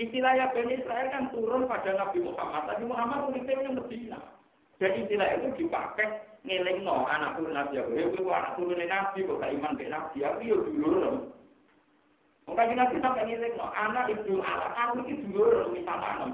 Istilahnya 0.02 0.50
Bani 0.50 0.82
Israel 0.82 1.08
kan 1.14 1.30
turun 1.30 1.70
pada 1.70 1.94
Nabi 1.94 2.26
Muhammad. 2.26 2.66
Nabi 2.66 2.84
Muhammad 2.90 3.30
uniknya 3.30 3.70
Medina. 3.70 4.18
Jadi 4.82 5.06
istilah 5.06 5.30
itu 5.38 5.62
dipakai 5.62 6.26
ngeling 6.42 6.82
no 6.82 7.06
anak 7.06 7.38
turun 7.38 7.54
Nabi 7.54 7.78
Abu. 7.78 7.94
Ya, 7.94 8.10
itu 8.10 8.26
anak 8.26 8.58
turun 8.58 8.82
Nabi, 8.82 9.30
kok 9.30 9.46
iman 9.46 9.78
ke 9.78 9.86
Nabi 9.86 10.18
Abu, 10.26 10.42
ya 10.42 10.58
dulu. 10.58 11.30
Mungkin 12.50 12.78
Nabi 12.82 12.96
sampai 12.98 13.30
ngeling 13.30 13.54
no 13.62 13.70
anak 13.78 14.10
ibu 14.10 14.42
anak 14.42 14.74
aku 14.74 15.06
itu 15.06 15.22
dulu, 15.30 15.70
misalnya. 15.70 16.34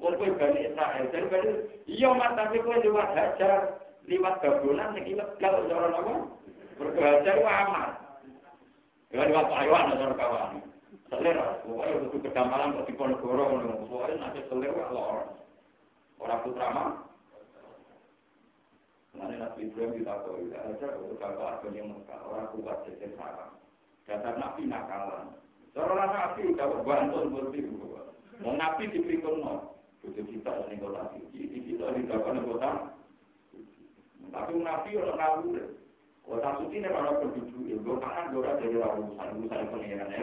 Wong 0.00 0.16
kowe 0.16 0.30
Bani 0.40 0.72
Israel, 0.72 1.04
jadi 1.12 1.26
Bani 1.28 1.50
iya 1.84 2.08
mas 2.16 2.32
tapi 2.32 2.64
kowe 2.64 2.80
lewat 2.80 3.12
hajar, 3.12 3.76
lewat 4.08 4.40
gabulan 4.40 4.96
sing 4.96 5.04
ilegal 5.04 5.54
cara 5.68 5.86
napa? 5.92 6.14
Mergo 6.80 7.00
hajar 7.04 7.34
ku 7.36 7.44
aman. 7.44 7.88
Ya 9.12 9.22
lewat 9.28 9.46
Taiwan 9.52 10.00
cara 10.00 10.14
kawan. 10.16 10.71
Selera, 11.12 11.60
pokoknya 11.60 12.08
itu 12.08 12.18
kedamalan 12.24 12.72
kok 12.72 12.88
di 12.88 12.96
Ponegoro. 12.96 13.44
Pokoknya 13.84 14.16
nanti 14.16 14.40
selera 14.48 14.88
lor. 14.88 15.28
Orang 16.16 16.40
putra 16.40 16.68
mah. 16.72 16.90
Nanti 19.12 19.36
Nabi 19.36 19.68
Ibrahim 19.68 20.00
kita 20.00 20.24
tahu, 20.24 20.48
ya 20.48 20.58
aja 20.64 20.88
untuk 20.96 21.20
kalau 21.20 21.44
ada 21.44 21.68
yang 21.68 21.92
orang 22.08 22.48
kuat 22.56 22.88
jadi 22.88 23.12
sarang. 23.12 23.52
Dasar 24.08 24.40
Nabi 24.40 24.64
nakalan. 24.64 25.36
Seorang 25.76 26.00
Nabi 26.00 26.56
bantu 26.56 27.18
seperti 27.28 27.58
itu. 27.60 27.86
Mau 28.40 28.56
Nabi 28.56 28.88
dipikul 28.88 29.44
no. 29.44 29.76
Bujuk 30.00 30.26
kita 30.32 30.50
ini 30.66 30.82
kota 30.82 31.14
suci, 31.14 31.40
di 31.46 31.58
kita 31.62 31.94
di 31.94 32.08
kota. 32.08 32.90
Tapi 34.32 34.52
nabi 34.58 34.98
orang 34.98 35.14
ngawur. 35.14 35.62
Kota 36.22 36.50
suci 36.62 36.78
ini 36.78 36.88
para 36.88 37.18
penduduk, 37.18 37.66
ya 37.66 37.76
gue 37.82 37.96
makan 37.98 38.30
gue 38.30 38.46
dari 38.46 38.78
urusan 38.78 39.28
urusan 39.42 39.68
pengiran 39.74 40.06
ya. 40.06 40.22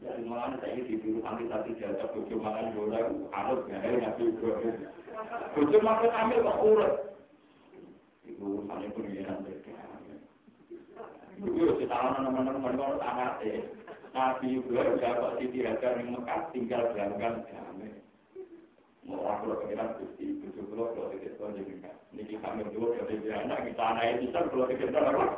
Jadi 0.00 0.22
malah 0.28 0.56
saya 0.60 0.80
di 0.80 0.94
dulu 1.00 1.24
ambil 1.24 1.48
tadi 1.48 1.70
jasa 1.80 2.04
bujuk 2.12 2.40
makan 2.40 2.76
gue 2.76 3.00
harus 3.32 3.60
ya, 3.72 3.78
nabi 3.80 4.24
gue. 4.36 4.54
Bujuk 5.56 5.82
makan 5.82 6.12
ambil 6.12 6.38
kok 6.44 6.60
urut. 6.62 6.94
Itu 8.28 8.44
urusan 8.44 8.92
pengiran 8.92 9.40
ya. 9.48 9.56
Gue 11.40 11.72
kita 11.80 11.96
anak-anak 11.96 12.52
teman-teman 12.60 13.00
anak 13.00 13.40
ya. 13.40 13.56
Nabi 14.10 14.58
Ibrahim 14.58 14.98
dapat 14.98 15.38
Siti 15.38 15.62
Hajar 15.62 16.02
yang 16.02 16.18
Mekah 16.18 16.50
tinggal 16.50 16.82
berangkat 16.90 17.46
damai. 17.46 17.94
Mau 19.08 19.24
aku 19.24 19.48
lo 19.48 19.54
pengiran 19.64 19.96
gusti, 19.96 20.38
tujuh 20.44 20.64
puluh 20.68 20.92
kalau 20.92 21.08
tidak 21.16 21.40
tahu 21.40 21.56
jadi 21.56 21.72
kan. 21.80 21.94
Niki 22.12 22.36
dua 22.76 23.00
dari 23.00 23.32
anak 23.32 23.64
kita 23.64 23.84
anak 23.84 24.20
itu 24.20 24.28
kan 24.28 24.44
kalau. 24.92 25.28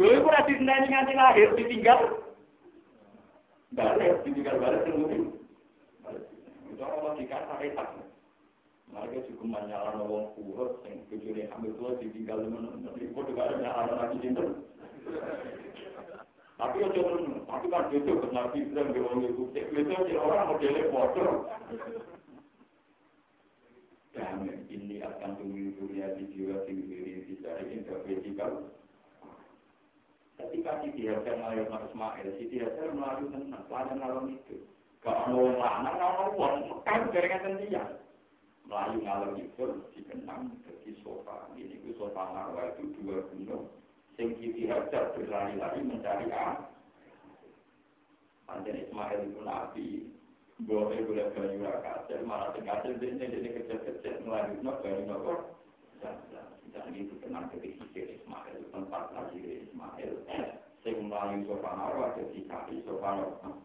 Gue 0.00 0.22
pun 0.24 0.32
nanti 0.32 0.52
senang 0.56 0.88
nganti 0.88 1.12
lahir 1.12 1.48
ditinggal. 1.58 2.00
Balik, 3.76 4.24
ditinggal 4.24 4.56
balik 4.56 4.82
tunggu. 4.88 5.36
Itu 6.72 6.82
Allah 6.82 7.12
dikasih 7.20 7.56
retak. 7.60 7.88
Mereka 8.90 9.30
juga 9.30 9.44
menyalahkan 9.46 10.02
orang 10.02 10.34
kurus 10.34 10.82
yang 10.82 10.98
tujuh 11.06 11.46
hamil 11.54 11.72
tua 11.78 11.94
ditinggal 12.02 12.42
teman-teman. 12.42 12.98
Itu 12.98 13.14
juga 13.14 13.46
ada 13.46 13.54
menyalahkan 13.60 13.96
lagi 14.00 14.16
cinta. 14.24 14.42
Tapi 16.60 16.76
jangan, 16.82 17.40
tapi 17.48 17.66
kan 17.72 17.88
itu 17.88 18.12
benar 18.20 18.52
Ibrahim 18.52 18.92
di 18.92 19.00
orang 19.00 19.22
itu. 19.28 19.44
Orang 20.18 20.48
modelnya 20.50 20.90
foto. 20.92 21.24
Dan 24.10 24.42
ini 24.66 24.98
akan 25.00 25.38
tunggu 25.38 25.70
dunia 25.78 26.10
di 26.18 26.26
jiwa 26.34 26.66
tinggi 26.66 27.30
di 27.30 27.34
cari 27.38 27.78
interpretikal. 27.78 28.66
Ketika 30.34 30.82
si 30.82 31.06
Hajar 31.06 31.36
melalui 31.36 31.68
Mas 31.68 31.84
Ismail, 31.92 32.28
si 32.40 32.56
Hajar 32.58 32.88
melalui 32.90 33.30
tenang, 33.30 33.64
pelajaran 33.68 34.02
alam 34.02 34.26
itu. 34.32 34.56
Kalau 35.00 35.32
mau 35.32 35.48
lanang, 35.56 35.96
kalau 35.96 36.14
mau 36.16 36.28
uang, 36.36 36.54
kan 36.82 37.08
jaringan 37.12 37.60
dia. 37.62 37.84
Melayu 38.66 38.98
ngalor 39.02 39.30
itu 39.38 39.64
dikenang 39.94 40.54
di 40.84 40.92
sofa. 41.04 41.48
Ini 41.54 41.80
itu 41.80 41.94
sofa 41.98 42.34
narwa 42.34 42.72
itu 42.76 42.92
dua 43.02 43.22
gunung 43.30 43.68
sing 44.20 44.36
Siti 44.36 44.68
Hajar 44.68 45.16
berlari-lari 45.16 45.80
mencari 45.80 46.28
A. 46.28 46.68
Panjen 48.44 48.84
Ismail 48.84 49.32
itu 49.32 49.40
nabi, 49.40 49.88
boleh 50.68 51.00
boleh 51.08 51.26
banyu 51.32 51.64
kasil, 51.80 52.20
malah 52.28 52.52
kasil 52.52 52.92
dia 53.00 53.16
jadi 53.16 53.48
kecil-kecil 53.48 54.14
melanjutnya 54.28 54.72
banyu 54.84 55.02
nopo. 55.08 55.32
Dan 56.70 56.94
itu 56.94 57.18
kenal 57.18 57.50
ketika 57.50 57.84
Ismail 57.92 58.62
tempat 58.70 59.10
lagi 59.10 59.66
Ismail. 59.66 60.12
Sing 60.80 60.96
melayu 61.10 61.44
sofa 61.44 61.70
marwah 61.76 62.16
jadi 62.16 62.40
kaki 62.48 62.86
sofa 62.88 63.10
marwah. 63.20 63.58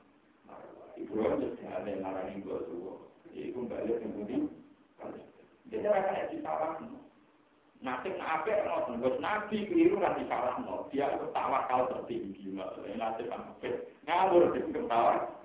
Ibu 0.96 1.16
ada 1.22 1.48
yang 1.88 2.02
ngarani 2.02 2.44
gue 2.44 2.58
tuh. 2.68 3.08
Ibu 3.36 3.60
balik 3.68 4.00
yang 4.00 4.12
penting. 4.16 4.44
Jadi 5.72 5.86
akan 5.86 6.32
disalahkan. 6.32 6.92
Nanti 7.84 8.10
nabi 8.18 8.52
bos 8.98 9.16
nabi 9.22 9.68
keliru 9.68 10.00
kan 10.00 10.18
salah 10.26 10.56
no. 10.64 10.88
Dia 10.90 11.12
itu 11.14 11.28
tawakal 11.36 11.92
tertinggi 11.92 12.56
nanti 12.96 13.28
nabi 13.28 13.70
ngawur 14.08 14.56
di 14.56 14.60
ketawa. 14.72 15.45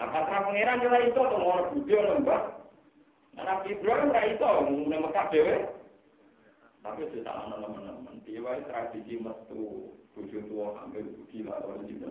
Nah, 0.00 0.08
pangeran 0.24 0.80
itu, 0.80 1.20
atau 1.20 1.36
mau 1.36 1.68
budi, 1.76 1.92
mbak. 1.92 2.60
Nabi 3.36 3.72
Ibrahim 3.76 4.12
iso 4.12 4.48
ngene 4.64 4.96
Mekah 5.00 5.26
dhewe. 5.32 5.56
Tapi 6.80 7.04
itu 7.04 7.20
tak 7.20 7.36
ana 7.36 7.60
teman-teman. 7.60 8.16
Wae 8.24 8.64
tradisi 8.64 9.20
metu 9.20 9.92
bojo 10.16 10.38
tua 10.48 10.80
hamil 10.80 11.04
gila 11.28 11.52
ora 11.60 11.84
gitu. 11.84 12.08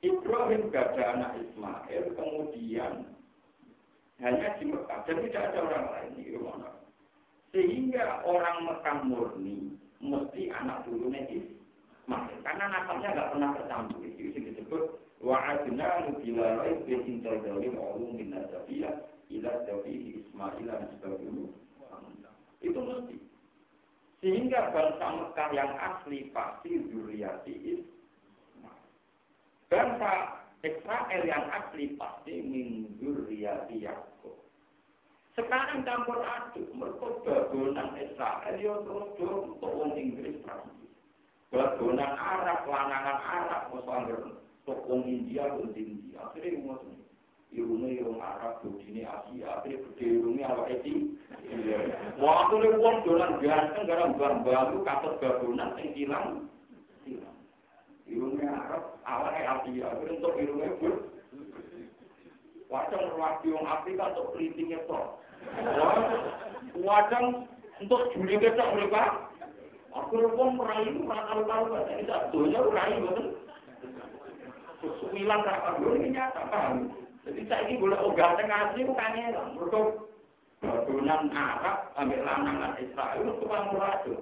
Ibrahim 0.00 0.72
gak 0.72 0.96
ada 0.96 1.04
anak 1.12 1.32
Ismail, 1.44 2.04
kemudian 2.16 3.04
hanya 4.22 4.48
di 4.56 4.64
Mekah, 4.70 5.04
dan 5.04 5.16
tidak 5.26 5.42
ada 5.52 5.58
orang 5.60 5.86
lain 5.92 6.10
di 6.16 6.24
rumah. 6.32 6.72
Sehingga 7.52 8.24
orang 8.24 8.64
Mekah 8.64 8.96
murni 9.04 9.76
mesti 10.00 10.48
anak 10.54 10.88
turunnya 10.88 11.28
Ismail, 11.28 11.59
karena 12.42 12.64
nasalnya 12.66 13.08
nggak 13.14 13.30
pernah 13.30 13.50
tercampur. 13.54 14.02
Itu 14.02 14.38
disebut 14.42 14.82
wa 15.22 15.38
adna 15.38 16.10
bila 16.18 16.46
raib 16.64 16.82
bi 16.88 16.96
intadali 17.06 17.68
ma'lum 17.70 18.18
min 18.18 18.34
nasabiya 18.34 18.90
ila 19.30 19.52
tabihi 19.68 20.26
Ismail 20.26 20.66
dan 20.66 20.90
itu 22.60 22.76
mesti. 22.76 23.16
Sehingga 24.20 24.68
bangsa 24.68 25.06
Mekah 25.16 25.50
yang 25.56 25.72
asli 25.80 26.28
pasti 26.28 26.76
zuriati 26.92 27.54
Ismail. 27.56 28.84
Bangsa 29.72 30.12
Israel 30.60 31.22
yang 31.24 31.44
asli 31.48 31.96
pasti 31.96 32.34
min 32.44 33.00
zuriati 33.00 33.80
Yakub. 33.80 34.36
Sekarang 35.38 35.88
campur 35.88 36.20
aduk 36.20 36.68
mereka 36.76 37.06
bagonan 37.24 37.96
Israel 37.96 38.54
yo 38.60 38.84
terus 38.84 39.08
terus 39.16 39.42
untuk 39.56 39.96
Inggris 39.96 40.36
Prancis 40.44 40.79
bagonan 41.50 42.14
Arab 42.14 42.66
lanangan 42.66 43.18
Arab 43.18 43.62
musuh 43.74 44.30
Wong 44.86 45.02
India, 45.06 45.50
wong 45.50 45.74
India. 45.74 46.18
Akhirnya 46.22 46.58
rumah 46.62 46.78
ini. 46.86 47.02
Irungnya 47.50 47.88
irung 47.98 48.22
Arab, 48.22 48.62
ini 48.62 49.02
Asia. 49.02 49.58
Akhirnya 49.58 49.82
gede 49.82 50.06
irungnya 50.22 50.46
apa 50.46 50.70
itu? 50.70 51.18
Waktu 52.22 52.54
ini 52.62 52.68
wong 52.78 52.96
dolan 53.02 53.42
ganteng, 53.42 53.90
karena 53.90 54.14
bang-bang 54.14 54.78
katut 54.86 55.14
gabunan, 55.18 55.74
yang 55.74 55.90
hilang. 55.98 56.26
Irungnya 58.06 58.48
Arab, 58.54 58.82
awalnya 59.02 59.42
Asia. 59.58 59.84
Akhirnya 59.90 60.18
untuk 60.22 60.34
irungnya 60.38 60.70
ber. 60.78 60.94
Wajang 62.70 63.02
ruwaki 63.18 63.50
wong 63.50 63.66
Afrika 63.66 64.14
untuk 64.14 64.26
pelitingnya 64.38 64.78
kok. 64.86 65.18
Wajang 66.78 67.50
untuk 67.82 68.14
juli 68.14 68.38
besok 68.38 68.68
mereka. 68.78 69.29
Aku 69.90 70.22
wong 70.38 70.54
merayu, 70.54 71.02
merayu, 71.02 71.42
merayu, 71.42 71.66
merayu, 71.66 72.06
merayu, 72.30 72.60
merayu, 72.70 72.98
merayu, 73.02 73.40
Suwilan 74.80 75.44
tak 75.44 75.60
kabur 75.60 75.92
ini 76.00 76.16
nyata 76.16 76.48
paham. 76.48 76.88
Jadi 77.28 77.44
saya 77.52 77.68
ini 77.68 77.76
boleh 77.76 78.00
ogah 78.00 78.32
tengah 78.40 78.72
asli 78.72 78.88
bukan 78.88 79.12
ya. 79.12 79.44
Mereka 79.52 79.80
badunan 80.64 81.28
Arab 81.36 81.92
ambil 82.00 82.20
lanangan 82.24 82.80
Israel 82.80 83.20
itu 83.20 83.32
tukang 83.44 83.76
muradu. 83.76 84.14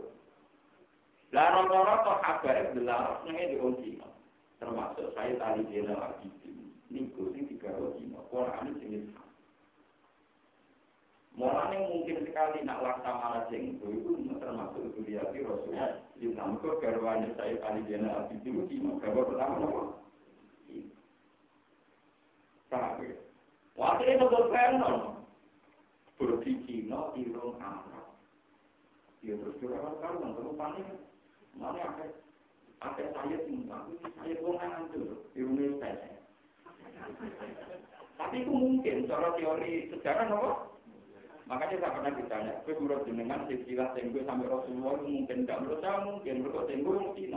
Lah 1.31 1.63
rata-rata 1.63 2.13
kabar 2.25 2.57
nengnya 2.75 3.55
diunci. 3.55 4.03
Termasuk 4.59 5.15
saya 5.15 5.39
tadi 5.39 5.63
jenderal 5.71 6.11
Abidin. 6.11 6.75
Ini 6.91 7.15
kursi 7.15 7.47
tiga 7.55 7.71
Cina. 7.95 8.19
Quran 8.27 8.75
ini 8.75 8.83
jenis 8.83 9.05
Mulanya 11.39 11.79
mungkin 11.87 12.27
sekali 12.27 12.67
nak 12.67 12.83
laksamana 12.83 13.47
jenggo 13.47 13.87
itu 13.95 14.11
termasuk 14.43 14.91
itu 14.91 15.07
dia 15.07 15.23
Rasulullah. 15.23 16.03
Di 16.19 16.35
samping 16.35 16.83
garwanya 16.83 17.31
saya 17.39 17.55
tadi 17.63 17.87
jenderal 17.87 18.27
Abidin 18.27 18.67
Cina. 18.67 18.99
Kabar 18.99 19.23
pertama 19.23 19.63
apa? 19.63 19.83
Paham 22.75 23.07
Waktu 23.79 24.03
itu 24.19 24.27
berpenon. 24.27 25.23
Berdi 26.19 26.53
Cina, 26.67 27.15
irung 27.15 27.55
Arab. 27.63 28.19
Ya 29.23 29.39
terus 29.39 29.55
curang 29.63 29.95
karuan, 30.03 30.35
terus 30.35 30.59
panik. 30.59 30.87
Mana 31.55 31.79
apa? 31.87 32.11
Apa 32.83 33.03
saya 33.15 33.39
tinggal? 33.47 33.87
Saya 34.19 34.35
kongan 34.43 34.91
itu, 34.91 35.23
irungnya 35.39 35.79
saya. 35.79 36.19
Tapi 38.19 38.43
itu 38.43 38.51
mungkin, 38.51 39.07
cara 39.07 39.31
teori 39.39 39.95
sejarah 39.95 40.27
apa? 40.27 40.78
Makanya 41.49 41.81
saya 41.81 41.97
pernah 41.97 42.13
ditanya, 42.13 42.53
gue 42.61 42.77
menurut 42.77 43.09
jenengan 43.09 43.49
silsilah 43.49 43.97
tenggo 43.97 44.21
sampai 44.29 44.53
Rasulullah 44.53 45.01
mungkin 45.01 45.49
tidak 45.49 45.59
menurut 45.65 45.81
saya 45.81 45.97
mungkin, 46.05 46.35
menurut 46.45 46.65
tenggo 46.69 46.93
mungkin. 47.01 47.33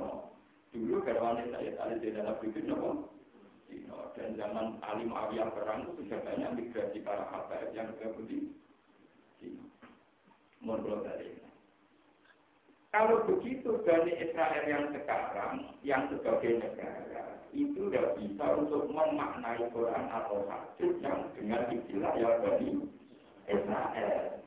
Dulu 0.71 1.03
garwane 1.03 1.47
saya 1.51 1.71
tadi 1.79 1.95
di 2.03 2.15
dalam 2.15 2.35
bikin 2.43 2.71
apa? 2.75 2.91
Cina. 3.71 4.11
Dan 4.19 4.35
zaman 4.35 4.83
Ali 4.83 5.07
Muawiyah 5.07 5.55
perang 5.55 5.87
itu 5.87 6.03
sudah 6.03 6.19
banyak 6.27 6.51
migrasi 6.59 6.99
para 6.99 7.23
habaib 7.31 7.71
yang 7.71 7.87
ke 7.95 8.11
Budi. 8.11 8.51
Menurut 10.59 11.07
dari. 11.07 11.39
Kalau 12.91 13.23
begitu 13.23 13.79
dari 13.87 14.11
Israel 14.19 14.63
yang 14.67 14.91
sekarang, 14.91 15.79
yang 15.79 16.11
sebagai 16.11 16.59
negara, 16.59 17.39
itu 17.55 17.87
tidak 17.87 18.19
bisa 18.19 18.45
untuk 18.59 18.91
memaknai 18.91 19.63
Quran 19.71 20.05
atau 20.11 20.43
hadis 20.51 20.99
yang 20.99 21.31
dengan 21.39 21.71
istilah 21.71 22.13
yang 22.19 22.35
dari 22.43 22.69
Israel. 23.51 24.39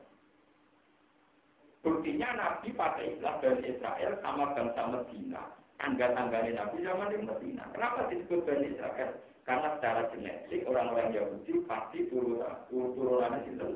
Buktinya 1.85 2.29
Nabi 2.33 2.73
pakai 2.73 3.13
istilah 3.13 3.37
dari 3.45 3.61
Israel 3.69 4.11
sama 4.25 4.57
bangsa 4.57 4.81
Medina 4.89 5.43
tangga-tangganya 5.77 6.65
Nabi 6.65 6.81
zaman 6.81 7.13
di 7.13 7.17
Medina. 7.21 7.63
Kenapa 7.75 8.09
disebut 8.09 8.41
Bani 8.47 8.73
Israel? 8.73 9.11
Karena 9.45 9.77
secara 9.77 10.09
genetik 10.09 10.65
orang-orang 10.65 11.13
Yahudi 11.13 11.61
pasti 11.69 12.09
turunan 12.09 12.65
turunannya 12.73 13.45
itu 13.45 13.69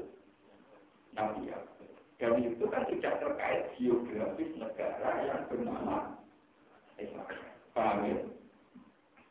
Nabi 1.13 1.53
ya. 1.53 1.59
Dan 2.17 2.41
itu 2.41 2.65
kan 2.67 2.83
tidak 2.89 3.21
terkait 3.21 3.61
geografis 3.77 4.51
negara 4.57 5.09
yang 5.29 5.45
bernama 5.45 6.17
Israel. 6.97 7.45
Paham 7.77 8.09
ya? 8.09 8.17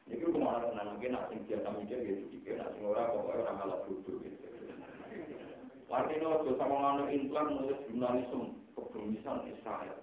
Itu 0.09 0.33
ke 0.33 0.39
mana 0.41 0.65
tenang 0.73 0.97
mungkin 0.97 1.13
nak 1.13 1.29
sing 1.29 1.45
biasa 1.45 1.69
mikir 1.75 1.99
gitu, 2.01 2.23
pikir 2.33 2.57
nak 2.57 2.73
sing 2.73 2.87
ora 2.87 3.13
pokoknya 3.13 3.45
orang 3.45 3.57
malah 3.61 3.79
duduk 3.85 4.17
gitu. 4.25 4.48
Artinya, 5.89 6.45
sama 6.61 6.77
nganu 6.77 7.05
implan 7.09 7.49
nulis 7.49 7.81
jurnalisme 7.89 8.61
kebermisan 8.77 9.49
Israel. 9.49 9.97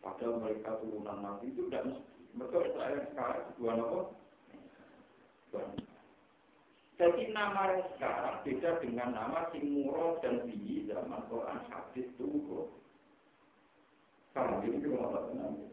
Padahal 0.00 0.40
mereka 0.40 0.80
turunan 0.80 1.20
Nabi 1.20 1.52
itu 1.52 1.68
tidak 1.68 1.92
mesti. 1.92 2.20
Mereka 2.34 2.56
Israel 2.72 2.98
sekarang 3.12 3.44
dua 3.60 3.72
nopo. 3.76 4.00
Jadi 6.94 7.22
nama 7.34 7.84
sekarang 7.94 8.36
beda 8.46 8.70
dengan 8.80 9.08
nama 9.12 9.50
Simuro 9.50 10.22
dan 10.22 10.46
Biyi 10.46 10.86
zaman 10.88 11.26
Quran 11.28 11.58
hadis 11.68 12.08
itu. 12.16 12.70
Kalau 14.34 14.62
ini 14.66 14.82
juga 14.82 15.20
tenang. 15.30 15.68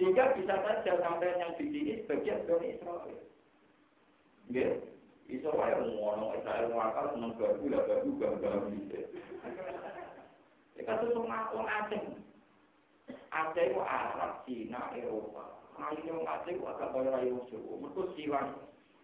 Sehingga 0.00 0.32
bisa 0.38 0.54
saja 0.64 0.92
sampai 1.02 1.36
yang 1.36 1.52
di 1.60 1.66
sini 1.68 1.92
sebagian 2.04 2.46
dari 2.48 2.78
Israel. 2.78 3.20
Ya, 5.28 5.38
Israel 5.38 5.80
ngomong 5.86 6.34
Israel 6.38 6.68
ngakal 6.72 7.06
senang 7.14 7.32
baru 7.38 7.64
lah 7.70 7.82
baru 7.86 8.10
gagal 8.18 8.56
bisa. 8.74 9.00
Ya 10.76 10.82
kan 10.88 11.04
itu 11.04 11.20
orang 11.20 11.68
asing. 11.84 12.04
Aceh 13.32 13.64
itu 13.64 13.80
Arab, 13.80 14.44
Cina, 14.44 14.92
Eropa. 14.92 15.56
Ayo 15.80 16.00
yang 16.04 16.20
Aceh 16.28 16.52
itu 16.52 16.64
agak 16.68 16.92
kaya 16.92 17.10
rayu 17.16 17.40
Jawa. 17.48 17.72
Mereka 17.80 18.02
silang 18.12 18.48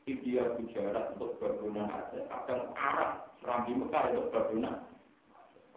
India, 0.04 0.44
Gujarat 0.56 1.16
untuk 1.16 1.40
bangunan 1.40 1.88
Aceh. 1.88 2.28
Kadang 2.28 2.76
Arab, 2.76 3.32
Rambi 3.40 3.72
Mekah 3.72 4.12
untuk 4.12 4.28
bangunan. 4.36 4.84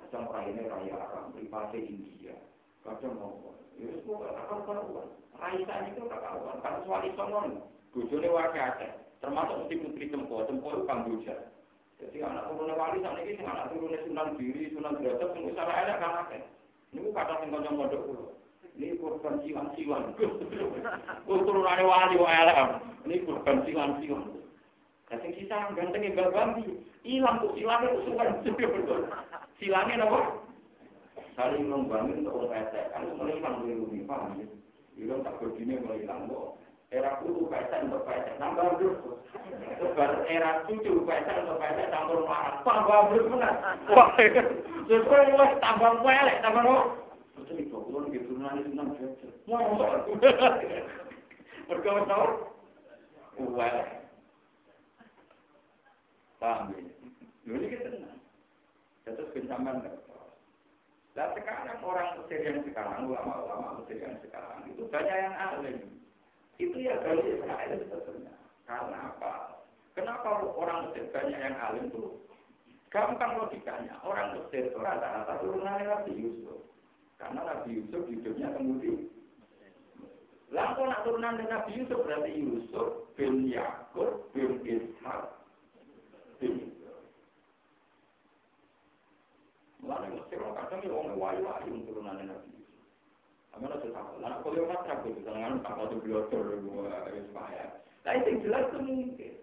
Kadang 0.04 0.26
raine 0.36 0.64
raya 0.68 0.94
Arab, 1.00 1.32
private 1.32 1.80
India. 1.80 2.36
Kadang 2.82 3.13
mau. 3.17 3.53
Ya 3.77 3.93
semua 4.01 4.29
gak 4.29 4.65
karuan. 4.65 5.07
Raisa 5.38 5.75
itu 5.89 6.01
gak 6.05 6.21
karuan. 6.21 6.57
Karena 6.61 6.79
suami 6.86 7.09
songon. 7.17 7.47
Bujone 7.93 8.29
wakil. 8.29 8.89
Termasuk 9.21 9.55
mesti 9.65 9.75
putri 9.82 10.05
Cempo. 10.09 10.45
Cempo 10.49 10.67
itu 10.73 10.84
Kamboja. 10.89 11.36
Jadi 12.01 12.17
anak 12.25 12.49
turunnya 12.49 12.73
wali 12.73 12.97
sama 13.05 13.21
ini, 13.21 13.38
anak 13.45 13.69
turunnya 13.69 14.01
Sunan 14.01 14.34
Giri, 14.34 14.73
Sunan 14.73 14.97
Derajat, 14.97 15.38
semua 15.38 15.53
salah 15.53 15.75
enak 15.86 15.99
kan 16.01 16.19
Aceh. 16.25 16.41
Ini 16.97 17.13
kata 17.13 17.34
sing 17.38 17.53
kanca 17.53 17.69
mondok 17.69 18.01
kula. 18.09 18.25
Ini 18.73 18.97
korban 18.97 19.38
siwan-siwan. 19.45 20.17
Kulturane 21.29 21.84
wali 21.86 22.15
wae 22.17 22.36
elek. 22.41 22.57
Ini 23.05 23.15
korban 23.29 23.61
siwan-siwan. 23.69 24.41
Tapi 25.13 25.27
kita 25.38 25.53
yang 25.53 25.75
ganteng 25.77 26.07
yang 26.07 26.34
bambi, 26.34 26.82
hilang 27.05 27.43
tuh 27.43 27.53
silangnya 27.53 27.93
usulan 27.99 28.41
Silangnya 29.61 30.07
apa? 30.07 30.41
Saling 31.32 31.71
membangun 31.71 32.27
untuk 32.27 32.51
kan 32.51 33.07
mulai 33.15 33.39
hilang 33.39 33.63
dari 33.63 33.79
rumah, 33.79 34.03
paham 34.03 34.43
ya? 34.43 34.47
Hilang 34.99 35.23
tak 35.23 35.39
begini 35.39 35.79
mulai 35.79 36.03
hilang 36.03 36.27
kok. 36.27 36.59
Era 36.91 37.23
kudu 37.23 37.47
pesek 37.47 37.88
untuk 37.88 38.03
pesek, 38.03 38.36
nambah 38.36 38.75
terus. 38.75 38.99
Sebar 39.79 40.27
era 40.27 40.67
cucu 40.67 41.07
pesek 41.07 41.39
untuk 41.47 41.55
pesek, 41.63 41.88
tambah 41.88 42.19
marah, 42.27 42.59
tambah 42.67 42.99
terus 43.15 43.32
benar. 43.32 43.55
Sesuai 44.91 45.36
wes 45.39 45.51
tambah 45.63 46.03
pelek, 46.03 46.38
tambah 46.43 46.63
apa? 46.67 46.77
Betul 47.39 47.63
itu, 47.63 47.79
kalau 47.79 48.11
gitu 48.11 48.32
enam 48.36 48.91
jajah. 48.99 49.32
Mau, 49.47 49.79
berkau-kau, 51.71 52.23
pelek. 53.39 53.88
Paham 56.43 56.75
ya? 56.75 56.84
Ini 57.47 57.65
kita 57.71 57.88
tenang. 57.88 58.19
Terus 59.07 59.32
bencaman 59.32 59.79
Nah 61.12 61.28
sekarang 61.36 61.84
orang 61.84 62.24
Mesir 62.24 62.39
yang 62.39 62.64
sekarang, 62.64 63.12
ulama-ulama 63.12 63.84
Mesir 63.84 63.99
yang 63.99 64.16
sekarang, 64.24 64.64
itu 64.72 64.88
banyak 64.88 65.18
yang 65.20 65.36
alim. 65.36 65.78
Itu 66.55 66.78
ya 66.80 66.95
dari 67.03 67.36
Israel 67.36 67.72
sebetulnya. 67.84 68.36
Karena 68.64 69.12
apa? 69.12 69.59
Kenapa 69.91 70.47
orang 70.55 70.88
Mesir 70.88 71.12
banyak 71.12 71.36
yang 71.36 71.57
alim 71.59 71.91
itu? 71.91 72.16
Gampang 72.88 73.43
logikanya. 73.43 73.99
Orang 74.07 74.39
Mesir 74.39 74.72
itu 74.72 74.80
rata-rata 74.80 75.43
turunan 75.43 75.84
Nabi 75.84 76.16
Yusuf. 76.16 76.64
Karena 77.20 77.43
Nabi 77.43 77.84
Yusuf 77.84 78.07
hidupnya 78.07 78.49
kemudian 78.55 79.12
Lah 80.51 80.76
nak 80.76 81.07
turunan 81.07 81.39
Nabi 81.39 81.80
Yusuf 81.80 82.03
berarti 82.03 82.32
Yusuf 82.36 83.07
bin 83.16 83.47
Yakub 83.47 84.28
bin 84.36 84.59
Ishak 84.68 85.32
Mulane 89.82 90.13
mesti 90.13 90.38
ora 90.38 90.61
kadang 90.61 90.86
yo 90.86 90.93
wong 90.93 91.17
wayu-wayu 91.17 91.73
turunan 91.89 92.21
Nabi. 92.21 92.61
Amana 93.57 93.82
tetap. 93.82 94.13
Lah 94.21 94.39
kok 94.45 94.53
yo 94.53 94.69
matra 94.69 95.01
kok 95.01 95.17
dengan 95.17 95.59
tak 95.65 95.75
ada 95.75 95.97
blotor 95.97 96.45
wis 97.09 97.27
bahaya. 97.34 97.82
Lah 98.05 98.13
itu 98.17 98.45
jelas 98.45 98.69
itu 98.69 98.79
mungkin. 98.79 99.34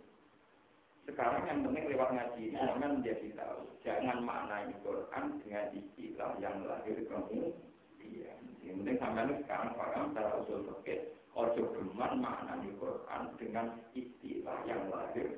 Sekarang 1.09 1.43
yang 1.49 1.65
penting 1.65 1.85
lewat 1.89 2.11
ngaji 2.15 2.43
ini 2.53 2.59
jangan 2.61 3.01
menjadi 3.01 3.29
tahu. 3.35 3.61
Jangan 3.83 4.19
maknai 4.23 4.71
Quran 4.85 5.25
dengan 5.43 5.67
istilah 5.73 6.33
yang 6.39 6.57
lahir 6.69 6.97
kamu. 7.09 7.51
Iya. 7.99 8.33
Yang 8.63 8.77
penting 8.85 8.99
sampai 9.01 9.35
sekarang 9.43 9.71
paham 9.75 10.05
secara 10.13 10.31
usul 10.39 10.61
fikih. 10.69 11.01
Ojo 11.33 11.63
geman 11.75 12.13
maknai 12.21 12.71
Quran 12.77 13.23
dengan 13.41 13.67
istilah 13.97 14.59
yang 14.69 14.87
lahir 14.93 15.33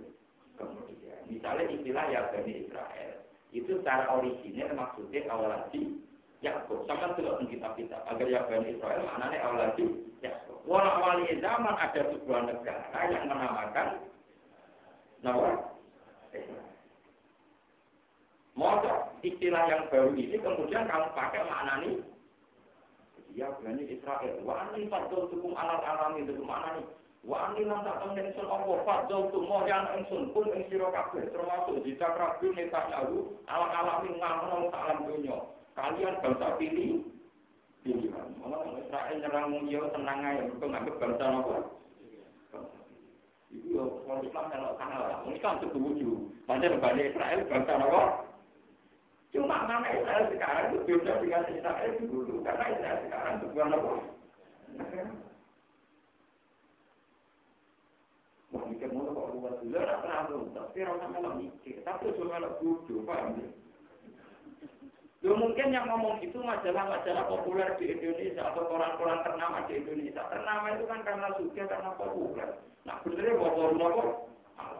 kemudian. 0.58 1.20
Misalnya 1.30 1.64
istilah 1.72 2.04
ya 2.10 2.20
Bani 2.34 2.52
Israel. 2.66 3.29
Itu 3.50 3.82
secara 3.82 4.06
original 4.14 4.70
maksudnya 4.78 5.26
awaladi 5.26 5.98
Yakub. 6.40 6.86
Sama 6.86 7.12
tidak 7.18 7.42
kitab-kitab. 7.50 8.00
Agar 8.06 8.26
ya 8.30 8.46
Bani 8.46 8.78
Israel 8.78 9.02
maknanya 9.04 9.38
awaladi 9.44 9.84
Yakub. 10.22 10.58
Walau 10.64 11.02
awali 11.02 11.26
zaman 11.42 11.74
ada 11.74 12.00
sebuah 12.14 12.40
negara 12.46 13.00
yang 13.10 13.24
menamakan 13.26 13.88
nama 15.20 15.50
Mau 18.58 18.76
istilah 19.24 19.64
yang 19.72 19.88
baru 19.88 20.12
ini 20.12 20.36
kemudian 20.36 20.84
kamu 20.84 21.08
pakai 21.16 21.42
maknani 21.48 21.90
Ya 23.34 23.46
Bani 23.62 23.86
Israel. 23.86 24.42
Fardul 24.90 25.30
hukum 25.30 25.54
alat 25.54 25.86
alam 25.86 26.18
itu 26.18 26.34
ke 26.34 26.44
mana 26.44 26.82
nih? 26.82 26.86
Wa 27.20 27.52
ani 27.52 27.68
lan 27.68 27.84
tak 27.84 28.00
temen 28.00 28.32
ingsun 28.32 28.48
tumo 29.28 29.58
yang 29.68 29.92
ingsun 30.00 30.32
pun 30.32 30.48
ing 30.56 30.64
kabeh 30.72 31.28
termasuk 31.28 31.84
jika 31.84 32.16
netah 32.40 32.84
nyawu 32.88 33.36
ala-alami 33.44 34.16
ngamono 34.16 34.72
salam 34.72 35.04
dunya. 35.04 35.36
Kalian 35.76 36.16
bangsa 36.24 36.56
pilih 36.56 37.04
pilihan. 37.84 38.28
Israel 38.80 39.16
nyerang 39.20 39.52
tenang 39.92 40.18
ae 40.24 40.48
mergo 40.48 40.66
nganggep 40.66 40.96
bangsa 40.96 41.26
Islam 44.24 44.44
melok 44.48 44.74
sana 44.78 44.96
lah. 44.98 45.18
Wong 45.26 45.34
Islam 45.36 45.60
wuju. 45.76 46.10
Pancen 46.48 46.80
Bani 46.80 47.02
Israel 47.04 47.40
bangsa? 47.46 47.74
Cuma 49.30 49.62
nama 49.70 49.86
Israel 49.94 50.26
sekarang 50.32 50.74
itu 50.74 50.78
beda 50.88 51.22
dengan 51.22 51.46
Israel 51.52 51.90
dulu. 52.02 52.42
Karena 52.42 52.64
Israel 52.74 52.98
sekarang 53.06 53.34
napa? 53.70 53.92
Wah, 54.74 55.29
mikir 58.50 58.90
mulu 58.90 59.14
kok 59.14 59.30
luar 59.30 59.54
dulu, 59.62 59.78
ora 59.78 60.02
pernah 60.02 60.26
tapi 60.50 60.82
ora 60.82 60.98
sampe 60.98 61.18
mikir, 61.38 61.76
tapi 61.86 62.10
cuma 62.18 62.34
melok 62.34 62.58
bodoh, 62.58 62.98
paham 63.06 63.38
ya? 63.38 63.48
Yo 65.20 65.36
mungkin 65.36 65.76
yang 65.76 65.84
ngomong 65.84 66.24
itu 66.24 66.40
majalah-majalah 66.40 67.28
populer 67.28 67.76
di 67.76 67.92
Indonesia 67.92 68.40
atau 68.40 68.64
koran-koran 68.72 69.20
ternama 69.20 69.68
di 69.68 69.76
Indonesia. 69.76 70.24
Ternama 70.32 70.72
itu 70.72 70.84
kan 70.88 71.04
karena 71.04 71.28
suka 71.36 71.62
karena 71.68 71.90
populer. 71.92 72.48
Nah 72.88 72.96
benernya 73.04 73.36
bawa 73.36 73.68
apa? 73.68 74.04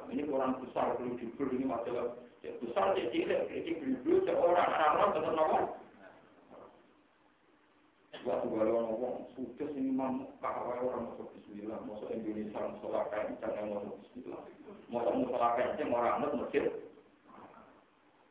Ini 0.09 0.25
koran 0.27 0.57
besar, 0.65 0.97
perlu 0.97 1.15
dibeli 1.21 1.61
ini 1.61 1.67
majalah 1.69 2.17
ya, 2.41 2.51
besar, 2.59 2.97
kecil, 2.97 3.31
kecil, 3.53 3.77
kecil, 3.79 4.17
seorang 4.27 4.69
orang-orang 4.73 5.11
tetap 5.15 5.35
apa? 5.39 5.59
Waktu 8.21 8.47
kalau 8.53 8.81
ngomong, 8.85 9.17
sudah 9.33 9.69
sini 9.73 9.93
mam 9.97 10.29
kawai 10.45 10.77
orang 10.85 11.09
masuk 11.09 11.33
Bismillah, 11.51 11.83
masuk 11.83 12.15
Indonesia, 12.15 12.63
musola 12.63 13.11
kain, 13.11 13.35
jangan 13.43 13.75
masuk 13.75 13.99
Bismillah. 14.07 14.39
Masuk 14.87 15.15
musola 15.19 15.49
kain, 15.59 15.91
orang 15.91 16.15
anak 16.23 16.31
masjid. 16.39 16.65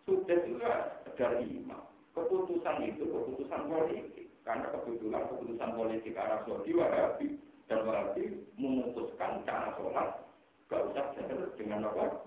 Sudah 0.07 0.39
juga 0.47 0.71
dari 1.19 1.43
imam. 1.51 1.83
Keputusan 2.15 2.79
itu 2.87 3.03
keputusan 3.11 3.67
politik. 3.67 4.31
Karena 4.47 4.71
kebetulan 4.71 5.27
keputusan 5.27 5.71
politik 5.75 6.15
arah 6.15 6.47
Saudi 6.47 6.71
Wahabi 6.71 7.27
dan 7.67 7.83
Wahabi 7.83 8.39
memutuskan 8.55 9.43
cara 9.43 9.75
sholat. 9.75 10.23
Gak 10.71 10.87
usah 10.87 11.11
jalan 11.19 11.51
dengan 11.59 11.91
apa? 11.91 12.23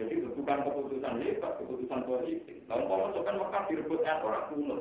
Jadi 0.00 0.24
bukan 0.32 0.64
keputusan 0.64 1.20
lebat, 1.20 1.60
keputusan 1.60 2.00
politik. 2.08 2.56
Lalu 2.72 2.84
kalau 2.88 3.04
masukkan 3.12 3.36
Mekah 3.36 3.62
direbut 3.68 4.00
orang 4.00 4.48
kuno. 4.48 4.78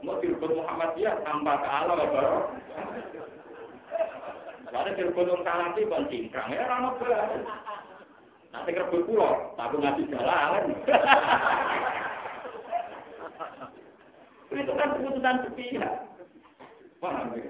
Mau 0.00 0.16
direbut 0.24 0.56
Muhammadiyah 0.56 1.20
tanpa 1.28 1.60
kalah 1.60 1.96
baru. 2.08 2.40
Lalu 4.70 4.90
direbut 4.96 5.26
orang 5.28 5.44
kalanti 5.44 5.82
bukan 5.84 6.08
cingkrang 6.08 6.48
ya 6.54 6.64
rano 6.64 6.96
belas. 6.96 7.30
Nanti 8.50 8.74
kerebut 8.74 9.06
pulau, 9.06 9.54
tapi 9.54 9.78
ngasih 9.78 10.10
jalan. 10.10 10.74
Itu 14.50 14.72
kan 14.74 14.98
keputusan 14.98 15.36
sepihak. 15.46 15.94
Paham 16.98 17.38
ya? 17.38 17.46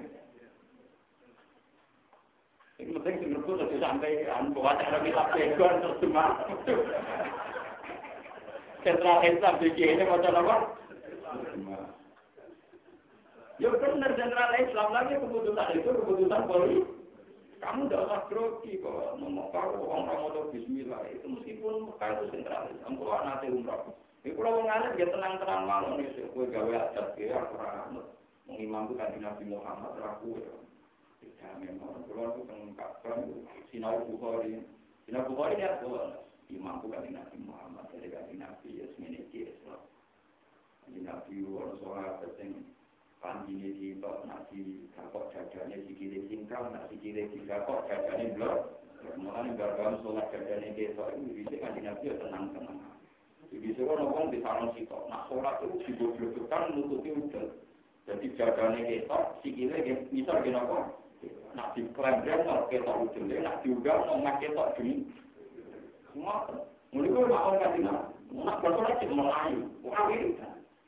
Ini 2.81 2.93
penting 2.97 3.15
direbut 3.25 3.61
harus 3.61 3.81
sampai 3.81 4.25
buat 4.53 4.77
cara 4.77 5.01
kita 5.01 5.23
pegon 5.33 5.73
terus 5.81 6.01
cuma. 6.01 6.25
Sentral 8.81 9.21
Islam 9.25 9.61
di 9.61 9.69
ini 9.77 10.01
mau 10.05 10.17
apa? 10.17 10.55
Ya 13.61 13.69
benar 13.77 14.17
jenderal 14.17 14.57
Islam 14.57 14.89
lagi 14.89 15.21
keputusan 15.21 15.77
itu 15.77 15.89
keputusan 15.93 16.49
politik. 16.49 16.85
Kamu 17.61 17.85
tidak 17.85 18.09
usah 18.09 18.21
grogi 18.25 18.81
kok 18.81 19.21
kau 19.21 19.85
orang 19.85 20.17
mau 20.17 20.49
Bismillah 20.49 21.05
itu 21.13 21.29
meskipun 21.29 21.93
Mekah 21.93 22.09
itu 22.17 22.25
sentral 22.33 22.73
Islam. 22.73 22.97
Kalau 22.97 23.21
nanti 23.21 23.53
umrah, 23.53 23.85
ini 24.25 24.33
kalau 24.33 24.65
mengalir 24.65 24.97
dia 24.97 25.13
tenang-tenang 25.13 25.69
malu 25.69 25.89
nih. 26.01 26.09
Kue 26.33 26.49
gawe 26.49 26.73
adat 26.73 27.13
ya 27.21 27.37
aku 27.37 27.61
ramah. 27.61 28.05
Mengimam 28.49 28.89
itu 28.89 28.93
kan 28.97 29.13
Nabi 29.21 29.43
Muhammad 29.45 29.93
ragu 30.01 30.41
ya. 30.41 30.53
Tidak 31.21 31.53
memang 31.61 32.01
kalau 32.09 32.33
itu 32.33 32.41
mengungkapkan 32.49 33.29
sinau 33.69 34.01
Bukhari. 34.09 34.65
Sinau 35.05 35.29
Bukhari 35.29 35.61
ya 35.61 35.77
tuh 35.85 36.17
imam 36.49 36.81
itu 36.81 36.87
kan 36.89 37.05
Nabi 37.05 37.37
Muhammad 37.45 37.85
dari 37.93 38.09
Nabi 38.41 38.69
ya 38.81 38.89
semini 38.97 39.21
Islam. 39.29 39.85
Nabi 40.89 41.45
orang 41.45 41.77
sholat 41.77 42.25
panjine 43.21 43.69
di 43.77 43.95
tok 44.01 44.25
nasi 44.25 44.89
kapok 44.97 45.29
jajane 45.31 45.85
sikile 45.85 46.25
singkang 46.25 46.73
nasi 46.73 46.97
sikile 46.97 47.29
digakok 47.31 47.85
jajane 47.85 48.33
blok. 48.33 48.81
Mulane 49.17 49.57
barban 49.57 50.01
salat 50.01 50.29
jajane 50.33 50.73
besok 50.73 51.13
itu 51.17 51.45
bisa 51.45 51.55
kan 51.61 51.77
nabi 51.77 52.09
tenang-tenang. 52.17 52.81
Jadi 53.53 53.67
seorang 53.77 54.09
orang 54.09 54.33
di 54.33 54.41
sarang 54.41 54.69
sitok. 54.73 55.05
Nah 55.09 55.25
sholat 55.29 55.61
itu 55.61 55.93
diboblokan 55.93 56.73
nututi 56.73 57.09
udah 57.13 57.45
jadi 58.09 58.27
jajane 58.33 58.79
ketok 58.89 59.23
sikile 59.45 59.77
misal 60.09 60.41
gini 60.41 60.57
apa 60.57 60.97
nah 61.51 61.67
di 61.75 61.83
kelembreng 61.93 62.47
kalau 62.47 62.65
ketok 62.71 63.13
udah 63.13 63.39
nah 63.45 63.55
diugal 63.61 63.97
ngomong 64.09 64.35
ketok 64.41 64.73
demi 64.79 65.05
semua 66.09 66.49
mulai 66.91 67.07
gue 67.07 67.23
mau 67.29 67.53
kasih 67.55 67.81
nama 67.85 68.03
nak 68.31 68.59
bersolat 68.63 68.99
cuma 69.03 69.27
melayu. 69.27 69.59
Wah 69.85 70.07
ini 70.09 70.39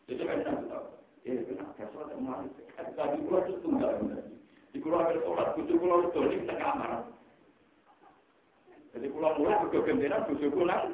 itu 0.07 0.23
kan 0.23 0.39
kita 0.41 0.79
Eh, 1.23 1.39
gua. 1.39 1.55
Di 4.73 4.79
gua 4.83 4.99
sholat, 5.23 5.55
gua 5.55 6.55
kamar. 6.59 6.91
Jadi 8.93 9.07
pulau 9.09 9.33
mulai 9.41 9.57
juga 9.65 9.89
gendenan 9.89 10.27
bujuku 10.29 10.61
nang 10.69 10.93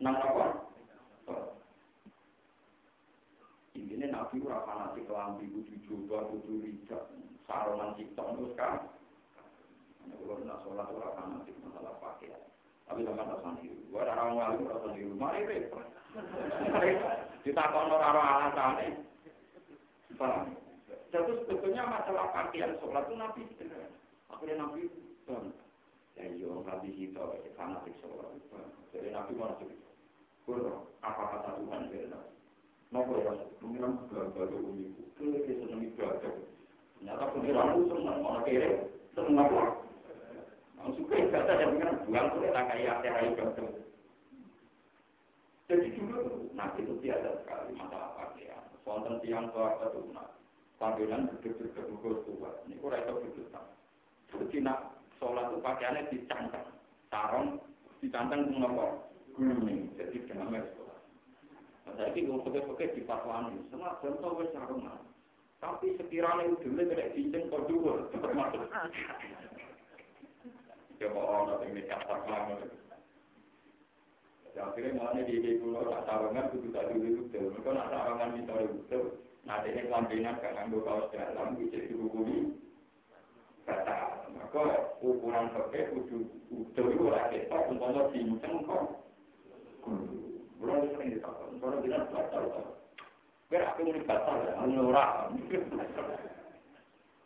nang 0.00 0.16
apa? 0.16 0.46
Ini 3.76 4.08
nabi 4.08 4.40
ora 4.40 4.64
fanatik 4.64 5.04
kelambi 5.04 5.52
saronan 7.44 7.92
cipta 8.00 8.22
terus 8.24 8.52
kan. 8.56 8.88
Kalau 10.08 10.40
nak 10.48 10.64
sholat 10.64 10.88
ora 10.88 11.12
fanatik 11.12 11.58
masalah 11.60 11.92
pakaian. 12.00 12.40
Tapi 12.88 13.04
sama 13.04 13.26
tak 13.26 13.40
sendiri. 13.44 13.84
Gua 13.92 14.08
orang 14.08 14.32
ngalim 14.38 14.64
ora 14.64 14.78
sendiri. 14.88 15.12
Mari 15.12 15.40
repot. 15.44 15.84
Ditakon 17.44 17.92
ora 17.92 18.06
ora 18.16 18.22
alasane. 18.22 19.07
Paham? 20.16 20.56
Jadi 21.08 21.32
sebetulnya 21.44 21.84
masalah 21.84 22.32
pakaian 22.32 22.76
sholat 22.80 23.04
itu 23.08 23.14
nabi 23.16 23.40
sederhana. 23.52 23.88
Akhirnya 24.32 24.60
nabi 24.60 24.88
bang. 25.28 25.52
Ya 26.16 26.24
iya, 26.32 26.48
nabi 26.52 26.88
kita 26.96 27.20
fanatik 27.56 27.96
sholat. 28.00 28.32
Jadi 28.92 29.08
nabi 29.12 29.32
mana 29.36 29.56
sih? 29.60 29.72
Kurang 30.48 30.88
apa 31.04 31.22
kata 31.36 31.60
Tuhan 31.60 31.92
dari 31.92 32.08
nabi? 32.08 32.32
Nopo 32.88 33.20
ya, 33.20 33.32
pengiran 33.60 34.00
baru 34.08 34.56
uniku. 34.64 35.04
Kira 35.20 35.44
seneng 35.44 35.84
ibadah. 35.92 36.32
Ternyata 36.96 37.24
pengiran 37.36 37.72
itu 37.76 37.82
seneng, 37.92 38.18
mana 38.24 38.40
kira 38.48 38.68
seneng 39.12 39.36
apa? 39.36 39.60
Langsung 40.80 41.04
ke 41.04 41.14
ibadah 41.20 41.54
dan 41.56 41.68
pengiran 41.76 42.00
buang 42.08 42.26
sulit 42.32 42.52
tak 42.56 42.64
kayak 42.72 42.96
akhir 43.00 43.28
ibadah. 43.32 43.68
Jadi 45.68 45.88
dulu 46.00 46.48
nabi 46.56 46.80
itu 46.84 46.94
tiada 47.04 47.32
sekali 47.44 47.76
masalah 47.76 48.12
pakaian. 48.16 48.67
Wonten 48.86 49.20
tiang 49.24 49.50
sahabat 49.54 49.94
itu 49.94 50.10
nah, 50.14 50.28
panggilan 50.78 51.30
duduk-duduk 51.32 51.84
gugus 51.98 52.18
tua. 52.26 52.50
Ini 52.66 52.78
kurang 52.78 53.02
itu 53.04 53.42
duduk 53.42 53.64
Jadi 54.28 54.56
nak 54.60 54.98
sholat 55.16 55.50
itu 55.50 55.58
pakaiannya 55.64 56.10
dicantang, 56.12 56.68
sarong 57.08 57.58
dicantang 58.04 58.52
mengapa? 58.52 59.08
Gulung, 59.34 59.94
jadi 59.96 60.18
dengan 60.26 60.52
sholat. 60.52 61.00
Saya 61.96 62.12
ini 62.12 62.28
kalau 62.28 62.44
pakai-pakai 62.44 62.94
di 62.94 63.02
fatwani, 63.08 63.56
semua 63.72 63.96
contoh 63.98 64.38
wes 64.38 64.52
sarungan. 64.52 65.00
Tapi 65.58 65.98
sekiranya 65.98 66.54
dulu 66.62 66.78
tidak 66.78 67.10
cincin 67.18 67.50
kau 67.50 67.66
dua, 67.66 68.06
cepat 68.14 68.30
masuk. 68.30 68.62
Ya 71.02 71.08
orang 71.14 71.66
ini 71.66 71.82
kasar 71.86 72.18
banget. 72.26 72.70
Akhirnya 74.56 74.96
malah 74.96 75.20
di 75.20 75.36
ide 75.36 75.60
pulau 75.60 75.84
tak 75.84 76.08
sarungan 76.08 76.48
kudu 76.54 76.68
tak 76.72 76.88
dulu 76.94 77.26
betul. 77.26 77.52
Mereka 77.52 77.68
nak 77.74 77.90
sarungan 77.92 78.32
di 78.32 78.40
sore 78.48 78.64
betul. 78.72 79.04
Nah 79.44 79.60
ini 79.64 79.80
kelambinan 79.84 80.40
gak 80.40 80.54
nganggo 80.56 80.78
kaos 80.84 81.12
dalam 81.12 81.56
bisa 81.60 81.78
dihukumi 81.84 82.56
kata. 83.68 83.96
Maka 84.32 84.62
ukuran 85.04 85.52
pakai 85.52 85.92
kudu 85.92 86.18
betul 86.48 86.86
itu 86.94 87.04
lah 87.12 87.28
ketok 87.28 87.68
umpama 87.68 88.08
cincin 88.14 88.64
kok. 88.64 88.82
Belum 90.58 90.88
sering. 90.96 91.20
Kalau 91.58 91.82
bilang 91.82 92.06
batal, 92.14 92.44
biar 93.50 93.62
aku 93.74 93.82
ini 93.82 94.06
batal 94.06 94.46
ya. 94.46 94.54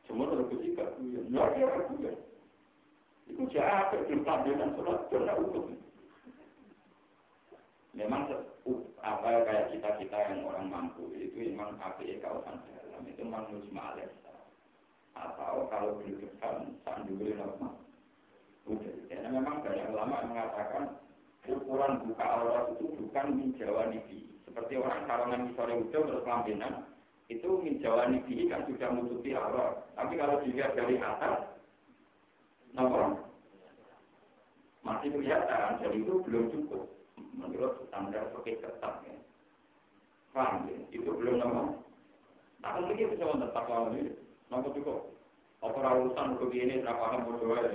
Semua 0.09 0.29
ketika 0.49 0.85
kuyon, 0.97 1.29
ya 1.33 1.53
ya 1.57 1.69
kuyon. 1.89 2.17
Itu 3.29 3.43
jahat, 3.53 3.93
belum 3.93 4.25
tampilan 4.25 4.73
sholat, 4.77 5.09
tidak 5.09 5.37
utuh. 5.41 5.69
Memang 7.93 8.25
apa 9.05 9.29
kayak 9.45 9.69
kita 9.77 9.91
kita 10.01 10.19
yang 10.33 10.49
orang 10.49 10.73
mampu 10.73 11.13
itu 11.13 11.53
memang 11.53 11.77
api 11.77 12.17
kawasan 12.25 12.57
dalam 12.65 13.05
itu 13.05 13.21
memang 13.21 13.53
mujmalah 13.53 14.09
atau 15.13 15.69
kalau 15.69 16.01
berdekat 16.01 16.73
sandul 16.89 17.21
normal. 17.37 17.77
Karena 19.13 19.29
memang 19.29 19.61
banyak 19.61 19.93
ulama 19.93 20.25
mengatakan 20.25 20.85
ukuran 21.45 22.01
buka 22.07 22.25
aurat 22.25 22.65
itu 22.79 22.87
bukan 22.97 23.27
minjawa 23.37 23.91
nibi. 23.93 24.25
Seperti 24.49 24.81
orang 24.81 25.05
sarungan 25.05 25.53
sore 25.53 25.75
udah 25.77 26.03
terus 26.07 26.25
itu 27.29 27.49
minjawa 27.61 28.09
nibi 28.09 28.49
kan 28.49 28.65
sudah 28.69 28.89
menutupi 28.89 29.37
aurat. 29.37 29.85
Tapi 29.99 30.17
kalau 30.17 30.41
dilihat 30.41 30.73
dari 30.79 30.97
atas, 30.97 31.49
nomor 32.73 33.21
masih 34.83 35.13
kelihatan, 35.13 35.81
jadi 35.81 35.97
itu 36.01 36.15
belum 36.25 36.45
cukup. 36.53 37.02
Menurut 37.33 37.89
standar 37.89 38.29
pakai 38.37 38.61
ketat 38.61 38.95
ya. 39.09 39.17
Paham 40.37 40.69
ya? 40.69 40.79
Itu 40.93 41.13
belum 41.17 41.41
nomor. 41.41 41.81
Nah, 42.63 42.79
mungkin 42.79 43.11
bisa 43.13 43.27
tetap 43.27 43.65
kalau 43.67 43.91
ini, 43.97 44.13
nomor 44.53 44.71
cukup. 44.71 45.11
Apa 45.63 45.79
urusan 45.79 46.39
begini, 46.43 46.83
berapa 46.83 46.99
paham 46.99 47.27
berdoa 47.27 47.59
ya. 47.65 47.71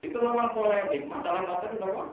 Itu 0.00 0.16
memang 0.16 0.56
polemik, 0.56 1.04
masalah 1.06 1.44
itu 1.44 1.76
memang. 1.76 2.10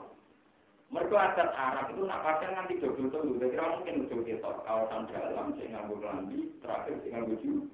Mereka 0.88 1.16
adat 1.20 1.52
Arab 1.52 1.92
itu 1.92 2.00
nak 2.08 2.24
pakai 2.24 2.48
nanti 2.56 2.80
double 2.80 3.12
dulu, 3.12 3.36
jadi 3.36 3.60
kira 3.60 3.76
mungkin 3.76 4.08
ujung 4.08 4.24
kita 4.24 4.50
kawasan 4.64 5.04
dalam, 5.12 5.52
saya 5.52 5.68
nganggur 5.68 6.00
lambi, 6.00 6.48
terakhir 6.64 6.96
saya 7.04 7.12
nganggur 7.12 7.36
juga. 7.44 7.68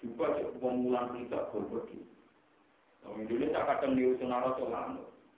Juga 0.00 0.26
pemulan 0.56 1.12
tidak 1.12 1.52
berbagi. 1.52 2.00
Orang 3.06 3.24
Indonesia 3.24 3.62
kadang 3.62 3.94
diusun 3.94 4.34
arah 4.34 4.52
solan. 4.58 4.90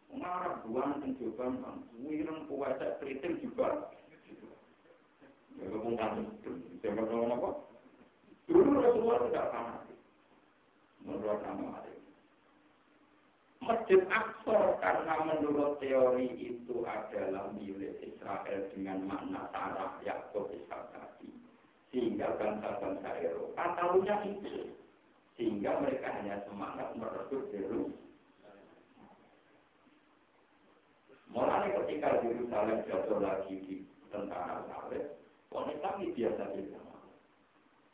Ngarap 0.08 0.64
buan 0.64 1.04
pencoba, 1.04 1.46
wireng 2.00 2.48
puasa 2.48 2.96
kritik 2.98 3.44
juga. 3.44 3.92
Ya, 5.60 5.68
kepungkan 5.68 6.24
itu. 6.24 6.50
Saya 6.80 6.96
ngomong 6.96 7.36
apa? 7.36 7.50
Dulu 8.48 8.80
Rasulullah 8.80 9.20
tidak 9.28 9.46
fanatik. 9.52 9.98
Menurut 11.04 11.40
nama 11.44 11.78
Masjid 13.68 14.00
Aqsa 14.08 14.80
karena 14.80 15.14
menurut 15.28 15.76
teori 15.76 16.30
itu 16.40 16.88
adalah 16.88 17.52
milik 17.52 18.00
Israel 18.00 18.64
dengan 18.72 19.04
makna 19.04 19.44
tanah 19.52 20.00
Yakub 20.08 20.48
Ishak 20.56 20.88
tadi. 20.88 21.28
Sehingga 21.92 22.32
bangsa-bangsa 22.40 23.12
Eropa 23.20 23.64
tahunya 23.76 24.16
itu. 24.30 24.72
Sehingga 25.38 25.78
mereka 25.78 26.10
hanya 26.18 26.42
semangat 26.50 26.98
merebut 26.98 27.46
Yerusalem. 27.54 27.94
Mulai 31.30 31.70
ketika 31.70 32.18
Yerusalem 32.26 32.82
jatuh 32.90 33.22
lagi 33.22 33.54
di 33.62 33.76
tentara 34.10 34.66
Saleh, 34.66 35.14
wanita 35.54 35.94
ini 36.02 36.10
biasa 36.10 36.42
biasa. 36.50 36.96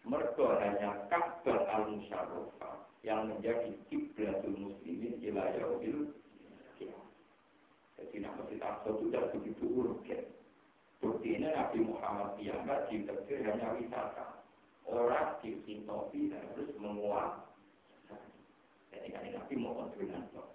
Mereka 0.09 0.47
hanya 0.65 0.91
Ka'bah 1.13 1.61
al-Musharrafah 1.69 2.77
yang 3.05 3.29
menjadi 3.29 3.77
kiblatul 3.93 4.57
muslimin 4.57 5.21
ila 5.21 5.45
yaumil 5.61 6.13
Jadi 8.01 8.17
nama 8.21 8.43
kita 8.49 8.85
sudah 8.85 9.23
begitu 9.37 9.65
urgen. 9.69 10.25
Bukti 11.05 11.37
ini 11.37 11.53
Nabi 11.53 11.85
Muhammad 11.85 12.41
dianggap 12.41 12.89
di 12.89 13.05
hanya 13.05 13.69
wisata. 13.77 14.44
Orang 14.85 15.41
di 15.41 15.57
sintopi 15.65 16.33
harus 16.33 16.71
menguat. 16.77 17.45
Kan 18.93 19.25
Nabi 19.31 19.55
mau 19.57 19.77
kontrolan 19.79 20.29
kok. 20.33 20.49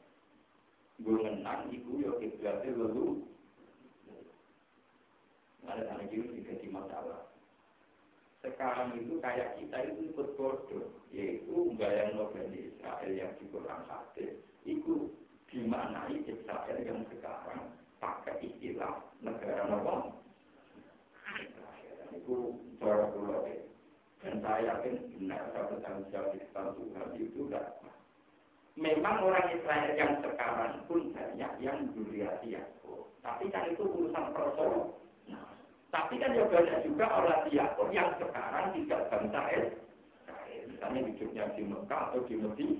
Menang, 0.99 1.71
ibu 1.71 2.03
ya 2.03 2.11
kiblatnya 2.19 2.75
lalu. 2.75 3.23
Ada 5.63 5.85
tanda 5.85 6.05
juga 6.09 6.53
di 6.59 6.67
masalah 6.67 7.29
sekarang 8.39 8.95
itu 8.95 9.19
kayak 9.19 9.59
kita 9.59 9.77
itu 9.91 10.15
ikut 10.15 10.27
bodoh 10.39 10.87
yaitu 11.11 11.75
yang 11.75 12.15
Bani 12.15 12.59
Israel 12.71 13.11
yang 13.11 13.31
di 13.35 13.45
Quran 13.51 13.81
hadis 13.91 14.31
itu 14.63 15.11
gimana 15.51 16.07
Israel 16.07 16.77
yang 16.79 17.03
sekarang 17.11 17.75
pakai 17.99 18.39
istilah 18.39 19.03
negara 19.19 19.67
apa 19.67 19.95
itu 22.15 22.35
cara 22.79 23.11
pulau 23.11 23.43
dan 24.23 24.35
saya 24.39 24.71
yakin 24.71 24.95
benar 25.19 25.43
saya 25.51 25.63
bertanggung 25.75 26.07
jawab 26.11 26.31
di 26.31 26.39
Tuhan 26.55 27.07
itu 27.19 27.39
tidak 27.47 27.65
memang 28.77 29.25
orang 29.25 29.47
Israel 29.55 29.91
yang 29.97 30.13
sekarang 30.21 30.83
pun 30.85 31.13
banyak 31.15 31.51
yang 31.63 31.77
duriati 31.95 32.57
Yakub 32.57 33.09
tapi 33.23 33.49
kan 33.49 33.71
itu 33.71 33.85
urusan 33.87 34.35
personal 34.35 34.99
tapi 35.89 36.21
kan 36.21 36.37
ya 36.37 36.45
banyak 36.45 36.85
juga 36.85 37.05
orang 37.09 37.49
Yakub 37.49 37.89
yang 37.89 38.13
sekarang 38.21 38.77
tidak 38.77 39.09
bangsa 39.09 39.41
Israel. 39.49 39.65
Misalnya 40.69 41.01
hidupnya 41.09 41.43
di 41.57 41.63
Mekah 41.65 42.01
atau 42.13 42.21
di 42.29 42.35
Mesir 42.37 42.71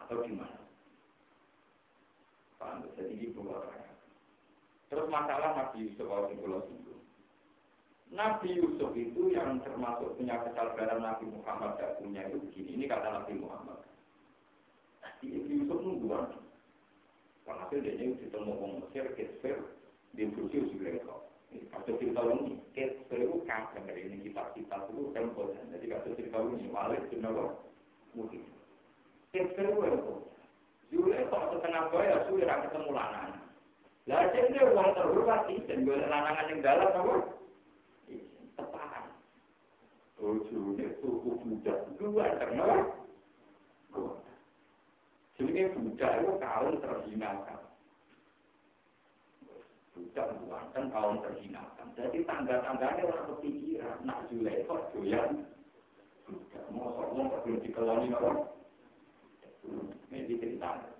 atau 0.00 0.24
di 0.24 0.32
mana. 0.32 0.60
Paham? 2.56 2.88
Jadi 2.96 3.12
di 3.12 3.28
dua 3.36 3.60
Terus 4.88 5.04
masalah 5.12 5.52
Nabi 5.52 5.84
Yusuf 5.84 6.08
kalau 6.08 6.32
Pulau 6.32 6.64
itu. 6.64 6.96
Nabi 8.08 8.56
Yusuf 8.56 8.96
itu 8.96 9.36
yang 9.36 9.60
termasuk 9.60 10.16
punya 10.16 10.40
kesadaran 10.48 11.04
Nabi 11.04 11.28
Muhammad 11.28 11.76
tidak 11.76 12.00
punya 12.00 12.24
itu 12.24 12.40
begini. 12.40 12.70
Ini 12.80 12.84
kata 12.88 13.20
Nabi 13.20 13.36
Muhammad. 13.36 13.84
Nabi 15.18 15.50
Yusuf 15.50 15.78
nungguan. 15.82 16.30
Karena 17.42 17.64
dia 17.72 17.80
ditemu 17.82 18.50
orang 18.54 18.72
Mesir, 18.84 19.08
Kesfer, 19.16 19.56
di 20.14 20.28
Bursi, 20.30 20.68
Zulekho. 20.70 21.26
Kasus 21.48 21.96
cerita 21.96 22.20
ini, 22.28 22.60
seru 23.08 23.40
kagak 23.48 23.80
dari 23.88 24.04
ini 24.04 24.20
kita 24.20 24.52
kita 24.52 24.84
itu 24.84 25.08
tempo. 25.16 25.48
Jadi 25.48 25.86
kasus 25.88 26.12
cerita 26.12 26.44
ini, 26.44 26.68
Malik 26.68 27.08
itu 27.08 27.24
nopo 27.24 27.72
mungkin. 28.12 28.44
Kekir 29.32 29.64
gue 29.72 29.88
kok. 29.96 30.20
Jule 30.92 31.18
kok 31.32 31.48
setengah 31.56 31.88
suwe 32.28 32.44
ra 32.44 32.68
ketemu 32.68 32.90
lanang. 32.92 33.32
Lah 34.08 34.28
jadi 34.32 34.60
wong 34.76 34.88
terhormat 34.92 35.48
iki 35.48 35.72
gue 35.72 35.96
lanangan 36.04 36.44
ning 36.52 36.60
dalam 36.60 36.92
apa? 36.92 37.16
Tepakan. 38.60 39.04
Oh, 40.20 40.36
jule 40.52 40.84
tuku 41.00 41.30
budak 41.32 41.78
dua 41.96 42.24
terkenal. 42.36 42.92
Jadi 45.38 45.70
budak 45.70 46.12
itu 46.18 46.30
kaum 46.42 46.74
terhinakan. 46.82 47.60
Budak 49.94 50.26
buatan 50.42 50.84
kaum 50.90 51.22
terhinakan. 51.22 51.86
Jadi 51.94 52.26
tangga-tangganya 52.26 53.06
orang 53.06 53.26
kepikiran. 53.38 54.02
Nak 54.02 54.26
jule 54.26 54.66
kok 54.66 54.90
doyan. 54.90 55.46
Budak 56.26 56.64
mau 56.74 56.90
sok 56.90 57.14
belum 57.46 57.62
dikeloni 57.62 58.10
apa? 58.10 58.30
Ini 60.10 60.26
cerita. 60.26 60.90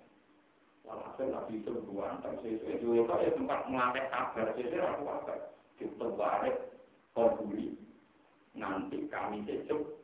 Walhasil 0.87 1.35
Nabi 1.35 1.59
itu 1.59 1.75
antar 1.99 2.33
sesuai 2.39 2.79
itu 2.79 2.87
ya 2.95 3.29
tempat 3.35 3.67
melatih 3.67 4.07
kabar 4.07 4.47
sesuai 4.55 4.87
aku 4.87 5.03
apa? 5.05 5.33
Kita 5.75 6.07
balik 6.15 6.55
konduli. 7.11 7.75
Nanti 8.55 9.03
kami 9.11 9.43
cecuk. 9.43 9.99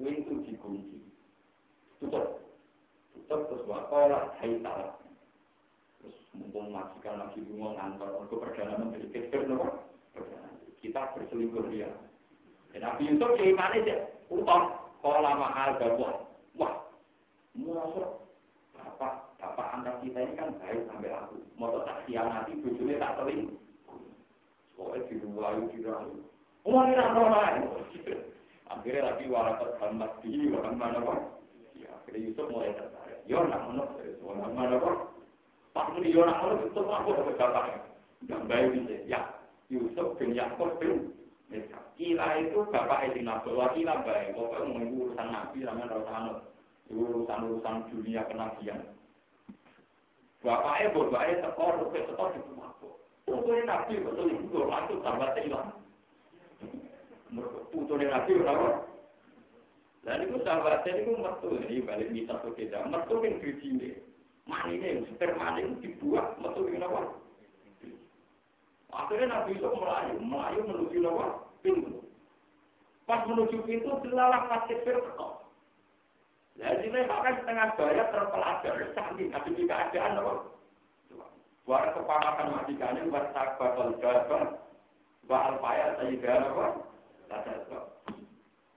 Pintu 0.00 0.42
dikunci. 0.48 0.98
Tutup. 2.00 2.43
Tutup 3.24 3.48
terus 3.48 3.64
wakola 3.64 4.36
hai 4.36 4.60
talak. 4.60 5.00
Terus 5.96 6.16
mumpung 6.36 6.68
majikan 6.76 7.24
lagi 7.24 7.40
bunga 7.40 7.72
ngantor 7.72 8.20
untuk 8.20 8.44
perjalanan 8.44 8.92
dari 8.92 9.08
kecil 9.08 9.48
Kita 10.84 11.16
berselingkuh 11.16 11.72
dia. 11.72 11.88
Nabi 12.76 13.08
Yusuf 13.08 13.32
mana 13.56 13.80
sih? 13.80 13.96
Utang. 14.28 14.76
Kola 15.00 15.40
mahal 15.40 15.80
gabung. 15.80 16.28
Wah, 16.60 16.84
Masa 17.56 18.20
bapak, 18.76 19.40
bapak 19.40 19.68
anak 19.72 20.04
kita 20.04 20.20
ini 20.20 20.36
kan 20.36 20.52
baik 20.60 20.84
sampai 20.84 21.16
aku. 21.16 21.40
Mau 21.56 21.80
tak 21.88 22.04
nanti 22.12 22.60
bujurnya 22.60 23.00
tak 23.00 23.24
teling. 23.24 23.56
Soalnya 24.76 25.08
di 25.08 25.14
ruwayu, 25.24 25.64
di 25.72 25.80
ruwayu. 25.80 26.20
Oh, 26.68 26.84
ini 26.84 26.92
normal. 26.92 27.72
Akhirnya 28.68 29.00
lagi 29.08 29.24
warakat 29.32 29.80
hambat 29.80 30.12
di, 30.20 30.52
orang 30.52 30.76
mana 30.76 31.00
kok. 31.00 31.40
Ya, 31.80 31.88
akhirnya 31.96 32.28
Yusuf 32.28 32.52
mulai. 32.52 32.76
Ya, 33.24 33.40
nak 33.40 33.72
menuk, 33.72 33.88
orang 34.20 34.52
mana 34.52 34.76
kok. 34.76 34.96
Pak 35.72 35.96
Muni, 35.96 36.12
ya, 36.12 36.22
nak 36.28 36.40
menuk, 36.44 36.68
itu 36.68 36.80
aku 36.84 37.08
dapat 37.16 37.36
bapaknya. 37.40 37.78
Yang 38.24 38.42
baik 38.48 38.70
ya, 39.08 39.20
Yusuf 39.68 40.16
bin 40.16 40.36
Yaakub 40.36 40.76
bin 40.80 41.12
Kila 41.94 42.28
itu 42.42 42.58
bapak 42.74 43.06
Edi 43.06 43.22
Nabi, 43.22 43.54
wakila 43.54 44.02
baik. 44.02 44.34
Pokoknya 44.34 44.66
menunggu 44.66 44.96
urusan 45.08 45.28
Nabi, 45.30 45.58
namanya 45.62 45.94
Rasulullah 45.94 46.42
urusan-urusan 46.90 47.76
dunia 47.94 48.22
kenabian. 48.28 48.80
Bapaknya, 50.44 50.92
bapaknya 50.92 51.34
tekor, 51.48 51.72
tekor, 51.88 52.02
tekor 52.04 52.28
di 52.34 52.40
rumah. 52.50 52.70
Putune 53.24 53.64
nabi 53.64 54.04
betul 54.04 54.36
itu 54.36 54.58
langsung 54.68 55.00
tambah 55.00 55.32
hilang. 55.40 55.72
Putune 57.72 58.04
nabi 58.04 58.36
berapa? 58.36 58.68
Dan 60.04 60.28
itu 60.28 60.36
sahabatnya 60.44 61.00
itu 61.00 61.16
metu 61.16 61.48
ini 61.64 61.80
balik 61.80 62.12
di 62.12 62.28
satu 62.28 62.52
kita. 62.52 62.84
Metu 62.92 63.24
yang 63.24 63.40
biji 63.40 63.68
ini, 63.72 63.90
mani 64.44 64.76
ini, 64.76 65.08
sperma 65.16 65.56
ini 65.56 65.80
dibuat 65.80 66.36
metu 66.44 66.68
ini 66.68 66.76
apa? 66.84 67.24
Akhirnya 68.92 69.32
nabi 69.32 69.56
itu 69.56 69.64
melayu, 69.64 70.16
melayu 70.20 70.60
menuju 70.68 70.98
apa? 71.08 71.26
Pintu. 71.64 72.04
Pas 73.08 73.24
menuju 73.24 73.64
pintu, 73.64 73.90
dilalang 74.04 74.44
masjid 74.52 74.76
bertekor. 74.84 75.40
Jadi 76.60 76.86
ini 76.86 77.08
bahkan 77.08 77.40
setengah 77.40 77.68
bayar 77.74 78.06
terpelajar, 78.14 78.74
canggih, 78.94 79.32
ada 79.32 79.50
di 79.50 79.64
keadaan 79.64 80.20
apa? 80.20 80.34
Buat 81.64 81.96
kepakakan 81.96 82.52
majikannya, 82.60 83.08
buat 83.08 83.32
sabar 83.32 83.72
kalau 83.72 84.52
buat 85.24 85.56
payah 85.64 85.96
saya 85.96 86.34
apa? 86.44 86.66
Sebab. 87.32 87.84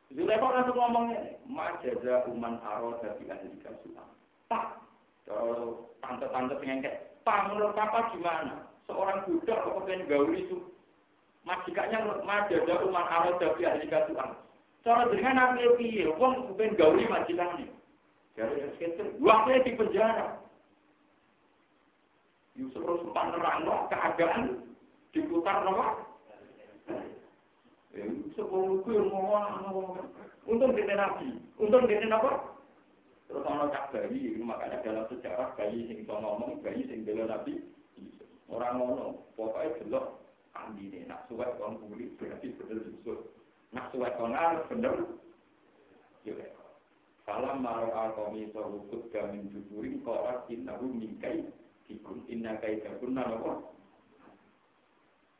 Zulekho 0.07 0.47
langsung 0.47 0.79
ngomongnya, 0.79 1.35
majaza 1.43 2.23
uman 2.31 2.63
aro 2.63 2.95
dari 3.03 3.27
ahli 3.27 3.59
kasuhan. 3.59 4.07
Pak, 4.47 4.79
kalau 5.27 5.91
tante-tante 5.99 6.55
pengen 6.63 6.87
kayak, 6.87 7.19
Pak, 7.27 7.51
menurut 7.51 7.75
Papa 7.75 8.15
gimana? 8.15 8.71
Seorang 8.87 9.27
budak 9.27 9.67
kok 9.67 9.83
pengen 9.83 10.07
gauli 10.07 10.47
itu? 10.47 10.63
Majikannya 11.43 12.23
majaza 12.23 12.73
uman 12.87 13.07
aro 13.11 13.35
dari 13.35 13.67
ahli 13.67 13.85
kasuhan. 13.91 14.31
Cara 14.87 15.11
dengan 15.11 15.35
nabi 15.35 15.67
piye, 15.75 16.07
wong 16.15 16.55
kepen 16.55 16.79
gauli 16.79 17.03
majikane. 17.11 17.67
Dari 18.39 18.63
sekitar, 18.79 19.11
waktunya 19.19 19.65
di 19.65 19.71
penjara. 19.75 20.39
Yusuf 22.55 22.81
harus 22.81 23.01
sempat 23.03 23.25
nerangno 23.35 23.85
keadaan 23.91 24.41
diputar 25.11 25.61
nama. 25.67 26.07
Untung 30.47 30.71
dia 30.71 30.95
nabi, 30.95 31.29
untung 31.59 31.83
dia 31.89 32.07
apa? 32.07 32.31
Terus 33.27 33.43
orang 33.43 33.73
cak 33.75 33.91
bayi, 33.91 34.39
makanya 34.39 34.79
dalam 34.79 35.03
sejarah 35.11 35.51
bayi 35.59 35.83
sing 35.91 36.07
ngomong, 36.07 36.63
bayi 36.63 36.87
sing 36.87 37.03
bela 37.03 37.27
nabi, 37.27 37.59
orang 38.47 38.79
ngono, 38.79 39.27
pokoknya 39.35 39.75
jelas 39.83 40.07
andi 40.55 40.89
ini 40.89 41.05
nak 41.05 41.27
suwet 41.27 41.51
orang 41.59 41.77
kulit 41.83 42.15
berarti 42.17 42.55
bener 42.55 42.79
Yusuf. 42.87 43.19
Nak 43.75 43.91
suwet 43.91 44.15
konar 44.15 44.63
bener. 44.71 44.95
Salam 47.27 47.59
maro 47.59 47.91
alkomi 47.91 48.47
sorukut 48.55 49.11
gamin 49.11 49.51
juburin 49.51 49.99
korat 50.07 50.47
innahu 50.47 50.87
mingkai 50.87 51.43
dikun 51.87 52.23
inna 52.31 52.55
kai 52.63 52.79
gabun 52.79 53.19
nalawa. 53.19 53.59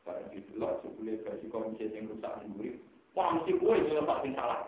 Barang 0.08 0.32
itu 0.32 0.55
lah 0.55 0.80
sebelum 0.80 1.20
versi 1.20 1.45
komisi 1.51 1.91
yang 1.91 2.08
rusak 2.08 2.34
sendiri. 2.39 2.80
Wah 3.12 3.36
mesti 3.36 3.51
kue 3.60 3.76
juga 3.84 4.08
pasti 4.08 4.32
salah. 4.32 4.62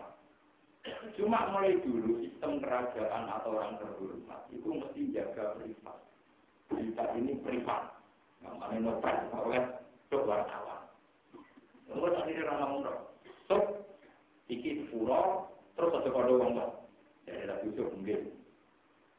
Cuma 1.16 1.48
mulai 1.48 1.80
dulu 1.80 2.20
sistem 2.20 2.60
kerajaan 2.60 3.24
atau 3.24 3.56
orang 3.56 3.80
terhormat 3.80 4.40
itu 4.52 4.68
mesti 4.68 5.00
jaga 5.16 5.56
privat. 5.56 5.98
Berita 6.68 7.04
ini 7.16 7.40
privat. 7.40 7.96
Namanya 8.44 8.78
novel 8.84 9.16
oleh 9.32 9.64
wartawan. 10.12 10.80
Lalu 11.90 12.08
tadi 12.14 12.32
orang 12.46 12.58
ngomong 12.62 12.82
Sok, 13.50 13.64
iki 14.46 14.86
pura, 14.94 15.42
terus 15.74 15.90
ada 15.90 16.10
kode 16.14 16.38
wong 16.38 16.54
tok. 16.54 16.70
Jadi 17.26 17.50
tak 17.50 17.62
Yusuf 17.66 17.90
mungkin. 17.90 18.30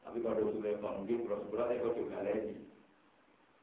Tapi 0.08 0.24
kode 0.24 0.40
Sulaiman 0.40 1.04
mungkin, 1.04 1.28
terus 1.28 1.40
sebelah 1.44 1.66
saya 1.68 1.84
kode 1.84 2.02
lagi. 2.08 2.52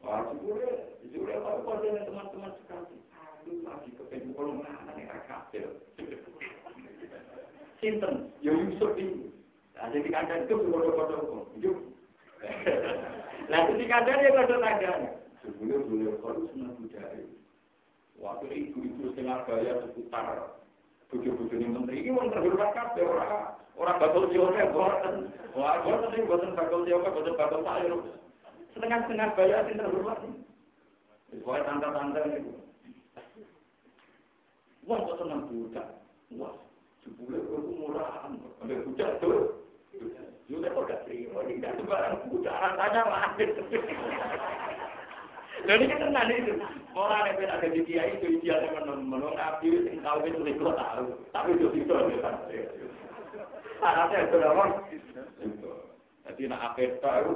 Wah, 0.04 0.24
jujur 0.32 0.60
jujur 1.04 1.28
kalau 1.28 1.64
kode 1.68 1.90
teman-teman 1.92 2.52
sekali. 2.64 2.98
Aduh, 3.14 3.58
lagi 3.68 3.90
kepengen 4.00 4.32
kalau 4.36 4.60
mana 4.60 4.92
nih 4.96 5.06
kafir. 5.28 5.68
Sinten, 7.80 8.32
ya 8.44 8.52
Yusuf 8.52 8.96
ini. 9.00 9.32
Nah, 9.76 9.88
jadi 9.92 10.08
kadang 10.12 10.40
itu 10.48 10.56
kode-kode 10.56 11.16
Yusuf. 11.60 11.78
Nah, 13.52 13.60
jadi 13.72 13.84
kadang 13.88 14.18
dia 14.24 14.36
kode 14.36 14.56
tandanya. 14.60 15.12
Sebelum 15.44 15.88
beliau 15.88 16.14
kalau 16.20 16.48
senang 16.52 16.76
budaya. 16.80 17.24
Waktu 18.20 18.46
ibu-ibu 18.52 19.16
setengah 19.16 19.48
gaya 19.48 19.80
seputar 19.80 20.60
bujuk-bujuk 21.10 21.58
menteri 21.58 22.06
ini 22.06 22.14
orang 22.14 22.30
terhormat 22.30 22.70
kabeh 22.78 23.02
orang 23.02 23.58
orang 23.82 23.98
bakal 23.98 24.30
siapa 24.30 24.70
boten 24.70 25.16
wah 25.58 25.82
boten 25.82 26.10
sing 26.14 26.24
boten 26.30 26.54
bakal 26.54 26.86
siapa 26.86 27.10
boten 27.10 27.34
bakal 27.34 27.60
sayur 27.66 28.00
setengah-setengah 28.74 29.30
bayar 29.38 29.66
sing 29.68 29.78
terhormat 29.78 30.20
Pokoknya 31.30 31.68
tanda-tanda 31.70 32.22
itu. 32.34 32.52
Wah, 34.90 34.98
kok 35.06 35.18
senang 35.22 35.46
budak. 35.46 35.88
Wah, 36.34 36.58
sebulan 37.06 37.46
itu 37.46 37.58
murahan. 37.78 38.34
Ada 38.66 38.76
budak 38.82 39.10
tuh. 39.22 39.62
Juga 40.50 40.74
kok 40.74 40.90
gak 40.90 41.06
terima. 41.06 41.46
Ini 41.46 41.62
gak 41.62 41.78
sembarang 41.78 42.26
budak. 42.34 42.50
Rasanya 42.58 43.02
lahir. 43.06 43.50
Jadi 45.70 45.84
kan 45.86 46.02
tenan 46.02 46.34
itu. 46.34 46.54
Orang 46.98 47.30
yang 47.38 47.54
ada 47.54 47.68
di 47.70 47.82
dia 47.86 48.04
itu 48.18 48.42
dia 48.42 48.58
menung 48.74 49.38
nabi 49.38 49.70
yang 49.86 50.02
tahu 50.02 50.26
itu 50.26 50.42
itu 50.50 50.66
tahu. 50.66 51.06
Tapi 51.30 51.50
itu 51.54 51.68
itu 51.78 51.94
kan. 52.26 52.36
Anaknya 53.86 54.26
itu 54.26 54.38
apa? 54.42 54.66
Jadi 56.30 56.46
nak 56.46 56.62
akhir 56.78 57.02
tahu, 57.02 57.34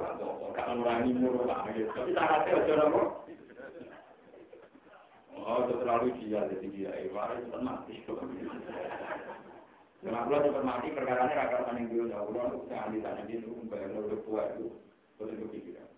gak 0.53 0.69
mengurangi 0.69 1.17
murah 1.17 1.49
lah. 1.49 1.59
Tapi 1.65 2.13
tak 2.13 2.45
aja 2.45 2.73
nopo. 2.77 3.25
Oh, 5.33 5.65
itu 5.65 5.73
terlalu 5.81 6.07
dia, 6.21 6.45
jadi 6.45 6.67
dia 6.69 6.91
Ewar 7.01 7.33
itu 7.35 7.49
termati. 7.49 8.05
Kenapa 10.03 10.29
lo 10.29 10.37
cepat 10.45 10.63
mati? 10.67 10.87
Perkara 10.93 11.25
ini 11.25 11.35
rakyat 11.35 11.61
paling 11.63 11.85
dulu 11.87 12.05
ya 12.11 12.17
Allah, 12.21 12.43
saya 12.67 12.79
ahli 12.85 12.99
tanya 12.99 13.23
dia 13.23 13.39
itu 13.39 13.49
membayar 13.49 13.87
lo 13.91 13.99
lebih 14.03 14.19
kuat 14.27 14.51
itu. 14.59 14.67
Terus 15.15 15.31
itu 15.35 15.45
pikiran. 15.47 15.89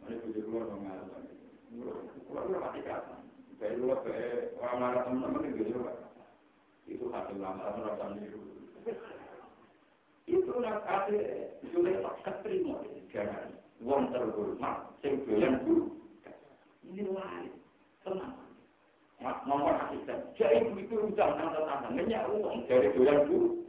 Mereka 0.00 0.24
puji 0.24 0.40
keluar 0.48 0.64
dong 0.64 0.80
ngalah 0.80 1.04
sama 1.06 1.28
dia. 1.28 1.36
Keluar 2.24 2.42
itu 2.48 2.56
mati 2.56 2.80
kapan. 2.82 3.20
Bayar 3.60 3.76
lo 3.78 3.86
lebih, 3.94 4.16
orang 4.58 4.76
marah 4.80 5.02
teman-teman 5.06 5.48
itu 5.54 5.62
juga. 5.70 5.92
Itu 6.88 7.04
hasil 7.12 7.36
lama, 7.36 7.62
itu 7.62 7.80
rakyat 7.84 8.00
paling. 8.00 8.32
Itu 10.24 10.56
nakale 10.56 11.52
sulit 11.68 12.00
keterima 12.24 12.80
jangan 13.12 13.52
wong 13.84 14.08
terhormat 14.10 14.88
sing 15.04 15.20
doyan 15.28 15.60
guru. 15.68 15.92
Ini 16.88 17.04
lain, 17.12 17.52
tenang. 18.02 18.36
Nomor 19.48 19.76
asisten, 19.88 20.20
jadi 20.36 20.68
itu 20.68 20.96
udah 21.00 21.28
nang 21.36 21.52
tetangga, 21.52 21.88
ngenyak 21.92 22.28
uang 22.28 22.64
dari 22.68 22.88
doyan 22.96 23.24
guru. 23.28 23.60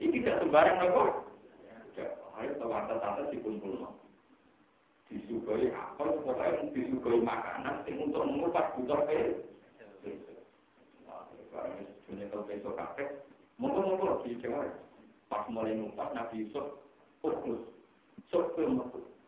Ini 0.00 0.20
tidak 0.20 0.44
sembarang 0.44 0.78
apa. 0.80 1.04
Ayo 2.34 2.50
tante-tante 2.58 3.30
dikumpul. 3.30 3.86
Disugai 5.06 5.70
apa, 5.70 6.02
pokoknya 6.02 6.66
disugai 6.74 7.22
makanan, 7.22 7.86
sing 7.86 8.02
untuk 8.02 8.26
mengupas 8.26 8.74
butuh 8.74 9.00
pe. 9.06 9.38
Dunia 12.04 12.26
kalau 12.28 12.44
besok 12.50 12.74
kakek, 12.74 13.08
monggo-monggo 13.56 14.26
di 14.26 14.36
Jawa. 14.42 14.66
Pas 15.28 15.44
mulai 15.48 15.74
ngupas 15.76 16.12
Nabi 16.14 16.44
Yusuf, 16.44 16.80
fokus. 17.24 17.60
Sok 18.30 18.56
ke 18.56 18.64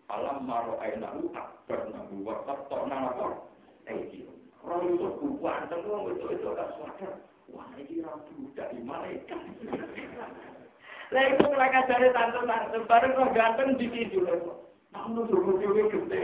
Alam 0.06 0.46
maro 0.46 0.78
aina 0.78 1.18
lu 1.18 1.34
akbar 1.34 1.90
nabu 1.90 2.22
wakaf 2.22 2.70
tok 2.70 2.86
nang 2.86 3.10
apa? 3.10 3.42
Eh 3.90 4.06
iki. 4.06 4.22
Roh 4.62 4.78
Yusuf 4.86 5.18
buku 5.18 5.42
anteng 5.42 5.82
wong 5.82 6.14
itu 6.14 6.30
itu 6.30 6.46
gak 6.54 6.78
sadar. 6.78 7.18
Wah 7.50 7.66
ini 7.74 8.06
rabu 8.06 8.46
dari 8.54 8.78
malaikat. 8.86 9.34
Lah 11.14 11.22
itu 11.26 11.42
mulai 11.46 11.70
kajare 11.70 12.10
tante-tante 12.14 12.78
bareng 12.86 13.12
kok 13.18 13.34
ganteng 13.34 13.68
di 13.78 13.86
lho. 14.14 14.62
Namun 14.94 15.26
dulu 15.26 15.58
dhewe 15.58 15.90
gede. 15.90 16.20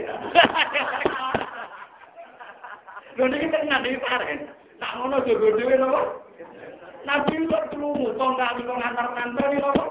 Lho 3.19 3.23
niki 3.27 3.47
tenan 3.51 3.83
iki 3.83 3.99
paren. 3.99 4.39
Ngono 4.79 5.27
jogo 5.27 5.59
dhewe 5.59 5.75
napa? 5.75 6.22
Nabi 7.03 7.47
kok 7.51 7.67
krungu 7.75 8.15
kok 8.15 8.31
kali 8.39 8.61
kok 8.63 8.79
ngantar-ngantar 8.79 9.47
iki 9.51 9.59
napa? 9.59 9.85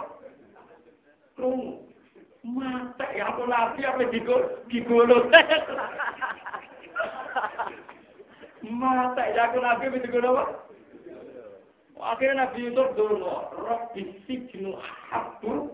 Krungu. 1.37 1.73
Mata 2.43 3.07
ya 3.15 3.31
aku 3.31 3.47
nabi 3.47 3.87
apa 3.87 4.03
digo 4.11 4.37
digolo. 4.67 5.31
Mata 8.67 9.23
ya 9.31 9.43
aku 9.47 9.59
nabi 9.63 9.85
apa 9.93 9.99
digolo 10.03 10.29
apa? 10.35 10.45
Akhirnya 12.03 12.51
Nabi 12.51 12.67
Yusuf 12.67 12.99
dulu, 12.99 13.23
roh 13.55 13.81
bisik 13.95 14.51
jenuh 14.51 14.75
ahabu. 14.75 15.71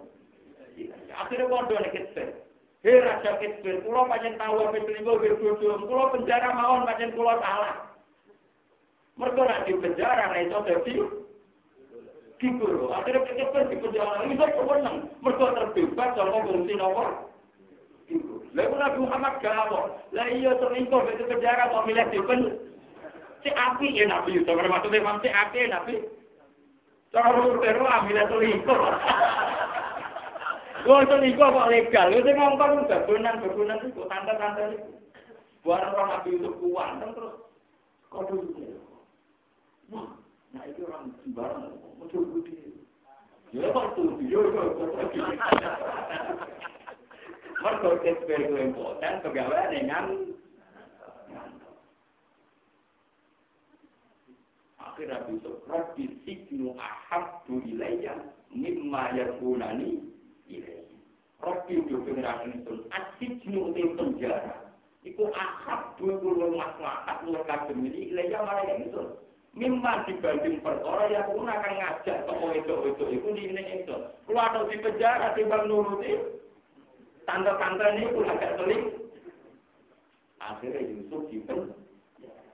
Akhirnya 1.16 1.48
waduh 1.48 1.81
nih 1.81 1.89
kita. 1.89 2.36
Hei 2.85 3.01
Raja 3.01 3.40
Kisbir, 3.40 3.81
kulo 3.81 4.05
pancen 4.06 4.36
tahu 4.36 4.60
apa 4.60 4.77
selingkuh 4.77 5.19
berbodoh, 5.19 5.89
kulo 5.89 6.12
penjara 6.12 6.52
mawon 6.52 6.85
pancen 6.85 7.16
kulo 7.16 7.32
salah. 7.40 7.97
Mereka 9.16 9.40
nak 9.40 9.66
penjara, 9.66 10.31
nah 10.31 10.39
itu 10.39 11.02
jadi 12.39 12.55
Kibur, 12.55 12.94
akhirnya 12.94 13.27
Kisbir 13.35 13.66
di 13.66 13.77
penjara, 13.82 14.23
itu 14.23 14.39
kewenang. 14.39 15.10
Mereka 15.27 15.47
terbebas, 15.59 16.15
kalau 16.15 16.47
fungsi 16.47 16.74
nomor. 16.78 17.27
Lalu 18.55 18.74
Nabi 18.78 18.98
Muhammad 19.05 19.35
gawo, 19.43 19.98
lah 20.15 20.27
iya 20.31 20.55
selingkuh 20.56 21.02
di 21.19 21.24
penjara, 21.27 21.69
mau 21.74 21.82
milih 21.85 22.06
di 22.15 22.19
pen. 22.24 22.40
Si 23.43 23.51
api 23.55 23.94
ya 23.94 24.06
Nabi 24.06 24.35
Yusuf, 24.35 24.55
maksudnya 24.55 24.98
memang 24.98 25.23
si 25.23 25.28
api 25.31 25.66
ya 25.66 25.69
Nabi. 25.78 25.94
Cara 27.10 27.35
rumur 27.39 27.59
teru 27.62 27.85
ambil 27.86 28.19
selingkuh. 28.27 28.81
Wong 30.86 31.02
selingkuh 31.06 31.48
kok 31.51 31.70
legal. 31.70 32.06
Itu 32.15 32.31
ngomong 32.35 32.86
babunan 32.86 33.43
babunan 33.43 33.78
itu 33.82 34.02
tante-tante. 34.06 34.65
Buat 35.62 35.90
orang 35.90 36.09
Nabi 36.19 36.31
itu 36.39 36.51
kuat 36.59 37.02
terus 37.02 37.35
kode 38.10 38.35
itu. 38.43 38.78
Wah, 39.90 40.18
nah 40.57 40.65
itu 40.65 40.81
orang 40.89 41.12
sembarang. 41.20 41.77
Mau 42.01 42.09
budi. 42.09 42.79
Ya 43.53 43.69
yo 43.69 44.41
yo. 44.49 44.65
Mergo 47.59 47.91
kesper 48.07 48.41
ku 48.47 48.55
impoten 48.55 49.15
pegawe 49.19 49.61
dengan 49.75 50.05
akhirnya 54.79 55.27
besok 55.27 55.66
Rabbi 55.66 56.23
siknu 56.23 56.79
ahabdu 56.79 57.59
ilayya 57.66 58.15
mimma 58.55 59.11
yakunani 59.19 60.07
ilayya. 60.47 60.87
Rabbi 61.43 61.83
itu 61.83 61.99
pengerangan 62.05 62.62
itu. 62.62 62.75
Asiknu 62.95 63.75
itu 63.75 63.91
penjara. 63.99 64.70
Iku 65.03 65.35
ahabdu 65.35 66.23
maslahat 66.55 67.27
kulo 67.27 67.43
kagem 67.43 67.85
ini 67.91 68.15
ilayya 68.15 68.39
malah 68.45 68.65
yang 68.70 68.87
itu 68.87 69.03
Mimma 69.59 70.07
dibanding 70.07 70.63
perkara 70.63 71.11
yang 71.11 71.35
pun 71.35 71.51
akan 71.51 71.75
ngajak 71.83 72.23
toko 72.31 72.47
itu 72.55 72.75
itu 72.95 73.05
itu 73.11 73.29
di 73.35 73.43
ini 73.51 73.63
itu. 73.83 73.97
Kulo 74.23 74.39
ada 74.39 74.63
di 74.71 74.79
penjara 74.79 75.35
timbang 75.35 75.67
nuruti 75.67 76.15
Tante-tante 77.27 77.87
ini 77.99 78.15
pun 78.15 78.31
agak 78.31 78.55
seling 78.55 78.83
Akhirnya 80.39 80.81
Yusuf 80.87 81.27
dipen. 81.27 81.75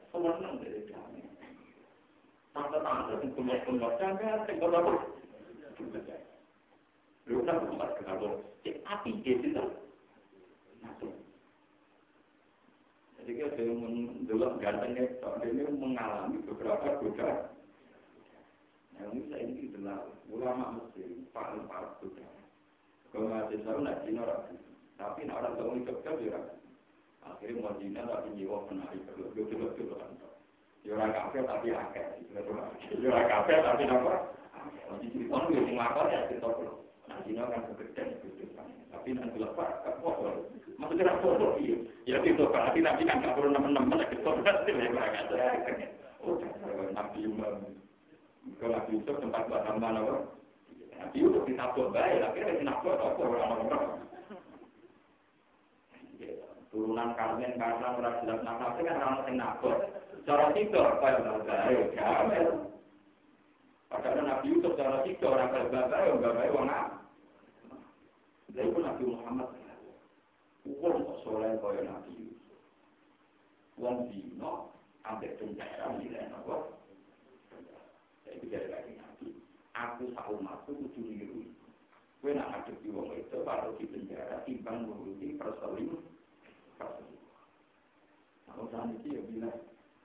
Semenang 0.09 0.65
dari 0.65 0.81
kami. 0.89 1.23
Tante-tante 2.57 3.13
yang 3.21 3.31
keluar-keluar 3.37 3.93
jangan 4.01 4.49
tinggal 4.49 4.73
apa 4.73 4.93
lu 7.25 7.41
kan 7.49 7.57
tempat 7.57 7.91
kenapa 7.97 8.29
cek 8.61 8.85
api 8.85 9.11
dia 9.25 9.41
tidak 9.41 9.69
jadi 13.25 13.57
kita 13.57 13.73
dulu 14.29 14.61
gantengnya 14.61 15.09
ini 15.49 15.65
mengalami 15.81 16.45
beberapa 16.45 17.01
godaan. 17.01 17.49
Yang 19.01 19.09
ini 19.17 19.23
saya 19.33 19.43
ini 19.49 19.73
adalah 19.73 19.99
ulama 20.29 20.77
Mesir 20.77 21.25
paling 21.33 21.65
parah 21.65 21.97
godaan. 22.05 22.37
Kalau 23.09 23.33
masih 23.33 23.65
tahu 23.65 23.81
nak 23.81 24.05
Cina 24.05 24.29
rapi 24.29 24.61
tapi 25.01 25.25
orang 25.25 25.57
tahu 25.57 25.73
itu 25.81 25.95
kan 26.05 26.21
dia 26.21 26.41
akhirnya 27.25 27.65
mau 27.65 27.73
Cina 27.81 28.05
tapi 28.05 28.29
jiwa 28.37 28.61
menarik 28.69 29.01
kalau 29.09 29.33
betul-betul 29.33 29.97
kantor 29.97 30.33
Yora 30.85 31.09
kafe 31.17 31.41
tapi 31.49 31.69
akeh. 31.73 32.07
Yora 33.01 33.23
kafe 33.25 33.53
tapi 33.57 33.89
apa? 33.89 34.15
Nanti 34.93 35.07
cerita 35.17 35.49
lu 35.49 35.57
yang 35.57 35.81
ya. 35.81 36.84
Nanti 37.05 37.31
kan 37.37 37.63
segede 37.69 38.03
gitu. 38.25 38.45
Tapi 38.93 39.09
nanti 39.13 39.37
lepas, 39.37 39.85
gak 39.85 40.01
foto. 40.01 40.49
Maksudnya 40.81 41.21
foto, 41.21 41.61
iya. 41.61 41.77
Ya 42.05 42.17
itu 42.25 42.45
berarti 42.49 42.81
nanti 42.81 43.03
kan 43.05 43.21
gak 43.21 43.37
perlu 43.37 43.53
nemen-nemen 43.53 44.01
lagi 44.01 44.17
foto. 44.25 44.41
Berarti 44.41 44.73
ya 44.73 44.89
ada. 44.89 45.37
Oh, 46.25 46.41
Nabi 46.97 47.29
Umar. 47.29 47.61
Kalau 48.61 48.77
Nabi 48.77 48.97
Yusuf 48.97 49.17
tempat 49.21 49.49
buat 49.49 49.65
nama 49.65 49.89
apa? 50.01 50.17
Nabi 51.01 51.17
Yusuf 51.21 51.45
ditabuk 51.45 51.93
baik, 51.93 52.25
akhirnya 52.25 52.61
ditabuk 52.61 52.97
apa 52.97 53.21
orang-orang. 53.21 54.05
Turunan 56.75 57.15
Karmen 57.15 57.55
karena 57.55 57.87
orang 57.95 58.19
jelas 58.27 58.41
nafas 58.43 58.75
kan 58.83 58.99
orang 58.99 59.23
yang 59.31 59.35
nabok. 59.39 59.79
Cara 60.27 60.51
tiga, 60.57 60.99
kaya 60.99 61.23
bagai, 61.23 61.95
gamel. 61.95 62.74
Padahal 63.95 64.27
Nabi 64.27 64.51
Yusuf 64.51 64.75
cara 64.75 65.07
tiga, 65.07 65.31
orang 65.31 65.55
kaya 65.55 65.71
bagai, 65.71 66.19
bagai, 66.19 66.51
wong 66.51 66.67
Lalu 68.55 68.71
pun 68.75 68.83
Nabi 68.83 69.03
Muhammad, 69.07 69.49
Wong 70.67 70.99
kok 71.07 71.19
soleh 71.23 71.55
kaya 71.63 71.87
Nabi 71.87 72.11
Yusuf. 72.19 72.59
Wong 73.79 74.11
dino, 74.11 74.75
ambek 75.07 75.39
penjara, 75.39 75.95
nilai 75.95 76.27
nopo. 76.27 76.75
Saya 78.27 78.35
bicara 78.43 78.67
lagi 78.83 78.99
Nabi. 78.99 79.29
Aku 79.79 80.11
tahu 80.11 80.43
umatku 80.43 80.75
kudu 80.75 80.99
niru. 80.99 81.47
Kue 82.19 82.35
nak 82.35 82.51
ngadepi 82.51 82.91
wong 82.91 83.15
itu, 83.15 83.47
baru 83.47 83.79
di 83.79 83.87
penjara, 83.87 84.43
timbang 84.43 84.91
nuruti 84.91 85.39
perseling. 85.39 86.03
Perseling. 86.83 87.23
Kalau 88.51 88.67
saat 88.75 88.91
itu 88.91 89.07
ya 89.15 89.23
bilang, 89.31 89.59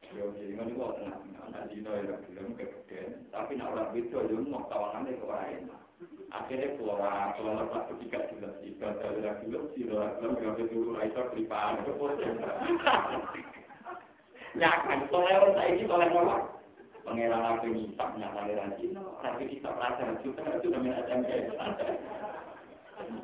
Ya, 0.10 0.26
jadi 0.41 0.53
kan 0.57 0.69
itu 0.73 0.81
tenang. 0.81 1.23
Anak 1.49 1.64
Dino 1.69 1.91
ya 1.94 2.15
bilang 2.26 2.57
kegedean. 2.57 3.30
Tapi 3.30 3.52
nak 3.57 3.73
orang 3.77 3.94
itu 3.94 4.18
ya 4.18 4.38
mau 4.41 4.65
tawangannya 4.69 5.18
ke 5.18 5.26
orang 5.26 5.49
enak. 5.65 5.81
Akhirnya 6.30 6.77
keluar, 6.77 7.34
keluar 7.38 7.65
pas 7.73 7.90
ketiga 7.94 8.30
jelas. 8.30 8.53
Jika 8.61 8.94
ada 8.94 9.18
lagi 9.18 9.49
bilang, 9.49 9.68
si 9.73 9.81
orang 9.90 10.38
bilang, 10.38 10.56
gak 10.57 10.69
dulu, 10.69 10.91
Aisyah 11.02 11.26
kelipaan. 11.34 11.81
Ya 14.57 14.72
kan, 14.86 14.99
soalnya 15.10 15.41
orang 15.41 15.53
saya 15.57 15.69
ini, 15.73 15.84
soalnya 15.90 16.14
ngomong. 16.14 16.44
Pengeran 17.06 17.45
aku 17.45 17.68
ngisap, 17.73 18.10
nyata 18.18 18.40
aliran 18.45 18.77
Cina. 18.77 19.02
Rapi 19.26 19.44
ngisap 19.49 19.73
rasa, 19.77 20.22
juga 20.22 20.45
itu 20.57 20.68
namanya 20.69 21.02
SMP. 21.10 21.30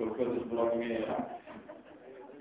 Gokil 0.01 0.25
itu 0.25 0.39
sepuluh 0.45 0.69
pengeran. 0.73 1.21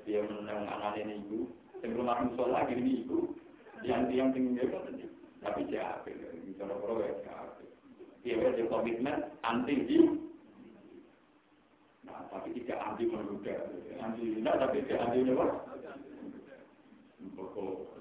Dia 0.09 0.21
menang 0.25 0.65
anak 0.69 0.97
ini 1.01 1.21
ibu. 1.21 1.53
Sebelum 1.85 2.09
aku 2.09 2.25
sholat, 2.41 2.73
ini 2.73 3.05
ibu. 3.05 3.37
Yang 3.85 4.09
yang 4.11 4.33
tinggi 4.33 4.65
itu 4.65 4.79
tapi 5.45 5.69
siapa 5.69 6.09
misalnya 6.49 6.75
kalau 6.81 7.05
ya 7.05 7.15
siapa 7.21 7.63
dia 8.25 8.41
ada 8.41 8.65
komitmen 8.73 9.19
anti. 9.45 9.75
Di 9.85 9.99
nah 12.09 12.25
tapi 12.33 12.57
tidak 12.57 12.81
anti 12.81 13.05
menggoda 13.09 13.55
anti 14.01 14.41
tidak 14.41 14.57
tapi 14.57 14.77
tidak 14.89 15.01
anti 15.05 15.21
pokok 17.37 17.95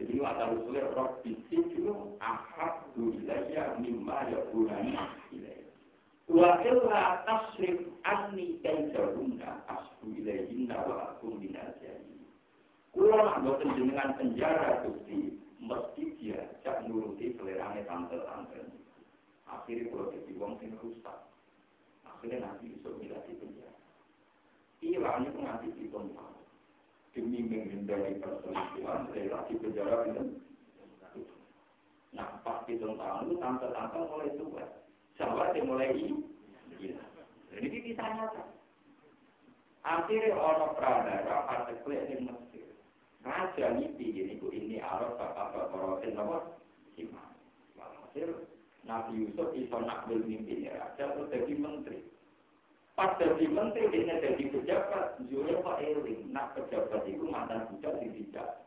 jadi 0.00 0.16
kata 0.16 0.42
Rasulullah 0.56 0.96
roh 0.96 1.10
bisik 1.20 1.60
itu 1.76 1.92
ahad 2.24 2.88
dunia 2.96 3.76
mimma 3.84 4.32
ya 4.32 4.40
bulan 4.48 4.96
Wa 6.30 6.62
illa 6.62 7.26
tasrif 7.26 7.84
anni 8.06 8.56
kaidahunna 8.64 9.66
asbu 9.66 10.14
ilaihinna 10.14 10.78
wa 10.88 11.12
akum 11.12 11.36
minajani. 11.42 12.09
Kulo 12.90 13.14
jenengan 13.62 14.18
penjara 14.18 14.82
Gusti, 14.82 15.38
mesti 15.62 16.04
dia 16.18 16.42
cak 16.66 16.90
nuruti 16.90 17.38
selerane 17.38 17.86
tante-tante. 17.86 18.66
Akhirnya 19.46 19.90
kalau 19.90 20.10
jadi 20.10 20.32
wong 20.38 20.58
sing 20.58 20.74
rusak. 20.82 21.18
Akhirnya 22.02 22.50
nanti 22.50 22.74
bisa 22.74 22.90
milih 22.98 23.20
di 23.26 23.34
penjara. 23.38 23.78
Hilang 24.82 25.26
itu 25.26 25.38
nanti 25.38 25.66
di 25.74 25.86
tempat. 25.86 26.34
Demi 27.10 27.42
menghindari 27.42 28.22
perselingkuhan, 28.22 29.10
relasi 29.14 29.52
penjara 29.58 30.06
itu. 30.06 30.24
Nah, 32.10 32.42
pas 32.42 32.66
di 32.66 32.74
tahun 32.78 33.26
itu 33.30 33.34
tante-tante 33.38 33.98
mulai 34.10 34.34
tua. 34.34 34.66
Sahabat 35.14 35.54
yang 35.54 35.70
mulai 35.70 35.94
gila. 35.94 37.04
Jadi 37.54 37.76
bisa 37.86 38.02
nyata. 38.02 38.44
Akhirnya 39.80 40.36
orang 40.36 40.76
pradara 40.76 41.36
partai 41.48 41.80
kulit 41.82 42.04
di 42.08 42.24
Mesir. 42.24 42.69
Raja 43.20 43.76
mimpi 43.76 44.16
gini, 44.16 44.40
ini 44.40 44.80
arah 44.80 45.12
bapak-bapak 45.12 45.76
rotin 45.76 46.16
apa? 46.16 46.56
Simah. 46.96 47.28
Hasil 47.76 48.48
Nabi 48.88 49.28
Yusuf 49.28 49.52
iso 49.52 49.76
nak 49.84 50.08
mimpi 50.08 50.66
raja 50.66 51.14
terus 51.14 51.28
jadi 51.28 51.52
menteri. 51.54 52.00
Pas 52.96 53.14
jadi 53.20 53.46
menteri 53.46 53.86
dia 53.92 54.18
jadi 54.18 54.44
pejabat, 54.50 55.20
Zulnya 55.28 55.60
Pak 55.60 55.78
Eling, 55.84 56.32
nak 56.32 56.56
pejabat 56.56 57.06
itu 57.06 57.22
mantan 57.28 57.68
budak 57.70 58.02
tidak. 58.02 58.66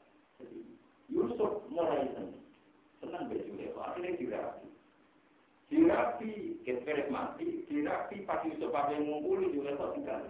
Yusuf 1.12 1.66
mulai 1.70 2.08
senang, 2.14 2.40
senang 3.04 3.30
baju 3.30 3.54
akhirnya 3.84 4.18
dirapi. 4.18 4.68
Dirapi, 5.68 6.32
kita 6.64 7.10
mati, 7.10 7.66
dirapi 7.68 8.24
pas 8.24 8.42
Yusuf 8.48 8.72
apa 8.72 8.94
yang 8.96 9.10
ngumpuli 9.10 9.52
juga 9.52 9.76
tak 9.76 9.98
tinggal. 9.98 10.24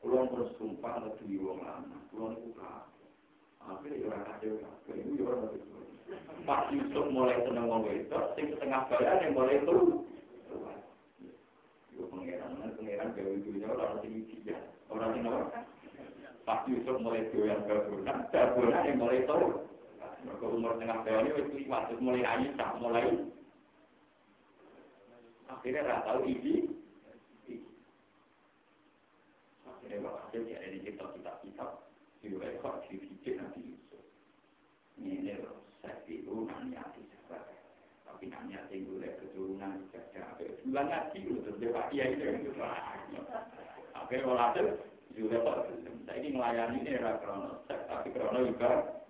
Kulon 0.00 0.32
bersumpah 0.32 1.04
lebih 1.04 1.44
wong 1.44 1.60
lama, 1.60 1.96
kulon 2.08 2.32
itu 2.40 2.56
Akhirnya 3.60 4.08
orang 4.08 4.24
kacau, 4.24 4.56
itu 4.96 5.22
orang 5.22 5.52
kacau. 5.52 5.80
Pak 6.48 6.72
Yusuf 6.72 7.06
mulai 7.12 7.38
seneng 7.44 7.68
wong 7.68 7.84
itu, 7.92 8.18
sing 8.34 8.48
setengah 8.56 8.88
bayan 8.88 9.20
yang 9.20 9.36
mulai 9.36 9.60
itu. 9.60 9.76
Itu 11.92 12.02
pengeran, 12.08 12.56
pengeran 12.80 13.12
gawe 13.12 13.34
dunia 13.44 13.68
orang 13.68 14.00
sing 14.00 14.12
dia, 14.42 14.58
orang 14.88 15.12
sing 15.12 15.22
apa? 15.28 15.68
Pak 16.48 16.60
Yusuf 16.72 16.96
mulai 17.04 17.28
doyan 17.30 17.60
gabunan, 17.68 18.18
gabunan 18.32 18.88
yang 18.88 18.96
mulai 18.96 19.20
itu. 19.20 19.38
Mereka 20.20 20.46
umur 20.48 20.72
tengah 20.80 21.04
bayan 21.04 21.28
itu 21.28 21.42
lima, 21.60 21.92
mulai 22.00 22.24
ayu, 22.24 22.48
mulai 22.80 23.04
akhirnya 25.60 25.84
nggak 25.84 26.04
tahu 26.08 26.20
ini 26.24 26.54
akhirnya 29.80 30.12
hasil 30.12 30.44
dia 30.44 30.60
ada 30.60 30.68
di 30.76 30.80
kitab-kitab 30.84 31.40
kitab 31.40 31.70
kok 32.60 32.84
dididik 32.84 33.40
nanti 33.40 33.64
Yusuf 33.64 34.04
ini 35.00 35.40
loh 35.40 35.64
saya 35.80 35.96
itu 36.04 36.44
nanya 36.44 36.84
siapa. 36.92 37.40
Tapi 38.04 38.28
nanya 38.28 38.60
tinggal 38.68 39.00
keturunan 39.00 39.88
jaga 39.88 40.36
bulan 40.68 40.84
ngaji 40.92 41.18
terus 41.24 41.56
dia 41.56 41.80
iya 41.96 42.04
itu 42.12 42.52
akhirnya 43.96 44.20
kalau 44.20 44.36
hasil 44.36 44.66
juga 45.16 45.36
kok 45.40 45.56
saya 46.04 46.16
ini 46.20 46.36
melayani 46.36 46.84
era 46.84 47.16
krono 47.24 47.64
tapi 47.64 48.08
krono 48.12 48.44
juga 48.44 49.00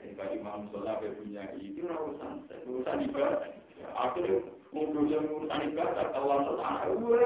Bagi 0.00 0.36
Imam 0.40 0.68
Sholah 0.72 1.00
punya 1.00 1.44
itu 1.60 1.84
urusan, 1.84 2.44
urusan 2.68 3.04
ibadah. 3.08 3.52
Akhirnya 3.96 4.48
Ngumpul 4.70 5.10
yang 5.10 5.26
urusan 5.26 5.74
ibadah, 5.74 6.14
terus 6.14 6.60
anak 6.62 6.94
gue 6.94 7.20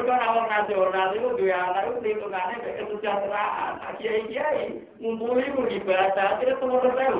ku 5.56 5.62
ibadah, 5.68 6.26
akhirnya 6.39 6.60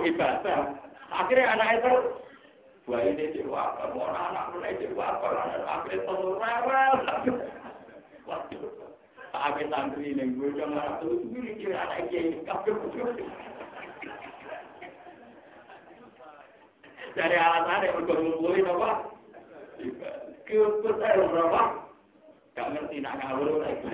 ibadah. 0.09 0.61
Akhirnya 1.13 1.53
anak 1.53 1.69
itu 1.81 1.95
Wah 2.91 2.99
ini 2.99 3.31
apa, 3.47 3.95
mau 3.95 4.11
anak 4.11 4.59
mulai 4.59 4.75
apa, 4.75 5.29
akhirnya 5.71 6.03
semua 6.03 6.35
rewel. 6.67 6.95
Waduh. 8.27 8.83
Ape 9.33 9.65
santri 9.73 10.13
ning 10.13 10.37
gue 10.37 10.53
jangan 10.61 11.01
tuh 11.01 11.25
ini 11.33 11.57
kira 11.57 11.89
ada 11.89 12.05
kiai 12.13 12.37
kabeh 12.45 12.77
Dari 17.17 17.37
alasan 17.37 17.85
yang 17.89 18.05
ngumpulin 18.05 18.69
apa? 18.69 18.91
Keput 20.53 21.01
saya 21.01 21.25
berapa? 21.33 21.63
Gak 22.53 22.69
ngerti 22.77 23.01
nak 23.01 23.17
ngawur 23.25 23.65
lagi. 23.65 23.89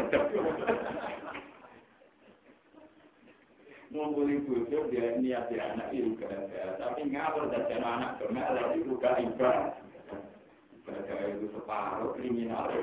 Ngumpulin 3.95 4.43
bujur 4.43 4.91
dia 4.91 5.23
niat 5.23 5.47
dia 5.55 5.71
anak 5.71 5.95
itu 5.95 6.19
tapi 6.83 7.15
ngawur 7.15 7.47
dan 7.55 7.79
anak 7.79 8.19
ke 8.19 8.27
mana 8.35 8.59
lagi 8.59 8.83
buka 8.91 9.23
ibadah. 9.23 9.79
Ibadah 10.83 11.19
itu 11.31 11.47
separuh 11.55 12.19
kriminal. 12.19 12.75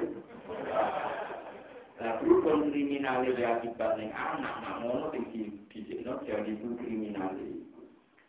Nah, 1.99 2.11
berhubung 2.23 2.71
kriminali 2.71 3.35
ya 3.35 3.59
akibat 3.59 3.99
yang 3.99 4.15
anak, 4.15 4.55
nah 4.63 4.73
ngono 4.83 5.11
sing 5.11 5.27
di 5.31 5.51
di 5.67 5.99
jadi 5.99 6.47
itu 6.47 6.79
kriminali. 6.79 7.59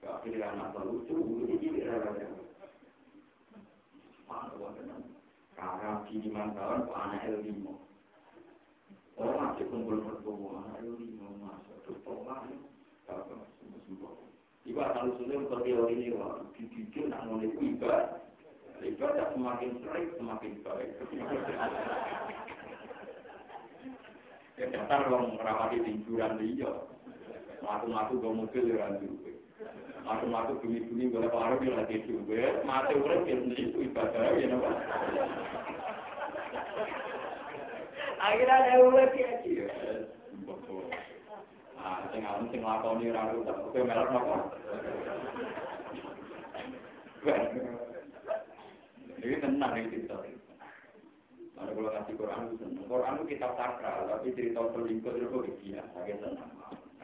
Akhirnya 0.03 0.55
anak 0.55 0.75
terlucu, 0.75 1.47
ini 1.47 1.55
jadi 1.59 1.87
rada. 1.87 2.27
Mana 4.27 5.16
Karena 5.57 6.05
di 6.05 6.21
lima 6.21 6.53
tahun, 6.53 6.93
anak 6.93 7.25
el 7.33 7.37
lima. 7.41 7.73
Orang 9.17 9.57
masih 9.57 9.65
kumpul 9.73 10.05
berkumpul, 10.05 10.61
anak 10.61 10.85
el 10.85 11.01
lima 11.01 11.29
masuk 11.41 11.77
terus 11.89 12.01
pola. 12.05 12.45
Ibu 14.67 14.81
asal 14.83 15.15
usulnya 15.15 15.47
untuk 15.47 15.63
teori 15.63 15.95
ini, 15.95 16.11
wah, 16.19 16.43
dididik 16.53 17.07
nak 17.09 17.25
mulai 17.25 17.49
ibadah. 17.49 18.19
Ibadah 18.83 19.27
semakin 19.33 19.79
sering, 19.81 20.09
semakin 20.21 20.53
baik. 20.61 20.91
Ya 24.57 24.73
dasar 24.73 25.13
wong 25.13 25.37
ngrawati 25.37 25.85
tiduran 25.85 26.41
dia. 26.41 26.73
Matu-matu 27.61 28.17
go 28.25 28.33
mobil 28.33 28.73
ya 28.73 28.89
duwe. 29.57 29.73
Matu-matu 30.05 30.61
bumi-bumi 30.61 31.11
golek 31.11 31.33
parung 31.33 31.65
ya 31.65 31.73
lagi 31.81 32.05
duwe. 32.05 32.63
Mati 32.65 32.93
urip 32.95 33.25
ya 33.25 33.37
itu 33.41 33.79
ibadah 33.89 34.37
ya 34.37 34.47
napa. 34.53 34.71
Akhirnya 38.21 38.55
ada 38.55 38.73
urip 38.85 39.13
ya 39.17 39.31
dia. 39.45 39.69
Ah, 41.81 42.03
sing 42.11 42.27
alim 42.27 42.51
sing 42.51 42.67
lakoni 42.67 43.15
ora 43.15 43.31
rusak, 43.31 43.57
kowe 43.71 43.81
melok 43.81 44.11
napa? 44.11 44.37
Ini 49.23 49.37
tenang 49.43 49.73
ini 49.75 49.91
cerita. 49.91 50.17
Mana 51.57 51.73
kalau 51.73 51.89
kasih 51.89 52.15
Quran 52.21 52.47
itu 52.53 52.57
senang. 52.61 52.85
Quran 52.85 53.17
itu 53.17 53.25
kitab 53.33 53.57
sakral, 53.57 54.07
tapi 54.13 54.37
cerita 54.37 54.61
selingkuh 54.77 55.15
itu 55.17 55.27
kok 55.33 55.49
biasa, 55.65 55.99
saya 56.05 56.17
senang. 56.21 56.51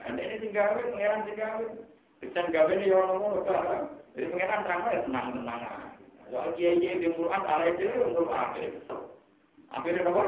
Anda 0.03 0.21
ini 0.21 0.37
tinggal, 0.45 0.77
pengiran 0.77 1.25
tinggal. 1.25 1.63
Kita 2.23 2.47
gawe 2.55 2.71
ini 2.71 2.95
orang 2.95 3.19
ngomong. 3.19 3.43
Jadi 4.15 4.27
pengiran 4.31 4.63
terang 4.63 4.81
ya 4.87 5.01
senang. 5.03 5.27
Soal 6.31 6.55
kiai 6.55 6.79
kiai 6.79 7.03
di 7.03 7.11
Quran 7.13 7.43
salah 7.43 7.67
itu 7.67 7.85
untuk 8.07 8.31
akhir. 8.31 8.71
Akhirnya 9.75 10.07
apa? 10.07 10.25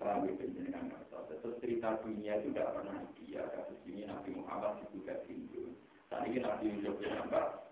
Paham 0.00 0.26
itu 0.32 0.48
jenengan 0.56 0.90
Terus 1.26 1.60
cerita 1.62 2.00
dunia 2.02 2.40
itu 2.40 2.50
tidak 2.50 2.72
pernah 2.74 2.98
dia 3.20 3.42
kasus 3.54 3.78
ini 3.86 4.08
Nabi 4.08 4.34
Muhammad 4.34 4.82
juga 4.90 5.20
tinju. 5.28 5.70
Tadi 6.10 6.34
ini 6.34 6.38
Nabi 6.42 6.64
Yusuf 6.72 6.96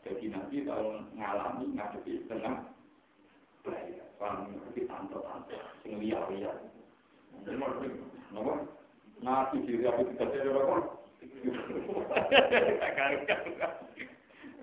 jadi 0.04 0.26
Nabi 0.28 0.56
kalau 0.68 1.00
ngalami 1.16 1.64
ngadepi 1.72 2.28
tengah 2.28 2.68
Paham, 4.14 4.56
tapi 4.70 4.86
tante-tante, 4.86 5.58
sing 5.82 5.98
liya-liya. 5.98 6.52
Napa? 8.30 8.62
Nabi 9.24 9.56
diri 9.66 9.88
aku 9.90 10.06
tidak 10.14 10.30
ada 10.38 10.50
apa? 10.54 10.93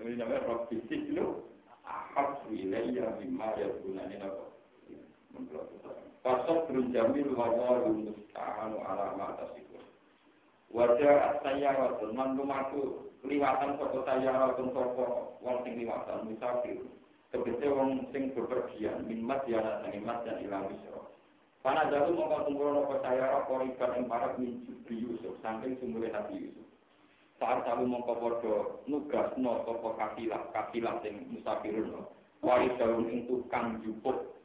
Ini 0.02 0.18
namanya 0.18 0.66
fisik 0.68 1.08
itu. 1.08 1.46
Ahab 1.82 2.44
wilayah 2.52 3.16
bima 3.18 3.56
ya 3.58 3.68
gunanya 3.82 4.28
apa? 4.28 4.44
Fasad 6.22 6.70
berjamil 6.70 7.34
wawal 7.34 7.90
musta'anu 7.90 8.78
ala 8.86 9.18
mata 9.18 9.50
sikur. 9.58 9.82
Wajah 10.70 11.42
saya 11.42 11.74
waktu 11.74 12.14
mantumaku 12.14 13.10
liwatan 13.26 13.74
foto 13.80 14.06
saya 14.06 14.30
waktu 14.30 14.70
foto 14.70 15.34
wong 15.42 15.66
sing 15.66 15.82
liwatan 15.82 16.30
musafir. 16.30 16.78
Tegese 17.34 17.66
wong 17.72 18.06
sing 18.14 18.30
bepergian 18.36 19.02
min 19.08 19.24
mas 19.24 19.42
ya 19.50 19.58
nang 19.58 19.96
mas 20.06 20.22
dan 20.22 20.38
ilang 20.44 20.70
misro. 20.70 21.10
Pana 21.64 21.90
jalu 21.90 22.14
mongko 22.14 22.66
nopo 22.70 22.94
saya 23.02 23.42
apa 23.42 23.54
ikan 23.74 23.96
ing 23.98 24.04
parak 24.06 24.38
min 24.38 24.62
Yusuf 24.92 25.34
saking 25.42 25.80
sumule 25.80 26.12
Nabi 26.12 26.46
Yusuf. 26.46 26.71
Saat 27.42 27.66
selalu 27.66 27.90
mongko 27.90 28.14
padha 28.22 28.56
nugasno 28.86 29.66
sapa 29.66 29.88
kafilah 29.98 30.42
kafilah 30.54 30.94
sing 31.02 31.26
musafirun 31.34 32.06
wali 32.38 32.70
daun 32.78 33.10
ing 33.10 33.26
tukang 33.26 33.82
jupuk. 33.82 34.38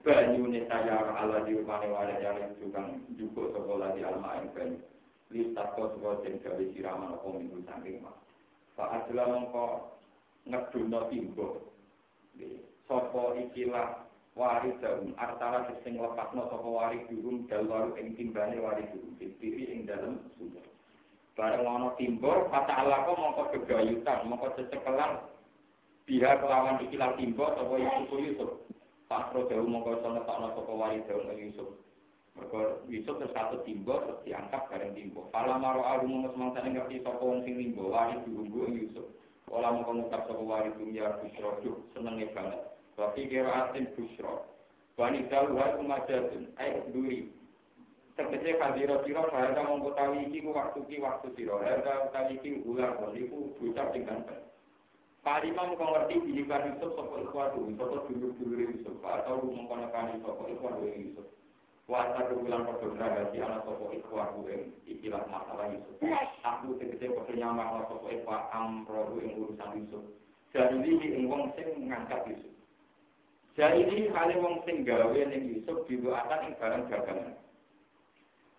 Banyune 0.00 0.64
saya 0.68 1.00
ala 1.12 1.44
di 1.44 1.52
rumane 1.60 1.92
wale 1.92 2.16
yang 2.24 2.56
tukang 2.56 3.04
jupuk 3.20 3.52
sapa 3.52 3.72
lagi 3.76 4.00
alma 4.00 4.40
ing 4.40 4.48
banyu. 4.56 4.80
Listat 5.28 5.76
kok 5.76 6.00
sapa 6.00 6.24
sing 6.24 6.40
gawe 6.40 6.64
siraman 6.72 7.20
apa 7.20 7.26
minggu 7.28 7.60
mah 8.00 8.16
Pak 8.80 8.90
Adila 9.04 9.28
mongko 9.28 9.66
ngeduno 10.48 11.00
timbo 11.12 11.48
sapa 12.88 13.22
ikilah 13.44 14.08
wari 14.32 14.72
daun? 14.80 15.12
Artara 15.20 15.68
sing 15.84 16.00
lepasno 16.00 16.48
sapa 16.48 16.64
wari 16.64 17.04
durung 17.12 17.44
dalwaru 17.44 17.92
ing 18.00 18.16
timbane 18.16 18.56
wari 18.56 18.88
durung 18.88 19.20
dipiri 19.20 19.68
ing 19.68 19.84
dalem 19.84 20.16
sumur 20.40 20.73
bareng 21.34 21.66
ana 21.66 21.90
timbor 21.98 22.46
kata 22.46 22.72
Allah 22.72 23.10
kok 23.10 23.18
mongko 23.18 23.42
gegayutan 23.50 24.26
mongko 24.30 24.54
cecekelan. 24.54 25.18
Biha 26.06 26.38
kelawan 26.38 26.78
ikilah 26.86 27.18
timbor 27.18 27.58
sapa 27.58 27.74
Yusuf 27.74 28.18
Yusuf. 28.22 28.50
Pak 29.10 29.34
Pro 29.34 29.50
Dawu 29.50 29.66
mongko 29.66 29.98
sono 29.98 30.22
takno 30.22 30.54
sapa 30.54 30.72
wari 30.72 31.02
daun 31.10 31.34
Yusuf. 31.34 31.74
Mereka 32.38 32.86
Yusuf 32.86 33.14
terus 33.18 33.34
satu 33.34 33.66
timbor 33.66 34.06
terus 34.06 34.22
diangkat 34.26 34.62
bareng 34.70 34.94
timbor 34.94 35.30
Fala 35.34 35.58
maro 35.58 35.82
alu 35.82 36.06
mongko 36.06 36.38
semangsane 36.38 36.70
ngerti 36.70 37.02
sapa 37.02 37.18
wong 37.18 37.42
sing 37.42 37.58
timbor 37.58 37.90
wari 37.90 38.14
durung 38.22 38.74
Yusuf. 38.78 39.06
Ola 39.50 39.74
mongko 39.74 39.90
ngucap 40.06 40.30
sapa 40.30 40.42
wari 40.42 40.70
dunya 40.78 41.18
busro 41.18 41.58
senenge 41.98 42.30
banget. 42.30 42.62
Wafi 42.94 43.26
kira 43.26 43.74
asin 43.74 43.90
busro 43.98 44.46
Bani 44.94 45.26
daluha 45.26 45.74
kumajatun 45.74 46.54
Ayo 46.62 46.86
duri 46.94 47.33
Tegese 48.14 48.54
kadira 48.62 49.02
sira 49.02 49.26
bahasa 49.26 49.58
mengkotawi 49.66 50.30
iki 50.30 50.38
ku 50.46 50.54
waktu 50.54 50.86
ki 50.86 51.02
waktu 51.02 51.34
sira. 51.34 51.58
Harga 51.58 52.06
utawi 52.06 52.38
iki 52.38 52.62
ular 52.62 52.94
kon 52.94 53.10
iku 53.18 53.50
bocah 53.58 53.90
sing 53.90 54.06
ganteng. 54.06 54.38
Parima 55.26 55.66
mung 55.66 55.82
ngerti 55.82 56.22
dilibat 56.22 56.62
Yusuf 56.68 56.94
sapa 56.94 57.16
iku 57.26 57.42
sapa 57.74 58.06
dulur-dulur 58.06 58.60
Yusuf 58.70 59.02
atau 59.02 59.42
mung 59.42 59.66
nekani 59.66 60.22
sapa 60.22 60.46
iku 60.46 60.64
Yusuf. 60.94 61.26
Kuasa 61.90 62.30
kebulan 62.30 62.62
padha 62.70 63.18
dadi 63.18 63.42
ana 63.42 63.66
sapa 63.66 63.84
iku 63.90 64.14
aku 64.14 64.46
ikilah 64.86 65.26
masalah 65.26 65.74
Yusuf. 65.74 65.98
Aku 66.46 66.78
tegese 66.78 67.10
padha 67.10 67.34
nyamak 67.34 67.90
sapa 67.90 68.06
iku 68.14 68.30
amro 68.54 69.18
ing 69.26 69.42
urusan 69.42 69.74
Yusuf. 69.74 70.04
Jadi 70.54 70.86
ing 71.02 71.26
wong 71.26 71.50
sing 71.58 71.90
ngangkat 71.90 72.30
Yusuf. 72.30 72.54
Jadi 73.58 73.90
ini 73.90 74.06
kali 74.14 74.38
wong 74.38 74.62
sing 74.62 74.86
gawe 74.86 75.18
ning 75.18 75.50
Yusuf 75.50 75.82
dibuatan 75.90 76.46
ing 76.46 76.54
barang 76.62 76.86
dagangan. 76.86 77.42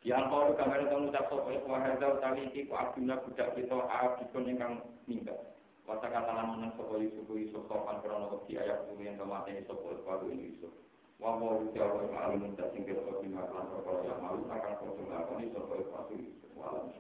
Yang 0.06 0.30
kalau 0.30 0.54
kamu 0.54 1.10
tak 1.10 1.26
sok 1.34 1.50
oleh 1.50 1.66
wahada 1.66 2.14
utawi 2.14 2.46
iki 2.46 2.70
ku 2.70 2.78
abduna 2.78 3.18
budak 3.26 3.58
kita 3.58 3.74
abdikun 3.74 4.46
ingkang 4.46 4.74
minggat. 5.10 5.58
Wasa 5.90 6.14
kata 6.14 6.30
menang 6.30 6.78
sopo 6.78 7.02
Yusuf 7.02 7.26
Yusuf 7.26 7.66
sopan 7.66 8.06
krono 8.06 8.30
wedi 8.38 8.62
ayat 8.62 8.86
kuwi 8.86 9.10
yang 9.10 9.18
kemateni 9.18 9.66
sopo 9.66 9.98
baru 10.06 10.30
ini 10.30 10.54
Yusuf. 10.54 10.70
Wa 11.18 11.42
wa 11.42 11.58
ruti 11.58 11.82
Allah 11.82 12.06
yang 12.06 12.22
alim 12.22 12.54
dan 12.54 12.70
singkir 12.70 13.02
sopo 13.02 13.18
bima 13.18 13.50
kelan 13.50 13.66
sopo 13.74 14.06
yang 14.06 14.22
malu 14.22 14.46
akan 14.46 14.74
sopo 14.78 15.02
lakoni 15.10 15.50
sopo 15.58 15.74
Yusuf. 15.74 16.54
Walam 16.54 16.94